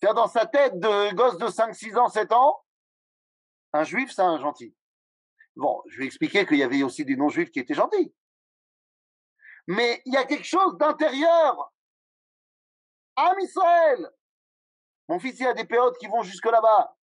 cest 0.00 0.14
dans 0.14 0.26
sa 0.26 0.46
tête 0.46 0.78
de 0.78 1.14
gosse 1.14 1.38
de 1.38 1.48
5, 1.48 1.74
6 1.74 1.96
ans, 1.96 2.08
7 2.08 2.32
ans, 2.32 2.62
un 3.72 3.84
juif, 3.84 4.12
c'est 4.12 4.22
un 4.22 4.38
gentil. 4.38 4.74
Bon, 5.56 5.82
je 5.88 5.98
vais 5.98 6.06
expliquer 6.06 6.46
qu'il 6.46 6.58
y 6.58 6.62
avait 6.62 6.82
aussi 6.82 7.04
des 7.04 7.16
non-juifs 7.16 7.50
qui 7.50 7.60
étaient 7.60 7.74
gentils. 7.74 8.14
Mais 9.66 10.02
il 10.04 10.12
y 10.12 10.16
a 10.16 10.24
quelque 10.24 10.44
chose 10.44 10.76
d'intérieur. 10.76 11.72
Am 13.16 13.38
Israël, 13.40 14.10
mon 15.08 15.18
fils, 15.18 15.38
il 15.40 15.46
a 15.46 15.54
des 15.54 15.64
périodes 15.64 15.96
qui 15.98 16.06
vont 16.06 16.22
jusque 16.22 16.46
là-bas. 16.46 16.96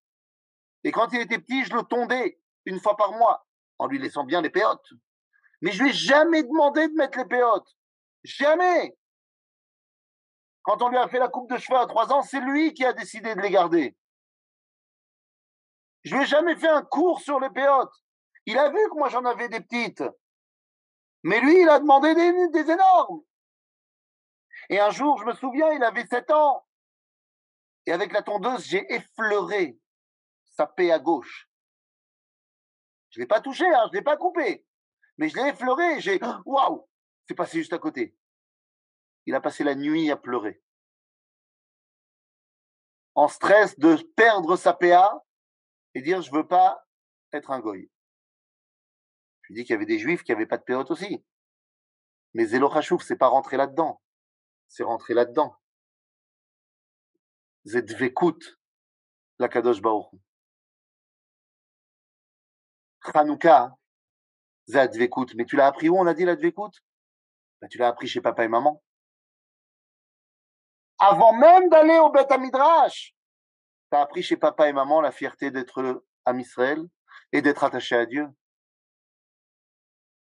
Et 0.83 0.91
quand 0.91 1.11
il 1.13 1.21
était 1.21 1.39
petit, 1.39 1.65
je 1.65 1.73
le 1.73 1.83
tondais 1.83 2.39
une 2.65 2.79
fois 2.79 2.95
par 2.95 3.11
mois, 3.13 3.45
en 3.79 3.87
lui 3.87 3.99
laissant 3.99 4.23
bien 4.23 4.41
les 4.41 4.49
péotes. 4.49 4.87
Mais 5.63 5.71
je 5.71 5.81
lui 5.81 5.91
ai 5.91 5.93
jamais 5.93 6.43
demandé 6.43 6.89
de 6.89 6.93
mettre 6.93 7.17
les 7.17 7.25
péotes. 7.25 7.77
Jamais. 8.25 8.97
Quand 10.61 10.81
on 10.81 10.89
lui 10.89 10.97
a 10.97 11.07
fait 11.07 11.19
la 11.19 11.29
coupe 11.29 11.49
de 11.49 11.57
cheveux 11.57 11.79
à 11.79 11.87
trois 11.87 12.11
ans, 12.11 12.21
c'est 12.21 12.41
lui 12.41 12.73
qui 12.73 12.83
a 12.83 12.91
décidé 12.91 13.33
de 13.33 13.39
les 13.39 13.49
garder. 13.49 13.95
Je 16.03 16.15
lui 16.15 16.23
ai 16.23 16.25
jamais 16.25 16.57
fait 16.57 16.67
un 16.67 16.81
cours 16.81 17.21
sur 17.21 17.39
les 17.39 17.49
péotes. 17.49 17.93
Il 18.45 18.57
a 18.57 18.69
vu 18.69 18.77
que 18.89 18.97
moi 18.97 19.07
j'en 19.07 19.23
avais 19.23 19.47
des 19.47 19.61
petites. 19.61 20.03
Mais 21.23 21.39
lui, 21.39 21.61
il 21.61 21.69
a 21.69 21.79
demandé 21.79 22.13
des, 22.13 22.69
énormes. 22.69 23.21
Et 24.69 24.81
un 24.81 24.89
jour, 24.89 25.17
je 25.17 25.23
me 25.23 25.33
souviens, 25.33 25.71
il 25.71 25.81
avait 25.81 26.05
sept 26.05 26.29
ans. 26.29 26.67
Et 27.85 27.93
avec 27.93 28.11
la 28.11 28.21
tondeuse, 28.21 28.65
j'ai 28.65 28.85
effleuré 28.93 29.79
sa 30.43 30.67
paix 30.67 30.91
à 30.91 30.99
gauche. 30.99 31.49
Je 33.11 33.19
ne 33.19 33.23
l'ai 33.23 33.27
pas 33.27 33.39
touché, 33.39 33.65
hein, 33.65 33.83
je 33.85 33.91
ne 33.91 33.97
l'ai 33.99 34.03
pas 34.03 34.17
coupé. 34.17 34.65
Mais 35.17 35.29
je 35.29 35.35
l'ai 35.35 35.49
effleuré, 35.49 35.99
j'ai 36.01 36.19
waouh, 36.45 36.87
c'est 37.27 37.35
passé 37.35 37.59
juste 37.59 37.73
à 37.73 37.79
côté. 37.79 38.15
Il 39.25 39.35
a 39.35 39.41
passé 39.41 39.63
la 39.63 39.75
nuit 39.75 40.11
à 40.11 40.17
pleurer. 40.17 40.61
En 43.15 43.27
stress 43.27 43.77
de 43.77 43.95
perdre 44.15 44.55
sa 44.55 44.73
PA 44.73 45.23
et 45.93 46.01
dire 46.01 46.21
je 46.21 46.31
veux 46.31 46.47
pas 46.47 46.85
être 47.31 47.51
un 47.51 47.59
goy. 47.59 47.89
Je 49.41 49.53
lui 49.53 49.55
dis 49.55 49.65
qu'il 49.65 49.73
y 49.73 49.75
avait 49.75 49.85
des 49.85 49.99
juifs 49.99 50.23
qui 50.23 50.31
n'avaient 50.31 50.47
pas 50.47 50.57
de 50.57 50.63
PA 50.63 50.79
aussi. 50.89 51.23
Mais 52.33 52.45
Zélo 52.45 52.71
c'est 53.01 53.17
pas 53.17 53.27
rentré 53.27 53.57
là-dedans. 53.57 54.01
C'est 54.67 54.83
rentré 54.83 55.13
là-dedans. 55.13 55.55
Zedvekut, 57.65 58.59
la 59.39 59.47
Kadosh 59.47 59.81
Baruch. 59.81 60.09
Hanouka, 63.13 63.77
Zadvekut. 64.67 65.35
Mais 65.35 65.45
tu 65.45 65.55
l'as 65.55 65.67
appris 65.67 65.89
où 65.89 65.97
on 65.97 66.07
a 66.07 66.13
dit 66.13 66.25
la 66.25 66.35
Dvekut 66.35 66.71
ben, 67.61 67.67
Tu 67.69 67.77
l'as 67.77 67.87
appris 67.87 68.07
chez 68.07 68.21
papa 68.21 68.43
et 68.43 68.47
maman. 68.47 68.83
Avant 70.99 71.33
même 71.33 71.69
d'aller 71.69 71.97
au 71.97 72.09
Beth 72.09 72.31
Midrash, 72.39 73.13
tu 73.91 73.97
as 73.97 74.01
appris 74.01 74.23
chez 74.23 74.37
papa 74.37 74.69
et 74.69 74.73
maman 74.73 75.01
la 75.01 75.11
fierté 75.11 75.51
d'être 75.51 76.05
à 76.25 76.33
Israël 76.33 76.81
et 77.31 77.41
d'être 77.41 77.63
attaché 77.63 77.95
à 77.95 78.05
Dieu. 78.05 78.27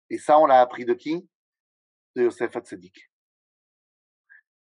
Et 0.09 0.19
ça, 0.19 0.39
on 0.39 0.47
l'a 0.47 0.61
appris 0.61 0.85
de 0.85 0.95
qui? 0.95 1.29
De 2.17 2.23
Yosef 2.23 2.57
Hatzadik. 2.57 3.11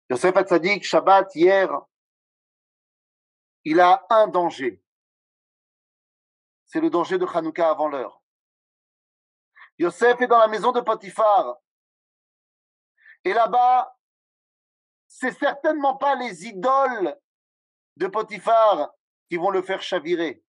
Yosef 0.09 0.35
Hatzadik, 0.35 0.83
Shabbat, 0.83 1.33
hier, 1.35 1.69
il 3.63 3.79
a 3.79 4.05
un 4.09 4.27
danger. 4.27 4.83
C'est 6.65 6.81
le 6.81 6.89
danger 6.89 7.17
de 7.17 7.25
Hanouka 7.25 7.69
avant 7.69 7.87
l'heure. 7.87 8.18
Yosef 9.79 10.19
est 10.21 10.27
dans 10.27 10.37
la 10.37 10.49
maison 10.49 10.73
de 10.73 10.81
Potiphar. 10.81 11.57
Et 13.23 13.33
là-bas, 13.33 13.97
c'est 15.07 15.31
certainement 15.31 15.95
pas 15.95 16.15
les 16.15 16.45
idoles 16.45 17.17
de 17.95 18.07
Potiphar 18.07 18.91
qui 19.29 19.37
vont 19.37 19.49
le 19.49 19.61
faire 19.61 19.81
chavirer. 19.81 20.43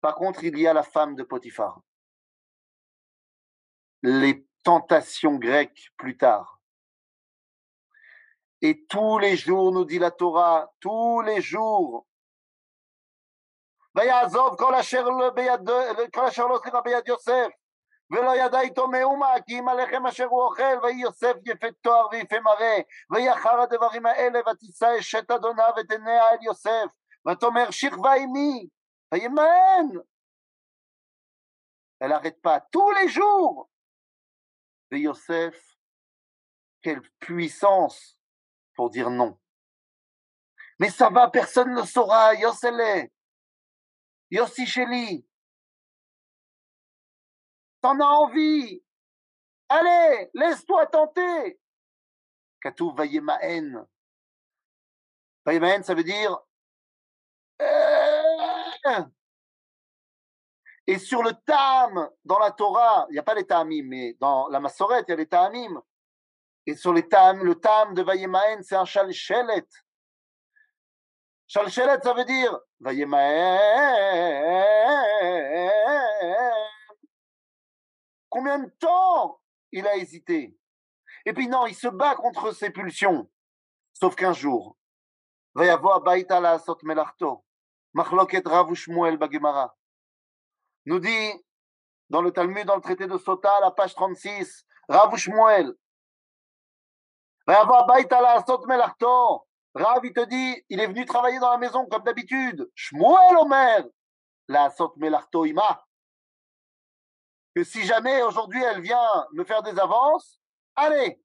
Par 0.00 0.14
contre, 0.14 0.42
il 0.44 0.58
y 0.58 0.66
a 0.66 0.72
la 0.72 0.82
femme 0.82 1.14
de 1.16 1.22
Potiphar. 1.22 1.80
Les 4.02 4.46
tentations 4.62 5.36
grecques 5.36 5.92
plus 5.96 6.16
tard. 6.16 6.60
Et 8.62 8.86
tous 8.86 9.18
les 9.18 9.36
jours, 9.36 9.72
nous 9.72 9.84
dit 9.84 9.98
la 9.98 10.10
Torah, 10.10 10.72
tous 10.80 11.20
les 11.20 11.42
jours, 11.42 12.06
ויעזוב 13.95 14.55
כל 14.57 14.75
אשר 14.75 15.03
לא 15.03 16.59
סליחה 16.61 16.81
ביד 16.81 17.07
יוסף 17.07 17.47
ולא 18.11 18.35
ידע 18.35 18.59
איתו 18.59 18.87
מאומה 18.87 19.33
כי 19.47 19.59
אם 19.59 19.69
הלחם 19.69 20.07
אשר 20.07 20.25
הוא 20.25 20.41
אוכל 20.41 20.79
ויהי 20.83 21.01
יוסף 21.01 21.33
יפה 21.45 21.67
תואר 21.81 22.07
ויפה 22.11 22.39
מראה 22.39 22.77
ויהי 23.11 23.33
אחר 23.33 23.61
הדברים 23.61 24.05
האלה 24.05 24.39
ותישא 24.39 24.99
אשת 24.99 25.31
אדונה 25.31 25.67
ותניה 25.77 26.29
אל 26.29 26.37
יוסף 26.41 26.87
ותאמר 27.27 27.71
שכבה 27.71 28.13
עמי 28.13 28.67
וימאן 29.11 29.85
Elle 31.99 32.11
n'arrête 32.11 32.41
pas 32.41 32.61
tous 32.71 32.91
les 32.91 33.09
jours. 33.09 33.69
Et 34.91 34.99
Yosef, 34.99 35.77
quelle 36.81 37.01
puissance 37.19 38.17
pour 38.73 38.89
dire 38.89 39.09
non. 39.09 39.37
Mais 40.79 40.89
ça 40.89 41.09
va, 41.09 41.29
personne 41.29 41.71
ne 41.71 41.81
le 41.81 41.85
saura, 41.85 42.33
Yosele. 42.35 43.09
Yossi 44.30 44.66
Sheli, 44.66 45.26
t'en 47.80 48.00
as 48.00 48.04
envie. 48.04 48.82
Allez, 49.68 50.30
laisse-toi 50.34 50.86
tenter. 50.86 51.58
Katou 52.60 52.92
Vayemaen. 52.94 53.86
Vayemaen, 55.44 55.82
ça 55.82 55.94
veut 55.94 56.04
dire. 56.04 56.38
Euh, 57.60 59.04
et 60.86 60.98
sur 60.98 61.22
le 61.22 61.32
tam, 61.46 62.10
dans 62.24 62.38
la 62.38 62.50
Torah, 62.50 63.06
il 63.08 63.12
n'y 63.12 63.18
a 63.18 63.22
pas 63.22 63.34
les 63.34 63.46
tamim, 63.46 63.84
mais 63.86 64.16
dans 64.20 64.48
la 64.48 64.60
Massorette, 64.60 65.06
il 65.08 65.12
y 65.12 65.14
a 65.14 65.16
les 65.16 65.28
tamim. 65.28 65.82
Et 66.66 66.76
sur 66.76 66.92
les 66.92 67.08
tam, 67.08 67.42
le 67.42 67.54
tam 67.54 67.94
de 67.94 68.02
Vayemaen, 68.02 68.62
c'est 68.62 68.76
un 68.76 68.84
shalchelet. 68.84 69.66
Shalchelet, 71.46 72.00
ça 72.02 72.14
veut 72.14 72.24
dire 72.24 72.58
Combien 78.28 78.58
de 78.58 78.70
temps 78.78 79.40
il 79.72 79.86
a 79.86 79.96
hésité? 79.96 80.56
Et 81.24 81.32
puis 81.32 81.48
non, 81.48 81.66
il 81.66 81.74
se 81.74 81.88
bat 81.88 82.14
contre 82.16 82.52
ses 82.52 82.70
pulsions. 82.70 83.30
Sauf 83.92 84.16
qu'un 84.16 84.32
jour, 84.32 84.76
va 85.54 85.66
y 85.66 85.68
avoir 85.68 86.00
Baïta 86.00 86.40
la 86.40 86.58
Sot 86.58 86.78
Melarto, 86.82 87.44
Machloket 87.92 88.46
Rav 88.46 88.70
Bagemara. 89.16 89.76
Nous 90.86 90.98
dit 90.98 91.32
dans 92.10 92.20
le 92.20 92.32
Talmud, 92.32 92.66
dans 92.66 92.76
le 92.76 92.82
traité 92.82 93.06
de 93.06 93.16
Sota, 93.16 93.60
la 93.60 93.70
page 93.70 93.94
36, 93.94 94.66
Rav 94.88 95.16
Shmuel. 95.16 95.74
Va 97.46 97.54
y 97.54 97.56
avoir 97.56 97.86
Baïta 97.86 98.20
la 98.20 98.44
Sot 98.44 98.66
Melarto, 98.66 99.46
Rav, 99.74 100.04
il 100.04 100.12
te 100.12 100.24
dit, 100.24 100.64
il 100.68 100.80
est 100.80 100.86
venu 100.86 101.04
travailler 101.04 101.38
dans 101.40 101.50
la 101.50 101.58
maison 101.58 101.86
comme 101.86 102.04
d'habitude. 102.04 102.70
Shmuel 102.74 103.36
Omer, 103.38 103.84
la 104.48 104.70
sot 104.70 104.94
melarto 104.96 105.44
ima. 105.44 105.84
Que 107.54 107.64
si 107.64 107.82
jamais 107.82 108.22
aujourd'hui 108.22 108.62
elle 108.62 108.80
vient 108.80 109.26
me 109.32 109.44
faire 109.44 109.62
des 109.62 109.78
avances, 109.78 110.40
allez, 110.76 111.20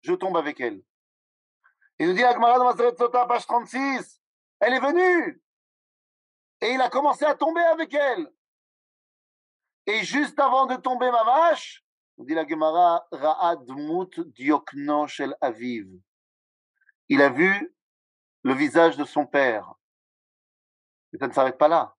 je 0.00 0.14
tombe 0.14 0.36
avec 0.36 0.60
elle. 0.60 0.82
Il 1.98 2.08
nous 2.08 2.14
dit 2.14 2.24
Agmara 2.24 2.58
dans 2.58 2.64
Maseret 2.64 2.96
Sota, 2.96 3.26
page 3.26 3.46
36, 3.46 4.20
elle 4.60 4.74
est 4.74 4.80
venue. 4.80 5.42
Et 6.60 6.72
il 6.72 6.80
a 6.80 6.88
commencé 6.88 7.24
à 7.24 7.34
tomber 7.34 7.62
avec 7.62 7.92
elle. 7.92 8.32
Et 9.86 10.02
juste 10.04 10.38
avant 10.38 10.66
de 10.66 10.76
tomber 10.76 11.10
ma 11.10 11.24
vache, 11.24 11.84
dit 12.18 12.34
la 12.34 12.46
Gemara, 12.46 13.06
Diokno 14.26 15.06
Shel 15.06 15.36
Aviv. 15.40 15.88
Il 17.08 17.20
a 17.20 17.28
vu 17.28 17.74
le 18.42 18.54
visage 18.54 18.96
de 18.96 19.04
son 19.04 19.26
père. 19.26 19.74
Ça 21.18 21.28
ne 21.28 21.32
s'arrête 21.32 21.58
pas 21.58 21.68
là. 21.68 21.96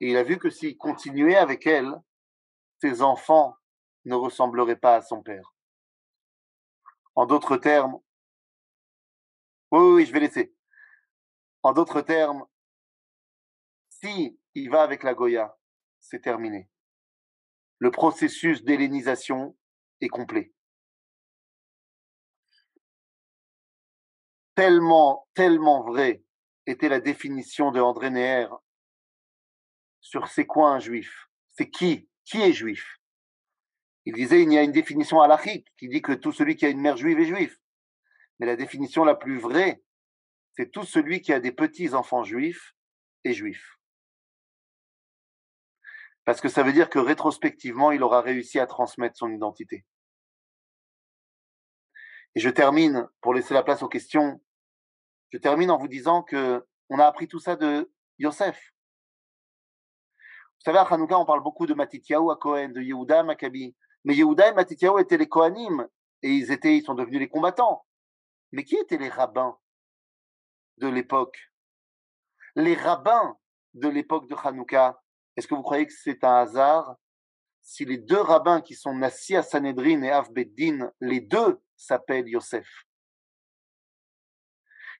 Et 0.00 0.10
il 0.10 0.16
a 0.16 0.22
vu 0.22 0.38
que 0.38 0.50
s'il 0.50 0.76
continuait 0.76 1.36
avec 1.36 1.66
elle, 1.66 1.94
ses 2.80 3.02
enfants 3.02 3.56
ne 4.06 4.14
ressembleraient 4.14 4.76
pas 4.76 4.96
à 4.96 5.02
son 5.02 5.22
père. 5.22 5.54
En 7.14 7.26
d'autres 7.26 7.56
termes, 7.56 7.98
oui, 9.72 9.94
oui, 9.94 10.06
je 10.06 10.12
vais 10.12 10.20
laisser. 10.20 10.54
En 11.62 11.72
d'autres 11.72 12.00
termes, 12.00 12.46
si 13.90 14.40
il 14.54 14.70
va 14.70 14.82
avec 14.82 15.02
la 15.02 15.14
Goya, 15.14 15.56
c'est 16.00 16.22
terminé. 16.22 16.70
Le 17.78 17.90
processus 17.90 18.64
d'hellénisation 18.64 19.56
est 20.00 20.08
complet. 20.08 20.52
Tellement, 24.60 25.26
tellement 25.32 25.82
vrai 25.82 26.22
était 26.66 26.90
la 26.90 27.00
définition 27.00 27.70
de 27.70 27.80
André 27.80 28.10
Neher 28.10 28.48
sur 30.02 30.28
c'est 30.28 30.44
quoi 30.44 30.68
un 30.68 30.78
juif 30.78 31.30
C'est 31.48 31.70
qui 31.70 32.10
Qui 32.26 32.42
est 32.42 32.52
juif 32.52 33.00
Il 34.04 34.12
disait 34.12 34.42
il 34.42 34.52
y 34.52 34.58
a 34.58 34.62
une 34.62 34.70
définition 34.70 35.22
halachique 35.22 35.66
qui 35.78 35.88
dit 35.88 36.02
que 36.02 36.12
tout 36.12 36.32
celui 36.32 36.56
qui 36.56 36.66
a 36.66 36.68
une 36.68 36.82
mère 36.82 36.98
juive 36.98 37.18
est 37.20 37.24
juif. 37.24 37.58
Mais 38.38 38.44
la 38.44 38.54
définition 38.54 39.02
la 39.02 39.14
plus 39.14 39.38
vraie, 39.38 39.82
c'est 40.52 40.70
tout 40.70 40.84
celui 40.84 41.22
qui 41.22 41.32
a 41.32 41.40
des 41.40 41.52
petits-enfants 41.52 42.24
juifs 42.24 42.74
est 43.24 43.32
juif. 43.32 43.78
Parce 46.26 46.42
que 46.42 46.50
ça 46.50 46.62
veut 46.62 46.74
dire 46.74 46.90
que 46.90 46.98
rétrospectivement, 46.98 47.92
il 47.92 48.02
aura 48.02 48.20
réussi 48.20 48.60
à 48.60 48.66
transmettre 48.66 49.16
son 49.16 49.30
identité. 49.30 49.86
Et 52.34 52.40
je 52.40 52.50
termine, 52.50 53.08
pour 53.22 53.32
laisser 53.32 53.54
la 53.54 53.62
place 53.62 53.82
aux 53.82 53.88
questions, 53.88 54.38
je 55.30 55.38
termine 55.38 55.70
en 55.70 55.78
vous 55.78 55.88
disant 55.88 56.22
que 56.22 56.66
on 56.88 56.98
a 56.98 57.06
appris 57.06 57.28
tout 57.28 57.38
ça 57.38 57.56
de 57.56 57.90
Yosef. 58.18 58.72
Vous 60.58 60.64
savez, 60.64 60.78
à 60.78 60.82
Hanouka, 60.82 61.18
on 61.18 61.24
parle 61.24 61.42
beaucoup 61.42 61.66
de 61.66 61.72
Matityahu 61.72 62.30
à 62.30 62.36
Cohen, 62.36 62.70
de 62.70 62.80
Yehuda 62.80 63.22
Maccabi. 63.22 63.74
Mais 64.04 64.14
Yehuda 64.14 64.48
et 64.48 64.52
Matityahu 64.52 65.00
étaient 65.00 65.16
les 65.16 65.28
Kohanim 65.28 65.86
et 66.22 66.30
ils 66.30 66.50
étaient, 66.50 66.76
ils 66.76 66.82
sont 66.82 66.94
devenus 66.94 67.20
les 67.20 67.28
combattants. 67.28 67.86
Mais 68.52 68.64
qui 68.64 68.76
étaient 68.76 68.98
les 68.98 69.08
rabbins 69.08 69.56
de 70.78 70.88
l'époque? 70.88 71.38
Les 72.56 72.74
rabbins 72.74 73.38
de 73.74 73.88
l'époque 73.88 74.28
de 74.28 74.34
Hanouka, 74.34 75.00
est-ce 75.36 75.46
que 75.46 75.54
vous 75.54 75.62
croyez 75.62 75.86
que 75.86 75.92
c'est 75.92 76.24
un 76.24 76.34
hasard 76.34 76.96
si 77.62 77.84
les 77.84 77.98
deux 77.98 78.20
rabbins 78.20 78.60
qui 78.60 78.74
sont 78.74 78.94
Nassi 78.94 79.36
à 79.36 79.42
Sanhedrin 79.42 80.02
et 80.02 80.10
Avbeddin, 80.10 80.90
les 81.00 81.20
deux 81.20 81.60
s'appellent 81.76 82.28
Yosef? 82.28 82.66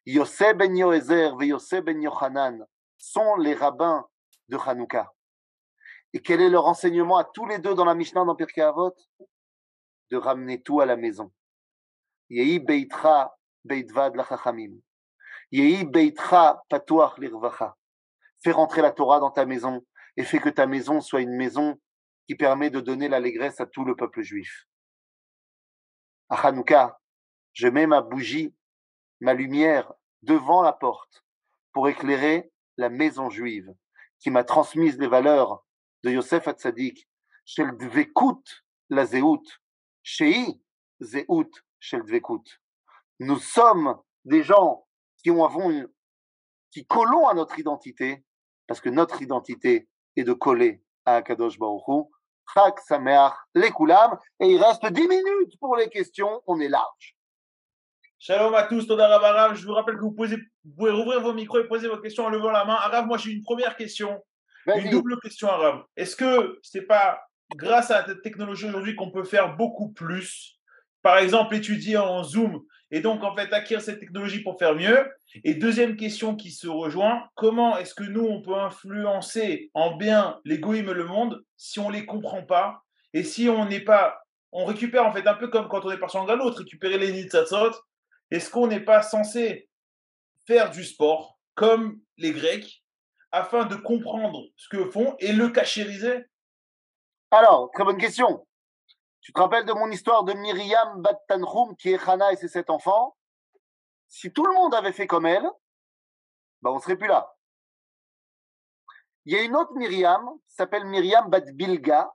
Yosef 0.06 0.56
ben 0.56 0.76
Yoézer 0.76 1.40
et 1.40 1.46
Yosef 1.46 1.84
ben 1.84 2.00
Yochanan 2.00 2.64
sont 2.96 3.36
les 3.36 3.54
rabbins 3.54 4.06
de 4.48 4.56
Hanouka. 4.56 5.12
Et 6.12 6.20
quel 6.20 6.40
est 6.40 6.48
leur 6.48 6.66
enseignement 6.66 7.18
à 7.18 7.24
tous 7.24 7.46
les 7.46 7.58
deux 7.58 7.74
dans 7.74 7.84
la 7.84 7.94
Mishnah 7.94 8.24
dans 8.24 8.34
Pirkei 8.34 8.62
Avot? 8.62 8.94
De 10.10 10.16
ramener 10.16 10.60
tout 10.62 10.80
à 10.80 10.86
la 10.86 10.96
maison. 10.96 11.32
Yehi 12.30 12.58
beitra 12.58 13.36
beitvad 13.64 14.16
lachachamim. 14.16 14.80
Yehi 15.52 15.84
beitra 15.84 16.62
patuach 16.68 17.18
lirvacha. 17.18 17.76
Fais 18.42 18.52
rentrer 18.52 18.82
la 18.82 18.90
Torah 18.90 19.20
dans 19.20 19.30
ta 19.30 19.44
maison 19.44 19.84
et 20.16 20.24
fais 20.24 20.38
que 20.38 20.48
ta 20.48 20.66
maison 20.66 21.00
soit 21.00 21.20
une 21.20 21.36
maison 21.36 21.78
qui 22.26 22.34
permet 22.34 22.70
de 22.70 22.80
donner 22.80 23.08
l'allégresse 23.08 23.60
à 23.60 23.66
tout 23.66 23.84
le 23.84 23.94
peuple 23.94 24.22
juif. 24.22 24.66
À 26.28 26.46
Hanouka, 26.46 26.98
je 27.52 27.68
mets 27.68 27.86
ma 27.86 28.00
bougie 28.00 28.54
ma 29.20 29.34
lumière 29.34 29.92
devant 30.22 30.62
la 30.62 30.72
porte 30.72 31.24
pour 31.72 31.88
éclairer 31.88 32.52
la 32.76 32.88
maison 32.88 33.30
juive 33.30 33.74
qui 34.18 34.30
m'a 34.30 34.44
transmis 34.44 34.92
les 34.92 35.06
valeurs 35.06 35.64
de 36.02 36.10
Yosef 36.10 36.48
Hatzadik, 36.48 37.08
Shel 37.44 37.76
Dvekut 37.76 38.64
la 38.90 39.06
Zeut, 39.06 39.42
Shei 40.02 40.60
Zeut 41.00 41.50
Shel 41.78 42.02
Dvekut. 42.02 42.60
Nous 43.20 43.38
sommes 43.38 43.96
des 44.24 44.42
gens 44.42 44.86
qui 45.22 46.86
collons 46.86 47.28
à 47.28 47.34
notre 47.34 47.58
identité, 47.58 48.24
parce 48.66 48.80
que 48.80 48.88
notre 48.88 49.22
identité 49.22 49.88
est 50.16 50.24
de 50.24 50.32
coller 50.32 50.82
à 51.04 51.16
Akadosh 51.16 51.58
Baruch. 51.58 52.08
Chak 52.52 52.80
Sameach 52.80 53.34
Lekulam. 53.54 54.18
Et 54.40 54.48
il 54.48 54.62
reste 54.62 54.86
10 54.86 55.08
minutes 55.08 55.58
pour 55.60 55.76
les 55.76 55.88
questions. 55.88 56.42
On 56.46 56.58
est 56.60 56.68
large. 56.68 57.16
Shalom 58.22 58.54
à 58.54 58.64
tous, 58.64 58.86
Toda 58.86 59.08
Arav. 59.08 59.56
Je 59.56 59.64
vous 59.64 59.72
rappelle 59.72 59.94
que 59.94 60.02
vous, 60.02 60.12
posez, 60.12 60.36
vous 60.36 60.74
pouvez 60.76 60.90
rouvrir 60.90 61.22
vos 61.22 61.32
micros 61.32 61.58
et 61.58 61.66
poser 61.66 61.88
vos 61.88 61.96
questions 61.96 62.26
en 62.26 62.28
levant 62.28 62.50
la 62.50 62.66
main. 62.66 62.74
Arav, 62.74 63.06
moi 63.06 63.16
j'ai 63.16 63.30
une 63.30 63.40
première 63.40 63.76
question, 63.76 64.22
une 64.66 64.90
double 64.90 65.18
question, 65.20 65.48
Arav. 65.48 65.84
Est-ce 65.96 66.16
que 66.16 66.58
ce 66.60 66.76
n'est 66.76 66.84
pas 66.84 67.22
grâce 67.56 67.90
à 67.90 68.06
la 68.06 68.14
technologie 68.16 68.66
aujourd'hui 68.66 68.94
qu'on 68.94 69.10
peut 69.10 69.24
faire 69.24 69.56
beaucoup 69.56 69.88
plus? 69.88 70.58
Par 71.00 71.16
exemple, 71.16 71.54
étudier 71.54 71.96
en 71.96 72.22
Zoom 72.22 72.60
et 72.90 73.00
donc 73.00 73.24
en 73.24 73.34
fait 73.34 73.50
acquérir 73.54 73.82
cette 73.82 74.00
technologie 74.00 74.42
pour 74.42 74.58
faire 74.58 74.74
mieux. 74.74 75.10
Et 75.42 75.54
deuxième 75.54 75.96
question 75.96 76.36
qui 76.36 76.50
se 76.50 76.68
rejoint, 76.68 77.26
comment 77.36 77.78
est-ce 77.78 77.94
que 77.94 78.04
nous 78.04 78.26
on 78.26 78.42
peut 78.42 78.58
influencer 78.58 79.70
en 79.72 79.96
bien 79.96 80.38
l'égoïme 80.44 80.90
et 80.90 80.94
le 80.94 81.06
monde 81.06 81.42
si 81.56 81.80
on 81.80 81.88
ne 81.88 81.94
les 81.94 82.04
comprend 82.04 82.42
pas? 82.42 82.82
Et 83.14 83.22
si 83.22 83.48
on 83.48 83.64
n'est 83.64 83.80
pas, 83.80 84.20
on 84.52 84.66
récupère 84.66 85.06
en 85.06 85.12
fait 85.12 85.26
un 85.26 85.36
peu 85.36 85.48
comme 85.48 85.68
quand 85.68 85.86
on 85.86 85.90
est 85.90 85.96
par 85.96 86.10
son 86.10 86.26
l'autre, 86.26 86.58
récupérer 86.58 86.98
les 86.98 87.12
nitzatzot 87.12 87.70
est-ce 88.30 88.50
qu'on 88.50 88.66
n'est 88.66 88.84
pas 88.84 89.02
censé 89.02 89.68
faire 90.46 90.70
du 90.70 90.84
sport 90.84 91.38
comme 91.54 92.00
les 92.16 92.32
Grecs 92.32 92.84
afin 93.32 93.64
de 93.64 93.76
comprendre 93.76 94.42
ce 94.56 94.68
que 94.68 94.90
font 94.90 95.16
et 95.18 95.32
le 95.32 95.48
cachériser? 95.50 96.26
Alors, 97.30 97.70
très 97.72 97.84
bonne 97.84 97.98
question. 97.98 98.46
Tu 99.20 99.32
te 99.32 99.40
rappelles 99.40 99.66
de 99.66 99.72
mon 99.72 99.90
histoire 99.90 100.24
de 100.24 100.32
Myriam 100.32 101.02
Bat 101.02 101.20
qui 101.78 101.90
est 101.90 102.08
Hana 102.08 102.32
et 102.32 102.36
ses 102.36 102.48
sept 102.48 102.70
enfants? 102.70 103.16
Si 104.08 104.32
tout 104.32 104.46
le 104.46 104.54
monde 104.54 104.74
avait 104.74 104.92
fait 104.92 105.06
comme 105.06 105.26
elle, 105.26 105.48
ben 106.62 106.70
on 106.70 106.76
ne 106.76 106.80
serait 106.80 106.96
plus 106.96 107.06
là. 107.06 107.36
Il 109.24 109.34
y 109.34 109.36
a 109.36 109.42
une 109.42 109.54
autre 109.54 109.72
Myriam, 109.74 110.26
qui 110.48 110.54
s'appelle 110.54 110.84
Myriam 110.86 111.28
Bat 111.28 111.52
Bilga, 111.52 112.12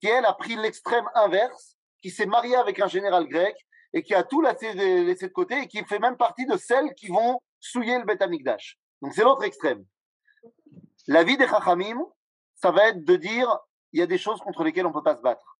qui 0.00 0.06
elle 0.06 0.24
a 0.24 0.32
pris 0.32 0.56
l'extrême 0.56 1.08
inverse, 1.14 1.76
qui 2.00 2.10
s'est 2.10 2.26
mariée 2.26 2.56
avec 2.56 2.80
un 2.80 2.86
général 2.86 3.26
grec 3.26 3.56
et 3.94 4.02
qui 4.02 4.14
a 4.14 4.24
tout 4.24 4.42
laissé, 4.42 4.74
de 4.74 5.26
côté 5.28 5.62
et 5.62 5.68
qui 5.68 5.82
fait 5.84 6.00
même 6.00 6.16
partie 6.16 6.44
de 6.44 6.56
celles 6.56 6.92
qui 6.94 7.08
vont 7.08 7.40
souiller 7.60 7.96
le 7.98 8.04
Beth 8.04 8.20
Amikdash. 8.20 8.76
Donc 9.00 9.14
c'est 9.14 9.22
l'autre 9.22 9.44
extrême. 9.44 9.84
La 11.06 11.22
vie 11.22 11.36
des 11.36 11.46
Chachamim, 11.46 12.04
ça 12.56 12.72
va 12.72 12.88
être 12.88 13.04
de 13.04 13.16
dire 13.16 13.58
il 13.92 14.00
y 14.00 14.02
a 14.02 14.06
des 14.06 14.18
choses 14.18 14.40
contre 14.40 14.64
lesquelles 14.64 14.86
on 14.86 14.90
ne 14.90 14.94
peut 14.94 15.02
pas 15.02 15.16
se 15.16 15.22
battre. 15.22 15.56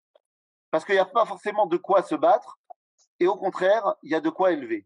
Parce 0.70 0.84
qu'il 0.84 0.96
n'y 0.96 1.00
a 1.00 1.04
pas 1.04 1.24
forcément 1.24 1.66
de 1.66 1.76
quoi 1.76 2.02
se 2.02 2.16
battre, 2.16 2.58
et 3.20 3.28
au 3.28 3.36
contraire, 3.36 3.94
il 4.02 4.10
y 4.10 4.14
a 4.16 4.20
de 4.20 4.28
quoi 4.28 4.50
élever. 4.50 4.84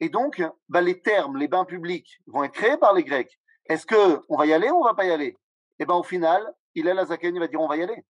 Et 0.00 0.10
donc, 0.10 0.42
bah, 0.68 0.82
les 0.82 1.00
termes, 1.00 1.38
les 1.38 1.48
bains 1.48 1.64
publics 1.64 2.20
vont 2.26 2.44
être 2.44 2.52
créés 2.52 2.76
par 2.76 2.92
les 2.92 3.04
Grecs. 3.04 3.38
Est-ce 3.66 3.86
qu'on 3.86 4.36
va 4.36 4.44
y 4.44 4.52
aller 4.52 4.70
ou 4.70 4.76
on 4.76 4.84
va 4.84 4.94
pas 4.94 5.06
y 5.06 5.10
aller? 5.10 5.38
Et 5.78 5.86
ben 5.86 5.94
au 5.94 6.02
final, 6.02 6.54
il 6.74 6.86
est 6.86 6.94
la 6.94 7.06
Zaken, 7.06 7.34
il 7.34 7.38
va 7.38 7.46
dire 7.46 7.60
on 7.60 7.68
va 7.68 7.78
y 7.78 7.82
aller. 7.82 8.04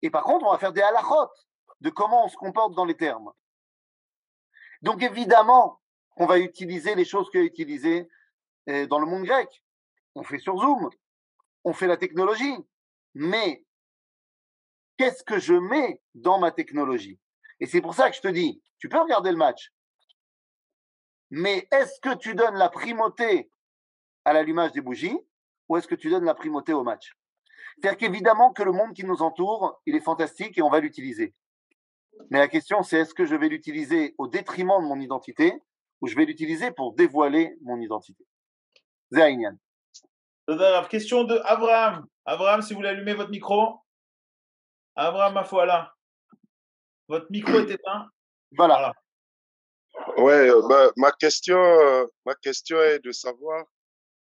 Et 0.00 0.08
par 0.08 0.22
contre, 0.22 0.46
on 0.46 0.52
va 0.52 0.58
faire 0.58 0.72
des 0.72 0.80
halachot 0.80 1.28
de 1.80 1.90
comment 1.90 2.24
on 2.24 2.28
se 2.28 2.36
comporte 2.36 2.74
dans 2.74 2.86
les 2.86 2.96
termes. 2.96 3.30
Donc 4.82 5.02
évidemment, 5.02 5.80
on 6.16 6.26
va 6.26 6.38
utiliser 6.38 6.94
les 6.94 7.04
choses 7.04 7.30
qu'il 7.30 7.40
a 7.40 7.44
utilisées 7.44 8.08
euh, 8.68 8.86
dans 8.86 8.98
le 8.98 9.06
monde 9.06 9.24
grec. 9.24 9.48
On 10.14 10.22
fait 10.22 10.38
sur 10.38 10.58
Zoom, 10.58 10.90
on 11.64 11.72
fait 11.72 11.86
la 11.86 11.96
technologie, 11.96 12.56
mais 13.14 13.64
qu'est-ce 14.96 15.22
que 15.22 15.38
je 15.38 15.54
mets 15.54 16.00
dans 16.14 16.38
ma 16.38 16.50
technologie? 16.50 17.18
Et 17.60 17.66
c'est 17.66 17.80
pour 17.80 17.94
ça 17.94 18.10
que 18.10 18.16
je 18.16 18.20
te 18.20 18.28
dis, 18.28 18.62
tu 18.78 18.88
peux 18.88 19.00
regarder 19.00 19.30
le 19.30 19.36
match, 19.36 19.72
mais 21.30 21.68
est-ce 21.70 22.00
que 22.00 22.14
tu 22.16 22.34
donnes 22.34 22.56
la 22.56 22.68
primauté 22.68 23.50
à 24.24 24.32
l'allumage 24.32 24.72
des 24.72 24.80
bougies 24.80 25.18
ou 25.68 25.76
est-ce 25.76 25.86
que 25.86 25.94
tu 25.94 26.10
donnes 26.10 26.24
la 26.24 26.34
primauté 26.34 26.72
au 26.72 26.82
match? 26.82 27.16
C'est-à-dire 27.76 27.98
qu'évidemment 27.98 28.52
que 28.52 28.62
le 28.62 28.72
monde 28.72 28.94
qui 28.94 29.04
nous 29.04 29.22
entoure, 29.22 29.80
il 29.86 29.94
est 29.94 30.00
fantastique 30.00 30.58
et 30.58 30.62
on 30.62 30.70
va 30.70 30.80
l'utiliser. 30.80 31.34
Mais 32.30 32.38
la 32.38 32.48
question, 32.48 32.82
c'est 32.82 32.98
est-ce 32.98 33.14
que 33.14 33.24
je 33.24 33.34
vais 33.34 33.48
l'utiliser 33.48 34.14
au 34.18 34.28
détriment 34.28 34.82
de 34.82 34.86
mon 34.86 35.00
identité 35.00 35.52
ou 36.00 36.06
je 36.06 36.16
vais 36.16 36.24
l'utiliser 36.24 36.70
pour 36.70 36.94
dévoiler 36.94 37.56
mon 37.62 37.80
identité? 37.80 38.24
Zainian. 39.12 39.56
Question 40.88 41.24
de 41.24 41.40
Abraham. 41.44 42.06
Abraham, 42.24 42.62
si 42.62 42.72
vous 42.72 42.78
voulez 42.78 42.90
allumer 42.90 43.14
votre 43.14 43.30
micro. 43.30 43.80
Abraham 44.96 45.36
Afouala. 45.36 45.94
Votre 47.08 47.26
micro 47.30 47.52
est 47.58 47.70
éteint. 47.70 48.08
Voilà. 48.56 48.92
Ouais, 50.16 50.48
euh, 50.48 50.62
bah, 50.68 50.90
ma, 50.96 51.12
question, 51.12 51.58
euh, 51.58 52.06
ma 52.24 52.34
question 52.34 52.80
est 52.80 53.00
de 53.00 53.12
savoir 53.12 53.64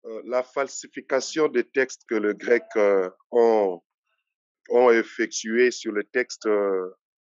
euh, 0.04 0.22
la 0.26 0.42
falsification 0.42 1.48
des 1.48 1.64
textes 1.64 2.02
que 2.08 2.14
les 2.14 2.34
Grecs 2.34 2.64
ont, 3.30 3.80
ont 4.70 4.90
effectué 4.90 5.70
sur 5.70 5.92
le 5.92 6.04
texte 6.04 6.48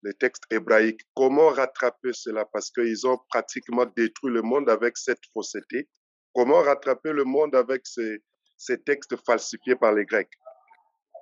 les 0.04 0.14
textes 0.14 0.44
hébraïques. 0.50 1.00
Comment 1.14 1.48
rattraper 1.48 2.12
cela? 2.12 2.44
Parce 2.44 2.70
qu'ils 2.70 3.06
ont 3.06 3.18
pratiquement 3.28 3.86
détruit 3.96 4.32
le 4.32 4.42
monde 4.42 4.68
avec 4.70 4.96
cette 4.96 5.24
fausseté. 5.32 5.88
Comment 6.34 6.60
rattraper 6.60 7.12
le 7.12 7.24
monde 7.24 7.54
avec 7.54 7.86
ces, 7.86 8.22
ces 8.56 8.82
textes 8.82 9.16
falsifiés 9.24 9.76
par 9.76 9.92
les 9.92 10.04
Grecs? 10.04 10.30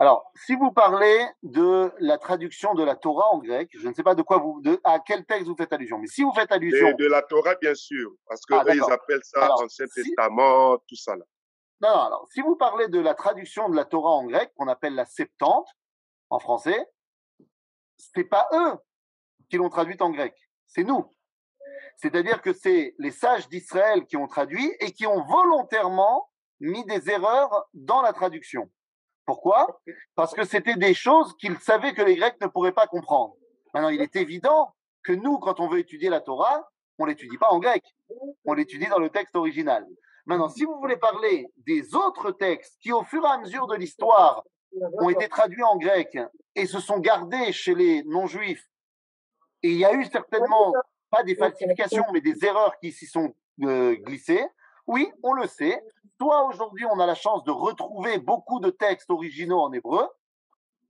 Alors, 0.01 0.33
si 0.35 0.57
vous 0.57 0.73
parlez 0.73 1.25
de 1.43 1.93
la 2.01 2.19
traduction 2.19 2.75
de 2.75 2.83
la 2.83 2.97
Torah 2.97 3.29
en 3.33 3.39
grec, 3.39 3.71
je 3.73 3.87
ne 3.87 3.95
sais 3.95 4.03
pas 4.03 4.17
de 4.17 4.23
quoi 4.23 4.39
vous, 4.39 4.61
de, 4.63 4.81
à 4.83 4.99
quel 4.99 5.25
texte 5.25 5.47
vous 5.47 5.55
faites 5.55 5.73
allusion, 5.73 5.99
mais 5.99 6.09
si 6.09 6.25
vous 6.25 6.33
faites 6.33 6.51
allusion. 6.51 6.89
De, 6.89 7.05
de 7.05 7.07
la 7.07 7.23
Torah, 7.23 7.55
bien 7.61 7.75
sûr, 7.75 8.11
parce 8.27 8.45
que 8.45 8.55
ah, 8.55 8.65
ils 8.75 8.83
appellent 8.83 9.23
ça 9.23 9.55
Ancien 9.63 9.87
Testament, 9.95 10.79
tout 10.89 10.97
ça 10.97 11.15
là. 11.15 11.25
Non, 11.83 11.91
non, 11.91 12.01
alors, 12.01 12.27
si 12.33 12.41
vous 12.41 12.57
parlez 12.57 12.89
de 12.89 12.99
la 12.99 13.15
traduction 13.15 13.69
de 13.69 13.77
la 13.77 13.85
Torah 13.85 14.11
en 14.11 14.27
grec, 14.27 14.51
qu'on 14.57 14.67
appelle 14.67 14.95
la 14.95 15.05
Septante, 15.05 15.69
en 16.31 16.39
français, 16.39 16.87
c'est 18.15 18.25
pas 18.25 18.49
eux 18.53 18.79
qui 19.49 19.57
l'ont 19.57 19.69
traduite 19.69 20.03
en 20.03 20.11
grec, 20.11 20.35
c'est 20.67 20.85
nous. 20.85 21.15
C'est-à-dire 21.97 22.43
que 22.43 22.53
c'est 22.53 22.95
les 22.99 23.11
sages 23.11 23.49
d'Israël 23.49 24.07
qui 24.07 24.17
ont 24.17 24.27
traduit 24.27 24.71
et 24.81 24.93
qui 24.93 25.07
ont 25.07 25.25
volontairement 25.25 26.31
mis 26.61 26.85
des 26.87 27.11
erreurs 27.11 27.67
dans 27.75 28.03
la 28.03 28.13
traduction. 28.13 28.71
Pourquoi? 29.25 29.81
Parce 30.15 30.35
que 30.35 30.45
c'était 30.45 30.77
des 30.77 30.95
choses 30.95 31.37
qu'ils 31.37 31.59
savaient 31.59 31.95
que 31.95 32.03
les 32.03 32.17
Grecs 32.17 32.41
ne 32.41 32.49
pourraient 32.49 32.73
pas 32.73 32.87
comprendre. 32.87 33.35
Maintenant, 33.73 33.89
il 33.89 34.01
est 34.01 34.17
évident 34.17 34.75
que 35.05 35.13
nous, 35.13 35.39
quand 35.39 35.61
on 35.61 35.69
veut 35.69 35.79
étudier 35.79 36.09
la 36.09 36.21
Torah, 36.21 36.69
on 36.99 37.05
l'étudie 37.05 37.39
pas 37.39 37.51
en 37.51 37.59
grec, 37.59 37.85
on 38.45 38.55
l'étudie 38.55 38.87
dans 38.87 38.99
le 38.99 39.11
texte 39.11 39.37
original. 39.37 39.87
Maintenant, 40.27 40.49
si 40.49 40.65
vous 40.65 40.79
voulez 40.79 40.97
parler 40.97 41.53
des 41.57 41.95
autres 41.95 42.33
textes 42.33 42.79
qui, 42.81 42.93
au 42.93 43.03
fur 43.03 43.25
et 43.25 43.29
à 43.29 43.39
mesure 43.39 43.67
de 43.67 43.75
l'histoire, 43.75 44.45
ont 44.99 45.11
été 45.11 45.29
traduits 45.29 45.63
en 45.63 45.77
grec 45.77 46.19
et 46.55 46.67
se 46.67 46.81
sont 46.81 46.99
gardés 46.99 47.53
chez 47.53 47.75
les 47.75 48.03
non-juifs. 48.05 48.69
Et 49.63 49.71
il 49.71 49.79
y 49.79 49.85
a 49.85 49.93
eu 49.93 50.05
certainement, 50.07 50.73
pas 51.11 51.23
des 51.23 51.37
falsifications, 51.37 52.05
mais 52.13 52.21
des 52.21 52.45
erreurs 52.45 52.79
qui 52.79 52.93
s'y 52.93 53.07
sont 53.07 53.35
euh, 53.63 53.95
glissées. 53.97 54.45
Oui, 54.87 55.11
on 55.23 55.33
le 55.33 55.47
sait. 55.47 55.83
Soit 56.21 56.45
aujourd'hui, 56.45 56.85
on 56.87 56.99
a 56.99 57.07
la 57.07 57.15
chance 57.15 57.45
de 57.45 57.51
retrouver 57.51 58.19
beaucoup 58.19 58.61
de 58.61 58.71
textes 58.71 59.11
originaux 59.11 59.61
en 59.61 59.73
hébreu, 59.73 60.09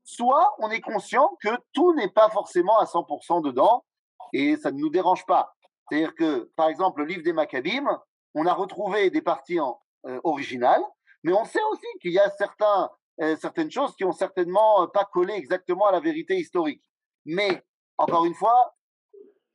soit 0.05 0.55
on 0.59 0.71
est 0.71 0.81
conscient 0.81 1.31
que 1.41 1.51
tout 1.73 1.95
n'est 1.95 2.11
pas 2.11 2.29
forcément 2.31 2.79
à 2.79 2.85
100% 2.85 3.43
dedans 3.43 3.85
et 4.33 4.57
ça 4.57 4.71
ne 4.71 4.79
nous 4.79 4.91
dérange 4.91 5.25
pas. 5.27 5.55
C'est-à-dire 5.89 6.15
que, 6.15 6.51
par 6.57 6.69
exemple, 6.69 7.01
le 7.01 7.07
livre 7.07 7.23
des 7.23 7.33
Maccabim, 7.33 8.01
on 8.35 8.47
a 8.47 8.55
retrouvé 8.55 9.11
des 9.11 9.23
parties 9.23 9.61
en, 9.61 9.81
euh, 10.07 10.21
originales, 10.25 10.83
mais 11.23 11.33
on 11.33 11.45
sait 11.45 11.63
aussi 11.71 11.87
qu'il 12.01 12.13
y 12.13 12.19
a 12.19 12.31
certains 12.31 12.91
certaines 13.19 13.71
choses 13.71 13.95
qui 13.97 14.05
ont 14.05 14.13
certainement 14.13 14.83
euh, 14.83 14.87
pas 14.87 15.05
collé 15.05 15.35
exactement 15.35 15.87
à 15.87 15.93
la 15.93 16.01
vérité 16.01 16.37
historique. 16.37 16.83
Mais, 17.25 17.63
encore 17.99 18.25
une 18.25 18.35
fois, 18.35 18.75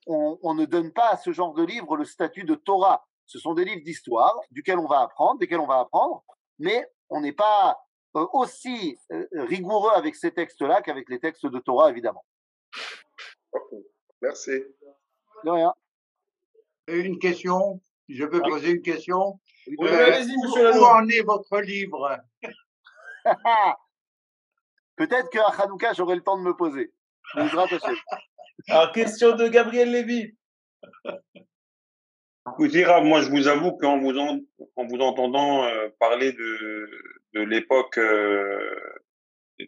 on, 0.06 0.54
ne 0.54 0.66
donne 0.66 0.94
pas 0.94 1.10
à 1.10 1.18
ce 1.18 1.34
genre 1.34 1.54
de 1.54 1.64
livre 1.64 1.98
le 1.98 2.06
statut 2.06 2.46
de 2.46 2.56
Torah. 2.56 3.06
Ce 3.26 3.40
sont 3.40 3.54
des 3.54 3.66
livres 3.66 3.84
d'histoire 3.84 4.40
duquel 4.52 4.80
on 4.80 4.88
va 4.88 5.02
apprendre, 5.02 5.40
desquels 5.40 5.60
on 5.60 5.68
va 5.68 5.80
apprendre, 5.80 6.24
mais 6.60 6.88
on 7.10 7.20
n'est 7.20 7.34
pas 7.34 7.78
euh, 8.16 8.26
aussi 8.32 8.98
rigoureux 9.34 9.92
avec 9.96 10.16
ces 10.16 10.32
textes-là 10.32 10.82
qu'avec 10.82 11.10
les 11.10 11.20
textes 11.20 11.46
de 11.46 11.60
Torah, 11.60 11.90
évidemment. 11.90 12.24
Merci. 14.22 14.64
De 15.44 15.50
rien. 15.50 15.74
Une 16.88 17.20
question 17.20 17.82
Je 18.08 18.26
peux 18.26 18.42
poser 18.42 18.72
une 18.72 18.82
question? 18.82 19.40
Oui, 19.68 19.76
monsieur 19.78 20.80
Où 20.80 20.86
en 20.86 21.08
est 21.10 21.24
votre 21.24 21.60
livre? 21.60 22.18
Peut-être 24.96 25.30
qu'à 25.30 25.48
Hanouka, 25.48 25.94
j'aurai 25.94 26.16
le 26.16 26.24
temps 26.24 26.38
de 26.38 26.44
me 26.44 26.56
poser. 26.56 26.92
Alors, 28.70 28.92
question 28.92 29.36
de 29.36 29.48
Gabriel 29.48 29.92
Lévy. 29.92 30.36
Écoutez, 32.50 32.86
moi, 33.04 33.22
je 33.22 33.30
vous 33.30 33.48
avoue 33.48 33.74
qu'en 33.74 34.00
vous, 34.00 34.18
en, 34.18 34.40
en 34.76 34.86
vous 34.86 35.00
entendant 35.00 35.64
euh, 35.66 35.90
parler 36.00 36.32
de, 36.32 36.90
de 37.34 37.42
l'époque 37.42 37.98
euh, 37.98 38.76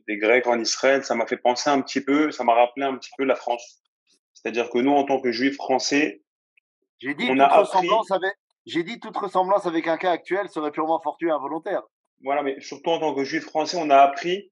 des 0.07 0.17
Grecs 0.17 0.47
en 0.47 0.59
Israël, 0.59 1.03
ça 1.03 1.15
m'a 1.15 1.27
fait 1.27 1.37
penser 1.37 1.69
un 1.69 1.81
petit 1.81 2.01
peu, 2.01 2.31
ça 2.31 2.43
m'a 2.43 2.53
rappelé 2.53 2.85
un 2.85 2.95
petit 2.97 3.11
peu 3.17 3.25
la 3.25 3.35
France. 3.35 3.81
C'est-à-dire 4.33 4.69
que 4.69 4.79
nous, 4.79 4.91
en 4.91 5.03
tant 5.03 5.19
que 5.19 5.31
juifs 5.31 5.55
français, 5.55 6.23
j'ai 6.99 7.13
dit, 7.13 7.27
toute 7.27 7.41
ressemblance 7.41 8.11
avec, 8.11 8.33
j'ai 8.65 8.83
dit 8.83 8.99
toute 8.99 9.17
ressemblance 9.17 9.65
avec 9.65 9.87
un 9.87 9.97
cas 9.97 10.11
actuel 10.11 10.49
serait 10.49 10.71
purement 10.71 10.99
fortuit 11.01 11.27
et 11.27 11.31
involontaire. 11.31 11.83
Voilà, 12.21 12.43
mais 12.43 12.59
surtout 12.59 12.89
en 12.89 12.99
tant 12.99 13.15
que 13.15 13.23
juifs 13.23 13.45
français, 13.45 13.77
on 13.79 13.89
a 13.89 13.97
appris 13.97 14.51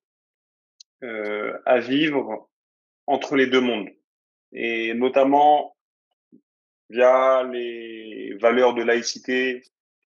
euh, 1.04 1.58
à 1.66 1.80
vivre 1.80 2.50
entre 3.06 3.36
les 3.36 3.48
deux 3.48 3.62
mondes. 3.62 3.90
Et 4.54 4.94
notamment 4.94 5.76
via 6.90 7.44
les 7.44 8.34
valeurs 8.40 8.74
de 8.74 8.84
laïcité, 8.84 9.62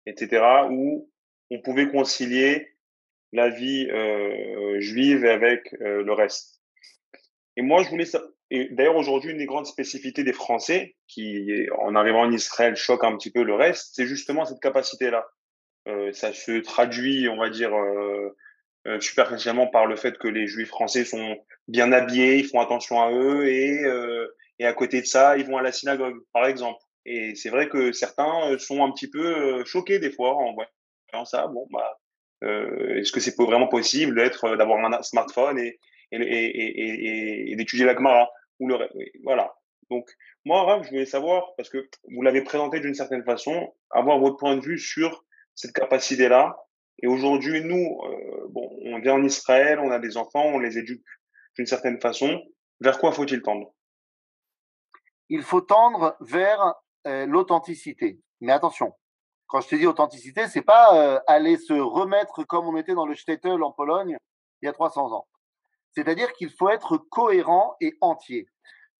etc., 0.06 0.42
où 0.70 1.10
on 1.50 1.60
pouvait 1.60 1.88
concilier 1.88 2.74
la 3.32 3.50
vie 3.50 3.88
euh, 3.90 4.80
juive 4.80 5.24
avec 5.26 5.74
euh, 5.80 6.02
le 6.02 6.12
reste. 6.12 6.60
Et 7.56 7.62
moi, 7.62 7.82
je 7.82 7.90
voulais 7.90 8.06
ça. 8.06 8.22
Et 8.50 8.68
d'ailleurs, 8.70 8.96
aujourd'hui, 8.96 9.30
une 9.30 9.38
des 9.38 9.46
grandes 9.46 9.66
spécificités 9.66 10.24
des 10.24 10.32
Français, 10.32 10.96
qui, 11.06 11.68
en 11.78 11.94
arrivant 11.94 12.22
en 12.22 12.32
Israël, 12.32 12.74
choque 12.74 13.04
un 13.04 13.16
petit 13.16 13.30
peu 13.30 13.44
le 13.44 13.54
reste, 13.54 13.90
c'est 13.94 14.06
justement 14.06 14.44
cette 14.44 14.60
capacité-là. 14.60 15.28
Euh, 15.88 16.12
ça 16.12 16.32
se 16.32 16.60
traduit, 16.60 17.28
on 17.28 17.36
va 17.36 17.50
dire, 17.50 17.74
euh, 17.74 18.36
euh, 18.86 19.00
superficiellement 19.00 19.66
par 19.66 19.86
le 19.86 19.96
fait 19.96 20.18
que 20.18 20.28
les 20.28 20.46
Juifs 20.46 20.68
français 20.68 21.04
sont 21.04 21.36
bien 21.68 21.92
habillés, 21.92 22.38
ils 22.38 22.46
font 22.46 22.60
attention 22.60 23.00
à 23.00 23.10
eux, 23.12 23.48
et, 23.48 23.84
euh, 23.84 24.26
et 24.58 24.66
à 24.66 24.72
côté 24.72 25.00
de 25.00 25.06
ça, 25.06 25.36
ils 25.36 25.46
vont 25.46 25.56
à 25.56 25.62
la 25.62 25.72
synagogue, 25.72 26.18
par 26.32 26.46
exemple. 26.46 26.80
Et 27.06 27.34
c'est 27.34 27.48
vrai 27.48 27.68
que 27.68 27.92
certains 27.92 28.58
sont 28.58 28.84
un 28.84 28.90
petit 28.92 29.08
peu 29.08 29.64
choqués 29.64 29.98
des 29.98 30.10
fois 30.10 30.34
en 30.34 30.52
voyant 30.54 31.24
ça. 31.24 31.46
Bon, 31.46 31.66
bah, 31.70 31.98
est-ce 32.42 33.10
que 33.10 33.20
c'est 33.20 33.34
vraiment 33.38 33.68
possible 33.68 34.14
d'être, 34.14 34.56
d'avoir 34.56 34.84
un 34.84 35.02
smartphone 35.02 35.58
et, 35.58 35.78
et, 36.12 36.18
et, 36.18 37.52
et, 37.52 37.56
d'étudier 37.56 37.86
la 37.86 37.94
Gemara 37.94 38.30
ou 38.58 38.68
le, 38.68 38.76
voilà. 39.24 39.54
Donc, 39.90 40.08
moi, 40.44 40.80
je 40.84 40.90
voulais 40.90 41.06
savoir, 41.06 41.54
parce 41.56 41.68
que 41.68 41.88
vous 42.14 42.22
l'avez 42.22 42.42
présenté 42.42 42.80
d'une 42.80 42.94
certaine 42.94 43.24
façon, 43.24 43.74
avoir 43.90 44.18
votre 44.18 44.36
point 44.36 44.56
de 44.56 44.62
vue 44.62 44.78
sur 44.78 45.24
cette 45.60 45.72
capacité-là. 45.72 46.56
Et 47.02 47.06
aujourd'hui, 47.06 47.62
nous, 47.62 48.00
euh, 48.04 48.46
bon, 48.50 48.68
on 48.84 48.98
vient 49.00 49.14
en 49.14 49.24
Israël, 49.24 49.78
on 49.78 49.90
a 49.90 49.98
des 49.98 50.16
enfants, 50.16 50.44
on 50.44 50.58
les 50.58 50.78
éduque 50.78 51.04
d'une 51.56 51.66
certaine 51.66 52.00
façon. 52.00 52.40
Vers 52.80 52.98
quoi 52.98 53.12
faut-il 53.12 53.42
tendre? 53.42 53.72
Il 55.28 55.42
faut 55.42 55.60
tendre 55.60 56.16
vers 56.20 56.74
euh, 57.06 57.26
l'authenticité. 57.26 58.20
Mais 58.40 58.52
attention, 58.52 58.92
quand 59.46 59.60
je 59.60 59.68
te 59.68 59.74
dis 59.74 59.86
authenticité, 59.86 60.46
c'est 60.48 60.62
pas 60.62 60.96
euh, 60.96 61.20
aller 61.26 61.56
se 61.56 61.74
remettre 61.74 62.44
comme 62.44 62.66
on 62.66 62.76
était 62.76 62.94
dans 62.94 63.06
le 63.06 63.14
Shtetl 63.14 63.62
en 63.62 63.72
Pologne 63.72 64.16
il 64.62 64.66
y 64.66 64.68
a 64.68 64.72
300 64.72 65.12
ans. 65.12 65.26
C'est-à-dire 65.92 66.32
qu'il 66.34 66.50
faut 66.50 66.68
être 66.68 66.98
cohérent 66.98 67.76
et 67.80 67.96
entier. 68.00 68.46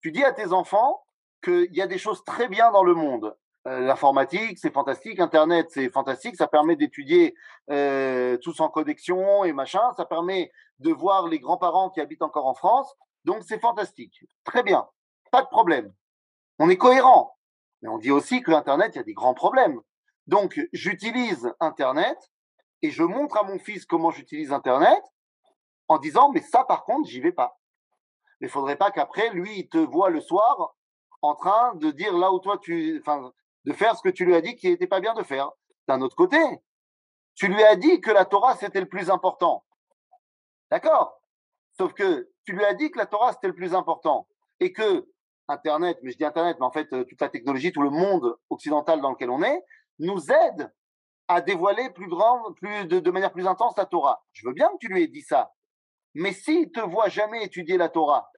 Tu 0.02 0.12
dis 0.12 0.24
à 0.24 0.32
tes 0.32 0.52
enfants 0.52 1.02
qu'il 1.42 1.72
y 1.72 1.82
a 1.82 1.86
des 1.86 1.98
choses 1.98 2.24
très 2.24 2.48
bien 2.48 2.70
dans 2.72 2.82
le 2.82 2.94
monde. 2.94 3.36
Euh, 3.68 3.80
l'informatique, 3.80 4.58
c'est 4.58 4.72
fantastique. 4.72 5.20
Internet, 5.20 5.66
c'est 5.70 5.90
fantastique. 5.90 6.36
Ça 6.36 6.46
permet 6.46 6.76
d'étudier 6.76 7.34
euh, 7.70 8.38
tous 8.38 8.60
en 8.60 8.68
connexion 8.68 9.44
et 9.44 9.52
machin. 9.52 9.92
Ça 9.96 10.06
permet 10.06 10.50
de 10.78 10.90
voir 10.92 11.28
les 11.28 11.38
grands-parents 11.38 11.90
qui 11.90 12.00
habitent 12.00 12.22
encore 12.22 12.46
en 12.46 12.54
France. 12.54 12.96
Donc, 13.24 13.42
c'est 13.46 13.60
fantastique. 13.60 14.24
Très 14.44 14.62
bien. 14.62 14.88
Pas 15.30 15.42
de 15.42 15.48
problème. 15.48 15.92
On 16.58 16.70
est 16.70 16.78
cohérent. 16.78 17.36
Mais 17.82 17.88
on 17.88 17.98
dit 17.98 18.10
aussi 18.10 18.42
que 18.42 18.50
l'Internet, 18.50 18.92
il 18.94 18.98
y 18.98 19.00
a 19.00 19.04
des 19.04 19.14
grands 19.14 19.34
problèmes. 19.34 19.80
Donc, 20.26 20.60
j'utilise 20.72 21.52
Internet 21.60 22.18
et 22.82 22.90
je 22.90 23.02
montre 23.02 23.36
à 23.36 23.42
mon 23.42 23.58
fils 23.58 23.84
comment 23.84 24.10
j'utilise 24.10 24.52
Internet 24.52 25.02
en 25.88 25.98
disant, 25.98 26.30
mais 26.32 26.40
ça, 26.40 26.64
par 26.64 26.84
contre, 26.84 27.08
j'y 27.08 27.20
vais 27.20 27.32
pas. 27.32 27.58
Mais 28.40 28.46
il 28.46 28.50
faudrait 28.50 28.76
pas 28.76 28.90
qu'après, 28.90 29.30
lui, 29.30 29.58
il 29.58 29.68
te 29.68 29.78
voit 29.78 30.08
le 30.08 30.20
soir 30.20 30.74
en 31.22 31.34
train 31.34 31.74
de 31.74 31.90
dire 31.90 32.16
là 32.16 32.32
où 32.32 32.38
toi 32.38 32.58
tu, 32.58 32.98
enfin, 33.00 33.32
de 33.64 33.72
faire 33.72 33.96
ce 33.96 34.02
que 34.02 34.08
tu 34.08 34.24
lui 34.24 34.34
as 34.34 34.40
dit 34.40 34.56
qui 34.56 34.68
n'était 34.68 34.86
pas 34.86 35.00
bien 35.00 35.14
de 35.14 35.22
faire. 35.22 35.50
D'un 35.88 36.00
autre 36.00 36.16
côté, 36.16 36.38
tu 37.34 37.48
lui 37.48 37.62
as 37.62 37.76
dit 37.76 38.00
que 38.00 38.10
la 38.10 38.24
Torah 38.24 38.56
c'était 38.56 38.80
le 38.80 38.88
plus 38.88 39.10
important. 39.10 39.64
D'accord? 40.70 41.20
Sauf 41.72 41.92
que 41.94 42.30
tu 42.44 42.52
lui 42.52 42.64
as 42.64 42.74
dit 42.74 42.90
que 42.90 42.98
la 42.98 43.06
Torah 43.06 43.32
c'était 43.32 43.48
le 43.48 43.54
plus 43.54 43.74
important 43.74 44.28
et 44.60 44.72
que 44.72 45.08
Internet, 45.48 45.98
mais 46.02 46.12
je 46.12 46.16
dis 46.16 46.24
Internet, 46.24 46.56
mais 46.60 46.66
en 46.66 46.70
fait 46.70 46.92
euh, 46.92 47.04
toute 47.04 47.20
la 47.20 47.28
technologie, 47.28 47.72
tout 47.72 47.82
le 47.82 47.90
monde 47.90 48.36
occidental 48.50 49.00
dans 49.00 49.10
lequel 49.10 49.30
on 49.30 49.42
est, 49.42 49.64
nous 49.98 50.30
aide 50.30 50.72
à 51.28 51.40
dévoiler 51.40 51.90
plus 51.90 52.08
grand, 52.08 52.52
plus 52.54 52.86
de, 52.86 53.10
manière 53.10 53.32
plus 53.32 53.46
intense 53.46 53.76
la 53.76 53.86
Torah. 53.86 54.24
Je 54.32 54.46
veux 54.46 54.52
bien 54.52 54.68
que 54.68 54.78
tu 54.80 54.88
lui 54.88 55.02
aies 55.02 55.08
dit 55.08 55.22
ça, 55.22 55.52
mais 56.14 56.32
s'il 56.32 56.70
te 56.72 56.80
voit 56.80 57.08
jamais 57.08 57.44
étudier 57.44 57.76
la 57.76 57.88
Torah, 57.88 58.30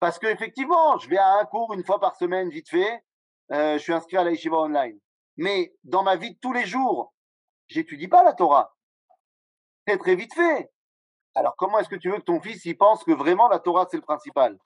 parce 0.00 0.18
que 0.18 0.26
effectivement, 0.26 0.98
je 0.98 1.08
vais 1.08 1.18
à 1.18 1.38
un 1.38 1.44
cours 1.44 1.72
une 1.74 1.84
fois 1.84 2.00
par 2.00 2.16
semaine, 2.16 2.48
vite 2.48 2.68
fait, 2.68 3.04
euh, 3.52 3.78
je 3.78 3.82
suis 3.82 3.92
inscrit 3.92 4.16
à 4.16 4.24
la 4.24 4.30
Yeshiva 4.30 4.56
online. 4.56 4.98
Mais 5.36 5.74
dans 5.84 6.02
ma 6.02 6.16
vie 6.16 6.34
de 6.34 6.38
tous 6.40 6.52
les 6.52 6.66
jours, 6.66 7.12
j'étudie 7.68 8.08
pas 8.08 8.22
la 8.22 8.32
Torah. 8.32 8.74
C'est 9.86 9.98
très 9.98 10.14
vite 10.14 10.34
fait. 10.34 10.70
Alors 11.34 11.54
comment 11.56 11.78
est-ce 11.78 11.88
que 11.88 11.96
tu 11.96 12.10
veux 12.10 12.18
que 12.18 12.24
ton 12.24 12.40
fils 12.40 12.64
y 12.64 12.74
pense 12.74 13.04
que 13.04 13.12
vraiment 13.12 13.48
la 13.48 13.58
Torah 13.58 13.86
c'est 13.90 13.96
le 13.96 14.02
principal? 14.02 14.58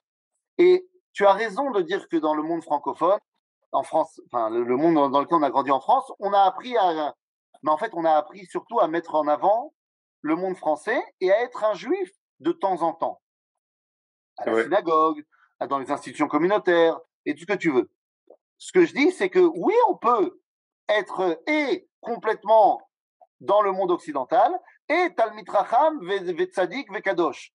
Et 0.57 0.87
tu 1.13 1.25
as 1.25 1.33
raison 1.33 1.71
de 1.71 1.81
dire 1.81 2.07
que 2.09 2.17
dans 2.17 2.33
le 2.33 2.43
monde 2.43 2.63
francophone, 2.63 3.19
en 3.71 3.83
France, 3.83 4.19
enfin 4.31 4.49
le, 4.49 4.63
monde 4.77 4.95
dans, 5.11 5.21
lequel 5.21 5.37
on 5.37 5.43
a 5.43 5.49
grandi 5.49 5.71
en 5.71 5.79
France, 5.79 6.11
on 6.19 6.33
a 6.33 6.41
appris 6.41 6.75
à, 6.77 7.13
mais 7.63 7.71
en 7.71 7.77
fait 7.77 7.91
on 7.93 8.05
a 8.05 8.11
appris 8.11 8.45
surtout 8.45 8.79
à 8.79 8.87
mettre 8.87 9.15
en 9.15 9.27
avant 9.27 9.73
le 10.21 10.35
monde 10.35 10.57
français 10.57 11.01
et 11.21 11.31
à 11.31 11.41
être 11.43 11.63
un 11.63 11.73
juif 11.73 12.11
de 12.39 12.51
temps 12.51 12.81
en 12.81 12.93
temps, 12.93 13.21
à 14.37 14.49
la 14.49 14.63
synagogue, 14.63 15.23
dans 15.69 15.79
les 15.79 15.91
institutions 15.91 16.27
communautaires 16.27 16.99
et 17.25 17.33
tout 17.33 17.41
ce 17.41 17.45
que 17.45 17.53
tu 17.53 17.71
veux. 17.71 17.89
Ce 18.57 18.71
que 18.71 18.85
je 18.85 18.93
dis, 18.93 19.11
c'est 19.11 19.29
que 19.29 19.39
oui, 19.39 19.73
on 19.89 19.95
peut 19.95 20.41
être 20.87 21.41
et 21.47 21.87
complètement 22.01 22.81
dans 23.41 23.61
le 23.61 23.71
monde 23.71 23.91
occidental 23.91 24.51
et 24.89 25.13
Talmid 25.15 25.49
Racham, 25.49 25.99
Vetzadik, 26.05 26.91
Vekadosh. 26.91 27.53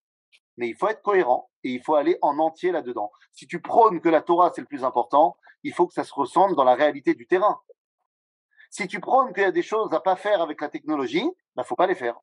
Mais 0.57 0.69
il 0.69 0.75
faut 0.75 0.89
être 0.89 1.03
cohérent 1.03 1.51
et 1.65 1.71
il 1.71 1.83
faut 1.83 1.95
aller 1.95 2.19
en 2.23 2.39
entier 2.39 2.73
là-dedans. 2.73 3.11
Si 3.33 3.47
tu 3.47 3.61
prônes 3.61 4.01
que 4.01 4.09
la 4.09 4.21
Torah 4.21 4.51
c'est 4.55 4.61
le 4.61 4.67
plus 4.67 4.85
important, 4.85 5.37
il 5.63 5.73
faut 5.73 5.87
que 5.87 5.95
ça 5.95 6.05
se 6.05 6.13
ressemble 6.13 6.57
dans 6.57 6.65
la 6.65 6.75
réalité 6.75 7.15
du 7.15 7.27
terrain. 7.27 7.61
Si 8.71 8.87
tu 8.87 9.01
prônes 9.01 9.33
qu'il 9.33 9.43
y 9.43 9.47
a 9.47 9.53
des 9.53 9.63
choses 9.63 9.93
à 9.95 10.01
pas 10.01 10.17
faire 10.17 10.43
avec 10.43 10.61
la 10.61 10.69
technologie, 10.69 11.25
il 11.25 11.35
bah, 11.55 11.65
faut 11.65 11.77
pas 11.77 11.87
les 11.87 11.95
faire. 11.95 12.19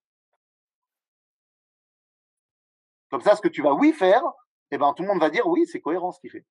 Comme 3.10 3.22
ça, 3.22 3.36
ce 3.36 3.42
que 3.42 3.48
tu 3.48 3.62
vas 3.62 3.74
oui 3.74 3.94
faire, 3.94 4.24
eh 4.72 4.78
ben 4.78 4.94
tout 4.94 5.04
le 5.04 5.10
monde 5.10 5.20
va 5.20 5.30
dire 5.30 5.48
oui, 5.48 5.66
c'est 5.66 5.82
cohérent 5.82 6.12
ce 6.12 6.20
qu'il 6.20 6.30
fait. 6.32 6.46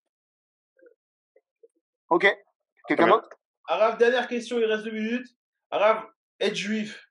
Ok. 2.09 2.26
Quelqu'un 2.88 3.09
d'autre? 3.09 3.28
Arabe, 3.66 3.98
dernière 3.98 4.28
question, 4.28 4.59
il 4.59 4.64
reste 4.64 4.84
deux 4.84 4.92
minutes. 4.92 5.26
Arabe, 5.70 6.04
être 6.40 6.54
juif, 6.54 7.11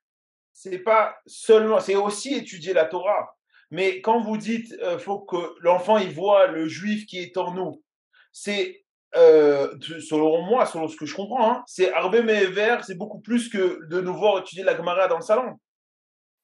c'est 0.53 0.79
pas 0.79 1.17
seulement, 1.25 1.79
c'est 1.79 1.95
aussi 1.95 2.33
étudier 2.33 2.73
la 2.73 2.85
Torah. 2.85 3.35
Mais 3.71 4.01
quand 4.01 4.21
vous 4.21 4.37
dites, 4.37 4.71
euh, 4.81 4.97
faut 4.97 5.19
que 5.19 5.55
l'enfant 5.59 5.97
il 5.97 6.13
voit 6.13 6.47
le 6.47 6.67
juif 6.67 7.05
qui 7.05 7.19
est 7.19 7.35
en 7.37 7.51
nous, 7.53 7.83
c'est 8.31 8.85
euh, 9.15 9.77
selon 9.81 10.43
moi, 10.43 10.65
selon 10.65 10.87
ce 10.87 10.95
que 10.95 11.05
je 11.05 11.15
comprends, 11.15 11.51
hein, 11.51 11.63
c'est 11.67 11.91
Arbe 11.93 12.15
Mever, 12.15 12.77
c'est 12.83 12.97
beaucoup 12.97 13.19
plus 13.19 13.49
que 13.49 13.85
de 13.87 14.01
nous 14.01 14.13
voir 14.13 14.39
étudier 14.39 14.63
la 14.63 14.77
Gemara 14.77 15.07
dans 15.07 15.17
le 15.17 15.23
salon. 15.23 15.59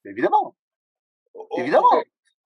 Évidemment. 0.03 0.55
Évidemment. 1.57 1.87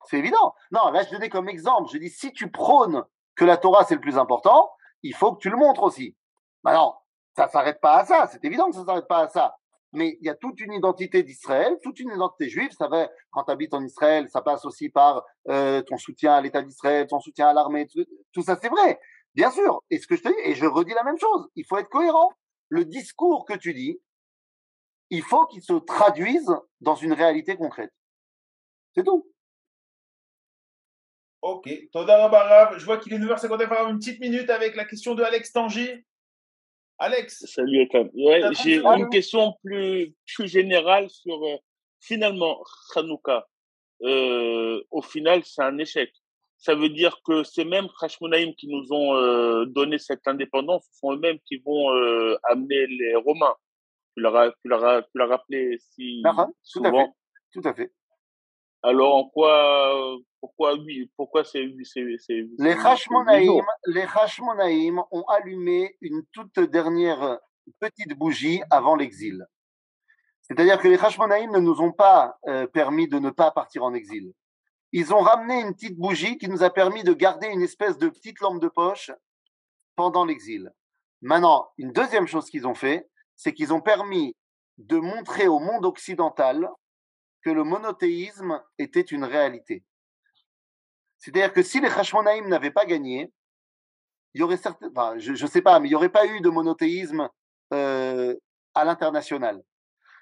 C'est 0.07 0.19
évident. 0.19 0.53
Non, 0.71 0.91
là 0.91 1.03
je 1.03 1.11
donnais 1.11 1.29
comme 1.29 1.49
exemple. 1.49 1.89
Je 1.91 1.97
dis 1.97 2.09
si 2.09 2.31
tu 2.31 2.51
prônes 2.51 3.03
que 3.35 3.45
la 3.45 3.57
Torah 3.57 3.85
c'est 3.85 3.95
le 3.95 4.01
plus 4.01 4.19
important, 4.19 4.71
il 5.05 5.15
faut 5.15 5.33
que 5.33 5.41
tu 5.41 5.49
le 5.49 5.57
montres 5.57 5.83
aussi. 5.83 6.15
Maintenant, 6.63 6.99
ça 7.35 7.47
s'arrête 7.47 7.79
pas 7.79 7.97
à 7.97 8.05
ça, 8.05 8.27
c'est 8.27 8.43
évident 8.43 8.69
que 8.69 8.75
ça 8.75 8.85
s'arrête 8.85 9.07
pas 9.07 9.23
à 9.23 9.27
ça. 9.27 9.55
Mais 9.93 10.17
il 10.19 10.25
y 10.25 10.29
a 10.29 10.35
toute 10.35 10.59
une 10.59 10.73
identité 10.73 11.23
d'Israël, 11.23 11.77
toute 11.83 11.99
une 11.99 12.09
identité 12.09 12.49
juive. 12.49 12.71
Ça 12.71 12.87
va, 12.87 13.07
quand 13.31 13.43
tu 13.43 13.51
habites 13.51 13.73
en 13.73 13.83
Israël, 13.83 14.27
ça 14.29 14.41
passe 14.41 14.65
aussi 14.65 14.89
par 14.89 15.23
euh, 15.47 15.81
ton 15.83 15.97
soutien 15.97 16.33
à 16.33 16.41
l'État 16.41 16.61
d'Israël, 16.61 17.07
ton 17.07 17.19
soutien 17.19 17.47
à 17.47 17.53
l'armée, 17.53 17.87
tout, 18.33 18.41
ça 18.41 18.57
c'est 18.61 18.69
vrai, 18.69 18.99
bien 19.35 19.51
sûr. 19.51 19.83
Et 19.89 19.99
ce 19.99 20.07
que 20.07 20.15
je 20.15 20.23
te 20.23 20.27
dis, 20.27 20.35
et 20.43 20.55
je 20.55 20.65
redis 20.65 20.93
la 20.93 21.03
même 21.03 21.19
chose, 21.19 21.47
il 21.55 21.65
faut 21.65 21.77
être 21.77 21.89
cohérent. 21.89 22.31
Le 22.67 22.83
discours 22.83 23.45
que 23.45 23.53
tu 23.53 23.73
dis, 23.73 24.01
il 25.11 25.21
faut 25.21 25.45
qu'il 25.45 25.61
se 25.61 25.73
traduise 25.73 26.51
dans 26.81 26.95
une 26.95 27.13
réalité 27.13 27.55
concrète. 27.55 27.93
C'est 28.95 29.03
tout. 29.03 29.29
Ok. 31.45 31.69
Toda 31.91 32.27
Barav, 32.27 32.79
je 32.79 32.85
vois 32.85 32.97
qu'il 32.97 33.13
est 33.13 33.19
9h50, 33.19 33.91
une 33.91 33.99
petite 33.99 34.19
minute 34.19 34.49
avec 34.49 34.75
la 34.75 34.83
question 34.83 35.13
de 35.13 35.21
Alex 35.21 35.51
Tangy. 35.51 35.91
Alex. 36.97 37.45
Salut 37.45 37.83
Ethan. 37.83 38.09
J'ai 38.63 38.79
une 38.79 39.09
question 39.09 39.53
plus, 39.63 40.15
plus 40.25 40.47
générale 40.47 41.07
sur 41.07 41.35
euh, 41.45 41.57
finalement 41.99 42.63
Hanouka. 42.95 43.45
Euh, 44.01 44.81
au 44.89 45.03
final, 45.03 45.43
c'est 45.45 45.61
un 45.61 45.77
échec. 45.77 46.11
ça 46.57 46.73
veut 46.73 46.89
dire 46.89 47.21
que 47.23 47.43
ces 47.43 47.63
mêmes 47.63 47.89
Hashmonaïm 48.01 48.55
qui 48.55 48.67
nous 48.67 48.91
ont 48.91 49.15
euh, 49.15 49.65
donné 49.65 49.99
cette 49.99 50.27
indépendance 50.27 50.87
sont 50.93 51.13
eux-mêmes 51.13 51.37
qui 51.45 51.57
vont 51.57 51.93
euh, 51.93 52.39
amener 52.49 52.87
les 52.87 53.15
Romains. 53.17 53.55
Tu 54.17 54.23
l'as, 54.23 54.51
tu 54.63 54.67
l'as, 54.67 55.03
tu 55.03 55.17
l'as 55.19 55.27
rappelé 55.27 55.77
si 55.77 56.23
souvent. 56.63 57.15
Tout 57.53 57.61
à 57.61 57.61
fait. 57.61 57.61
Tout 57.61 57.69
à 57.69 57.73
fait. 57.75 57.91
Alors, 58.87 59.15
en 59.15 59.29
quoi, 59.29 60.15
pourquoi 60.39 60.75
oui, 60.75 61.11
pourquoi 61.17 61.43
c'est, 61.43 61.65
c'est, 61.83 62.05
c'est 62.19 62.45
les 62.59 62.73
Hashmonaïm, 62.73 63.65
les 63.87 64.03
Hashmonaïm 64.03 65.01
ont 65.09 65.23
allumé 65.23 65.97
une 66.01 66.21
toute 66.31 66.59
dernière 66.59 67.39
petite 67.79 68.15
bougie 68.15 68.61
avant 68.69 68.95
l'exil. 68.95 69.43
C'est-à-dire 70.43 70.79
que 70.79 70.87
les 70.87 70.99
Hashmonaïm 70.99 71.51
ne 71.51 71.59
nous 71.59 71.81
ont 71.81 71.93
pas 71.93 72.37
euh, 72.45 72.67
permis 72.67 73.07
de 73.07 73.17
ne 73.17 73.31
pas 73.31 73.49
partir 73.49 73.83
en 73.83 73.95
exil. 73.95 74.31
Ils 74.91 75.15
ont 75.15 75.21
ramené 75.21 75.61
une 75.61 75.73
petite 75.73 75.97
bougie 75.97 76.37
qui 76.37 76.47
nous 76.47 76.61
a 76.61 76.69
permis 76.69 77.03
de 77.03 77.13
garder 77.13 77.47
une 77.47 77.63
espèce 77.63 77.97
de 77.97 78.07
petite 78.09 78.39
lampe 78.39 78.61
de 78.61 78.67
poche 78.67 79.09
pendant 79.95 80.25
l'exil. 80.25 80.71
Maintenant, 81.23 81.69
une 81.79 81.91
deuxième 81.91 82.27
chose 82.27 82.51
qu'ils 82.51 82.67
ont 82.67 82.75
fait, 82.75 83.09
c'est 83.35 83.51
qu'ils 83.51 83.73
ont 83.73 83.81
permis 83.81 84.35
de 84.77 84.97
montrer 84.97 85.47
au 85.47 85.57
monde 85.57 85.85
occidental 85.85 86.69
que 87.45 87.51
le 87.51 87.63
monothéisme 87.63 88.59
était 88.79 89.01
une 89.01 89.23
réalité. 89.23 89.85
C'est-à-dire 91.19 91.53
que 91.53 91.61
si 91.61 91.79
les 91.79 91.89
Hashmonaïm 91.89 92.47
n'avaient 92.47 92.71
pas 92.71 92.85
gagné, 92.85 93.31
il 94.33 94.41
y 94.41 94.43
aurait 94.43 94.59
enfin, 94.65 95.17
je 95.19 95.31
ne 95.31 95.49
sais 95.49 95.61
pas, 95.61 95.79
mais 95.79 95.87
il 95.87 95.91
n'y 95.91 95.95
aurait 95.95 96.09
pas 96.09 96.25
eu 96.25 96.41
de 96.41 96.49
monothéisme 96.49 97.29
euh, 97.71 98.35
à 98.73 98.83
l'international. 98.83 99.61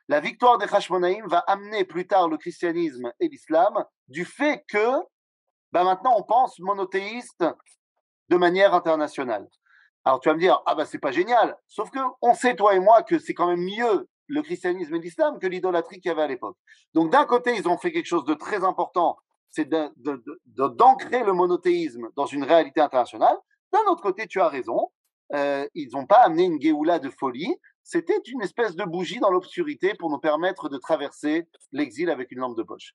La 0.09 0.19
victoire 0.19 0.57
des 0.57 0.65
Hashmonaïm 0.65 1.26
va 1.28 1.39
amener 1.39 1.86
plus 1.86 2.05
tard 2.05 2.28
le 2.28 2.38
christianisme 2.38 3.13
et 3.21 3.30
l'islam 3.30 3.86
du 4.09 4.26
fait 4.26 4.65
que 4.67 4.91
bah 5.71 5.86
maintenant 5.86 6.15
on 6.17 6.24
pense 6.24 6.59
monothéiste 6.59 7.45
de 8.28 8.36
manière 8.36 8.74
internationale. 8.74 9.47
Alors 10.03 10.19
tu 10.19 10.28
vas 10.28 10.36
me 10.36 10.41
dire, 10.41 10.61
ah 10.65 10.76
bah 10.76 10.86
c'est 10.86 10.99
pas 10.99 11.13
génial, 11.13 11.57
sauf 11.69 11.89
que 11.89 11.99
on 12.21 12.34
sait 12.34 12.57
toi 12.57 12.76
et 12.76 12.82
moi 12.82 13.01
que 13.01 13.17
c'est 13.17 13.34
quand 13.34 13.47
même 13.47 13.63
mieux 13.63 14.09
le 14.28 14.41
christianisme 14.41 14.95
et 14.95 14.99
l'islam 14.99 15.39
que 15.39 15.47
l'idolâtrie 15.47 15.99
qu'il 15.99 16.09
y 16.09 16.11
avait 16.11 16.24
à 16.24 16.28
l'époque. 16.28 16.57
Donc 16.93 17.11
d'un 17.11 17.26
côté, 17.26 17.55
ils 17.55 17.67
ont 17.67 17.78
fait 17.78 17.91
quelque 17.91 18.05
chose 18.05 18.26
de 18.26 18.34
très 18.34 18.63
important, 18.63 19.17
c'est 19.49 19.69
d'ancrer 19.69 21.24
le 21.24 21.34
monothéisme 21.34 22.09
dans 22.15 22.26
une 22.26 22.43
réalité 22.43 22.82
internationale. 22.82 23.36
D'un 23.71 23.91
autre 23.91 24.01
côté, 24.01 24.28
tu 24.28 24.39
as 24.39 24.49
raison, 24.49 24.89
euh, 25.34 25.67
ils 25.74 25.89
n'ont 25.93 26.05
pas 26.05 26.21
amené 26.24 26.43
une 26.43 26.61
Géoula 26.61 26.99
de 26.99 27.09
folie, 27.09 27.55
c'était 27.84 28.19
une 28.28 28.41
espèce 28.41 28.76
de 28.76 28.84
bougie 28.84 29.19
dans 29.19 29.30
l'obscurité 29.30 29.93
pour 29.99 30.09
nous 30.09 30.19
permettre 30.19 30.69
de 30.69 30.78
traverser 30.78 31.47
l'exil 31.71 32.09
avec 32.09 32.32
une 32.32 32.39
lampe 32.39 32.57
de 32.57 32.63
poche. 32.63 32.93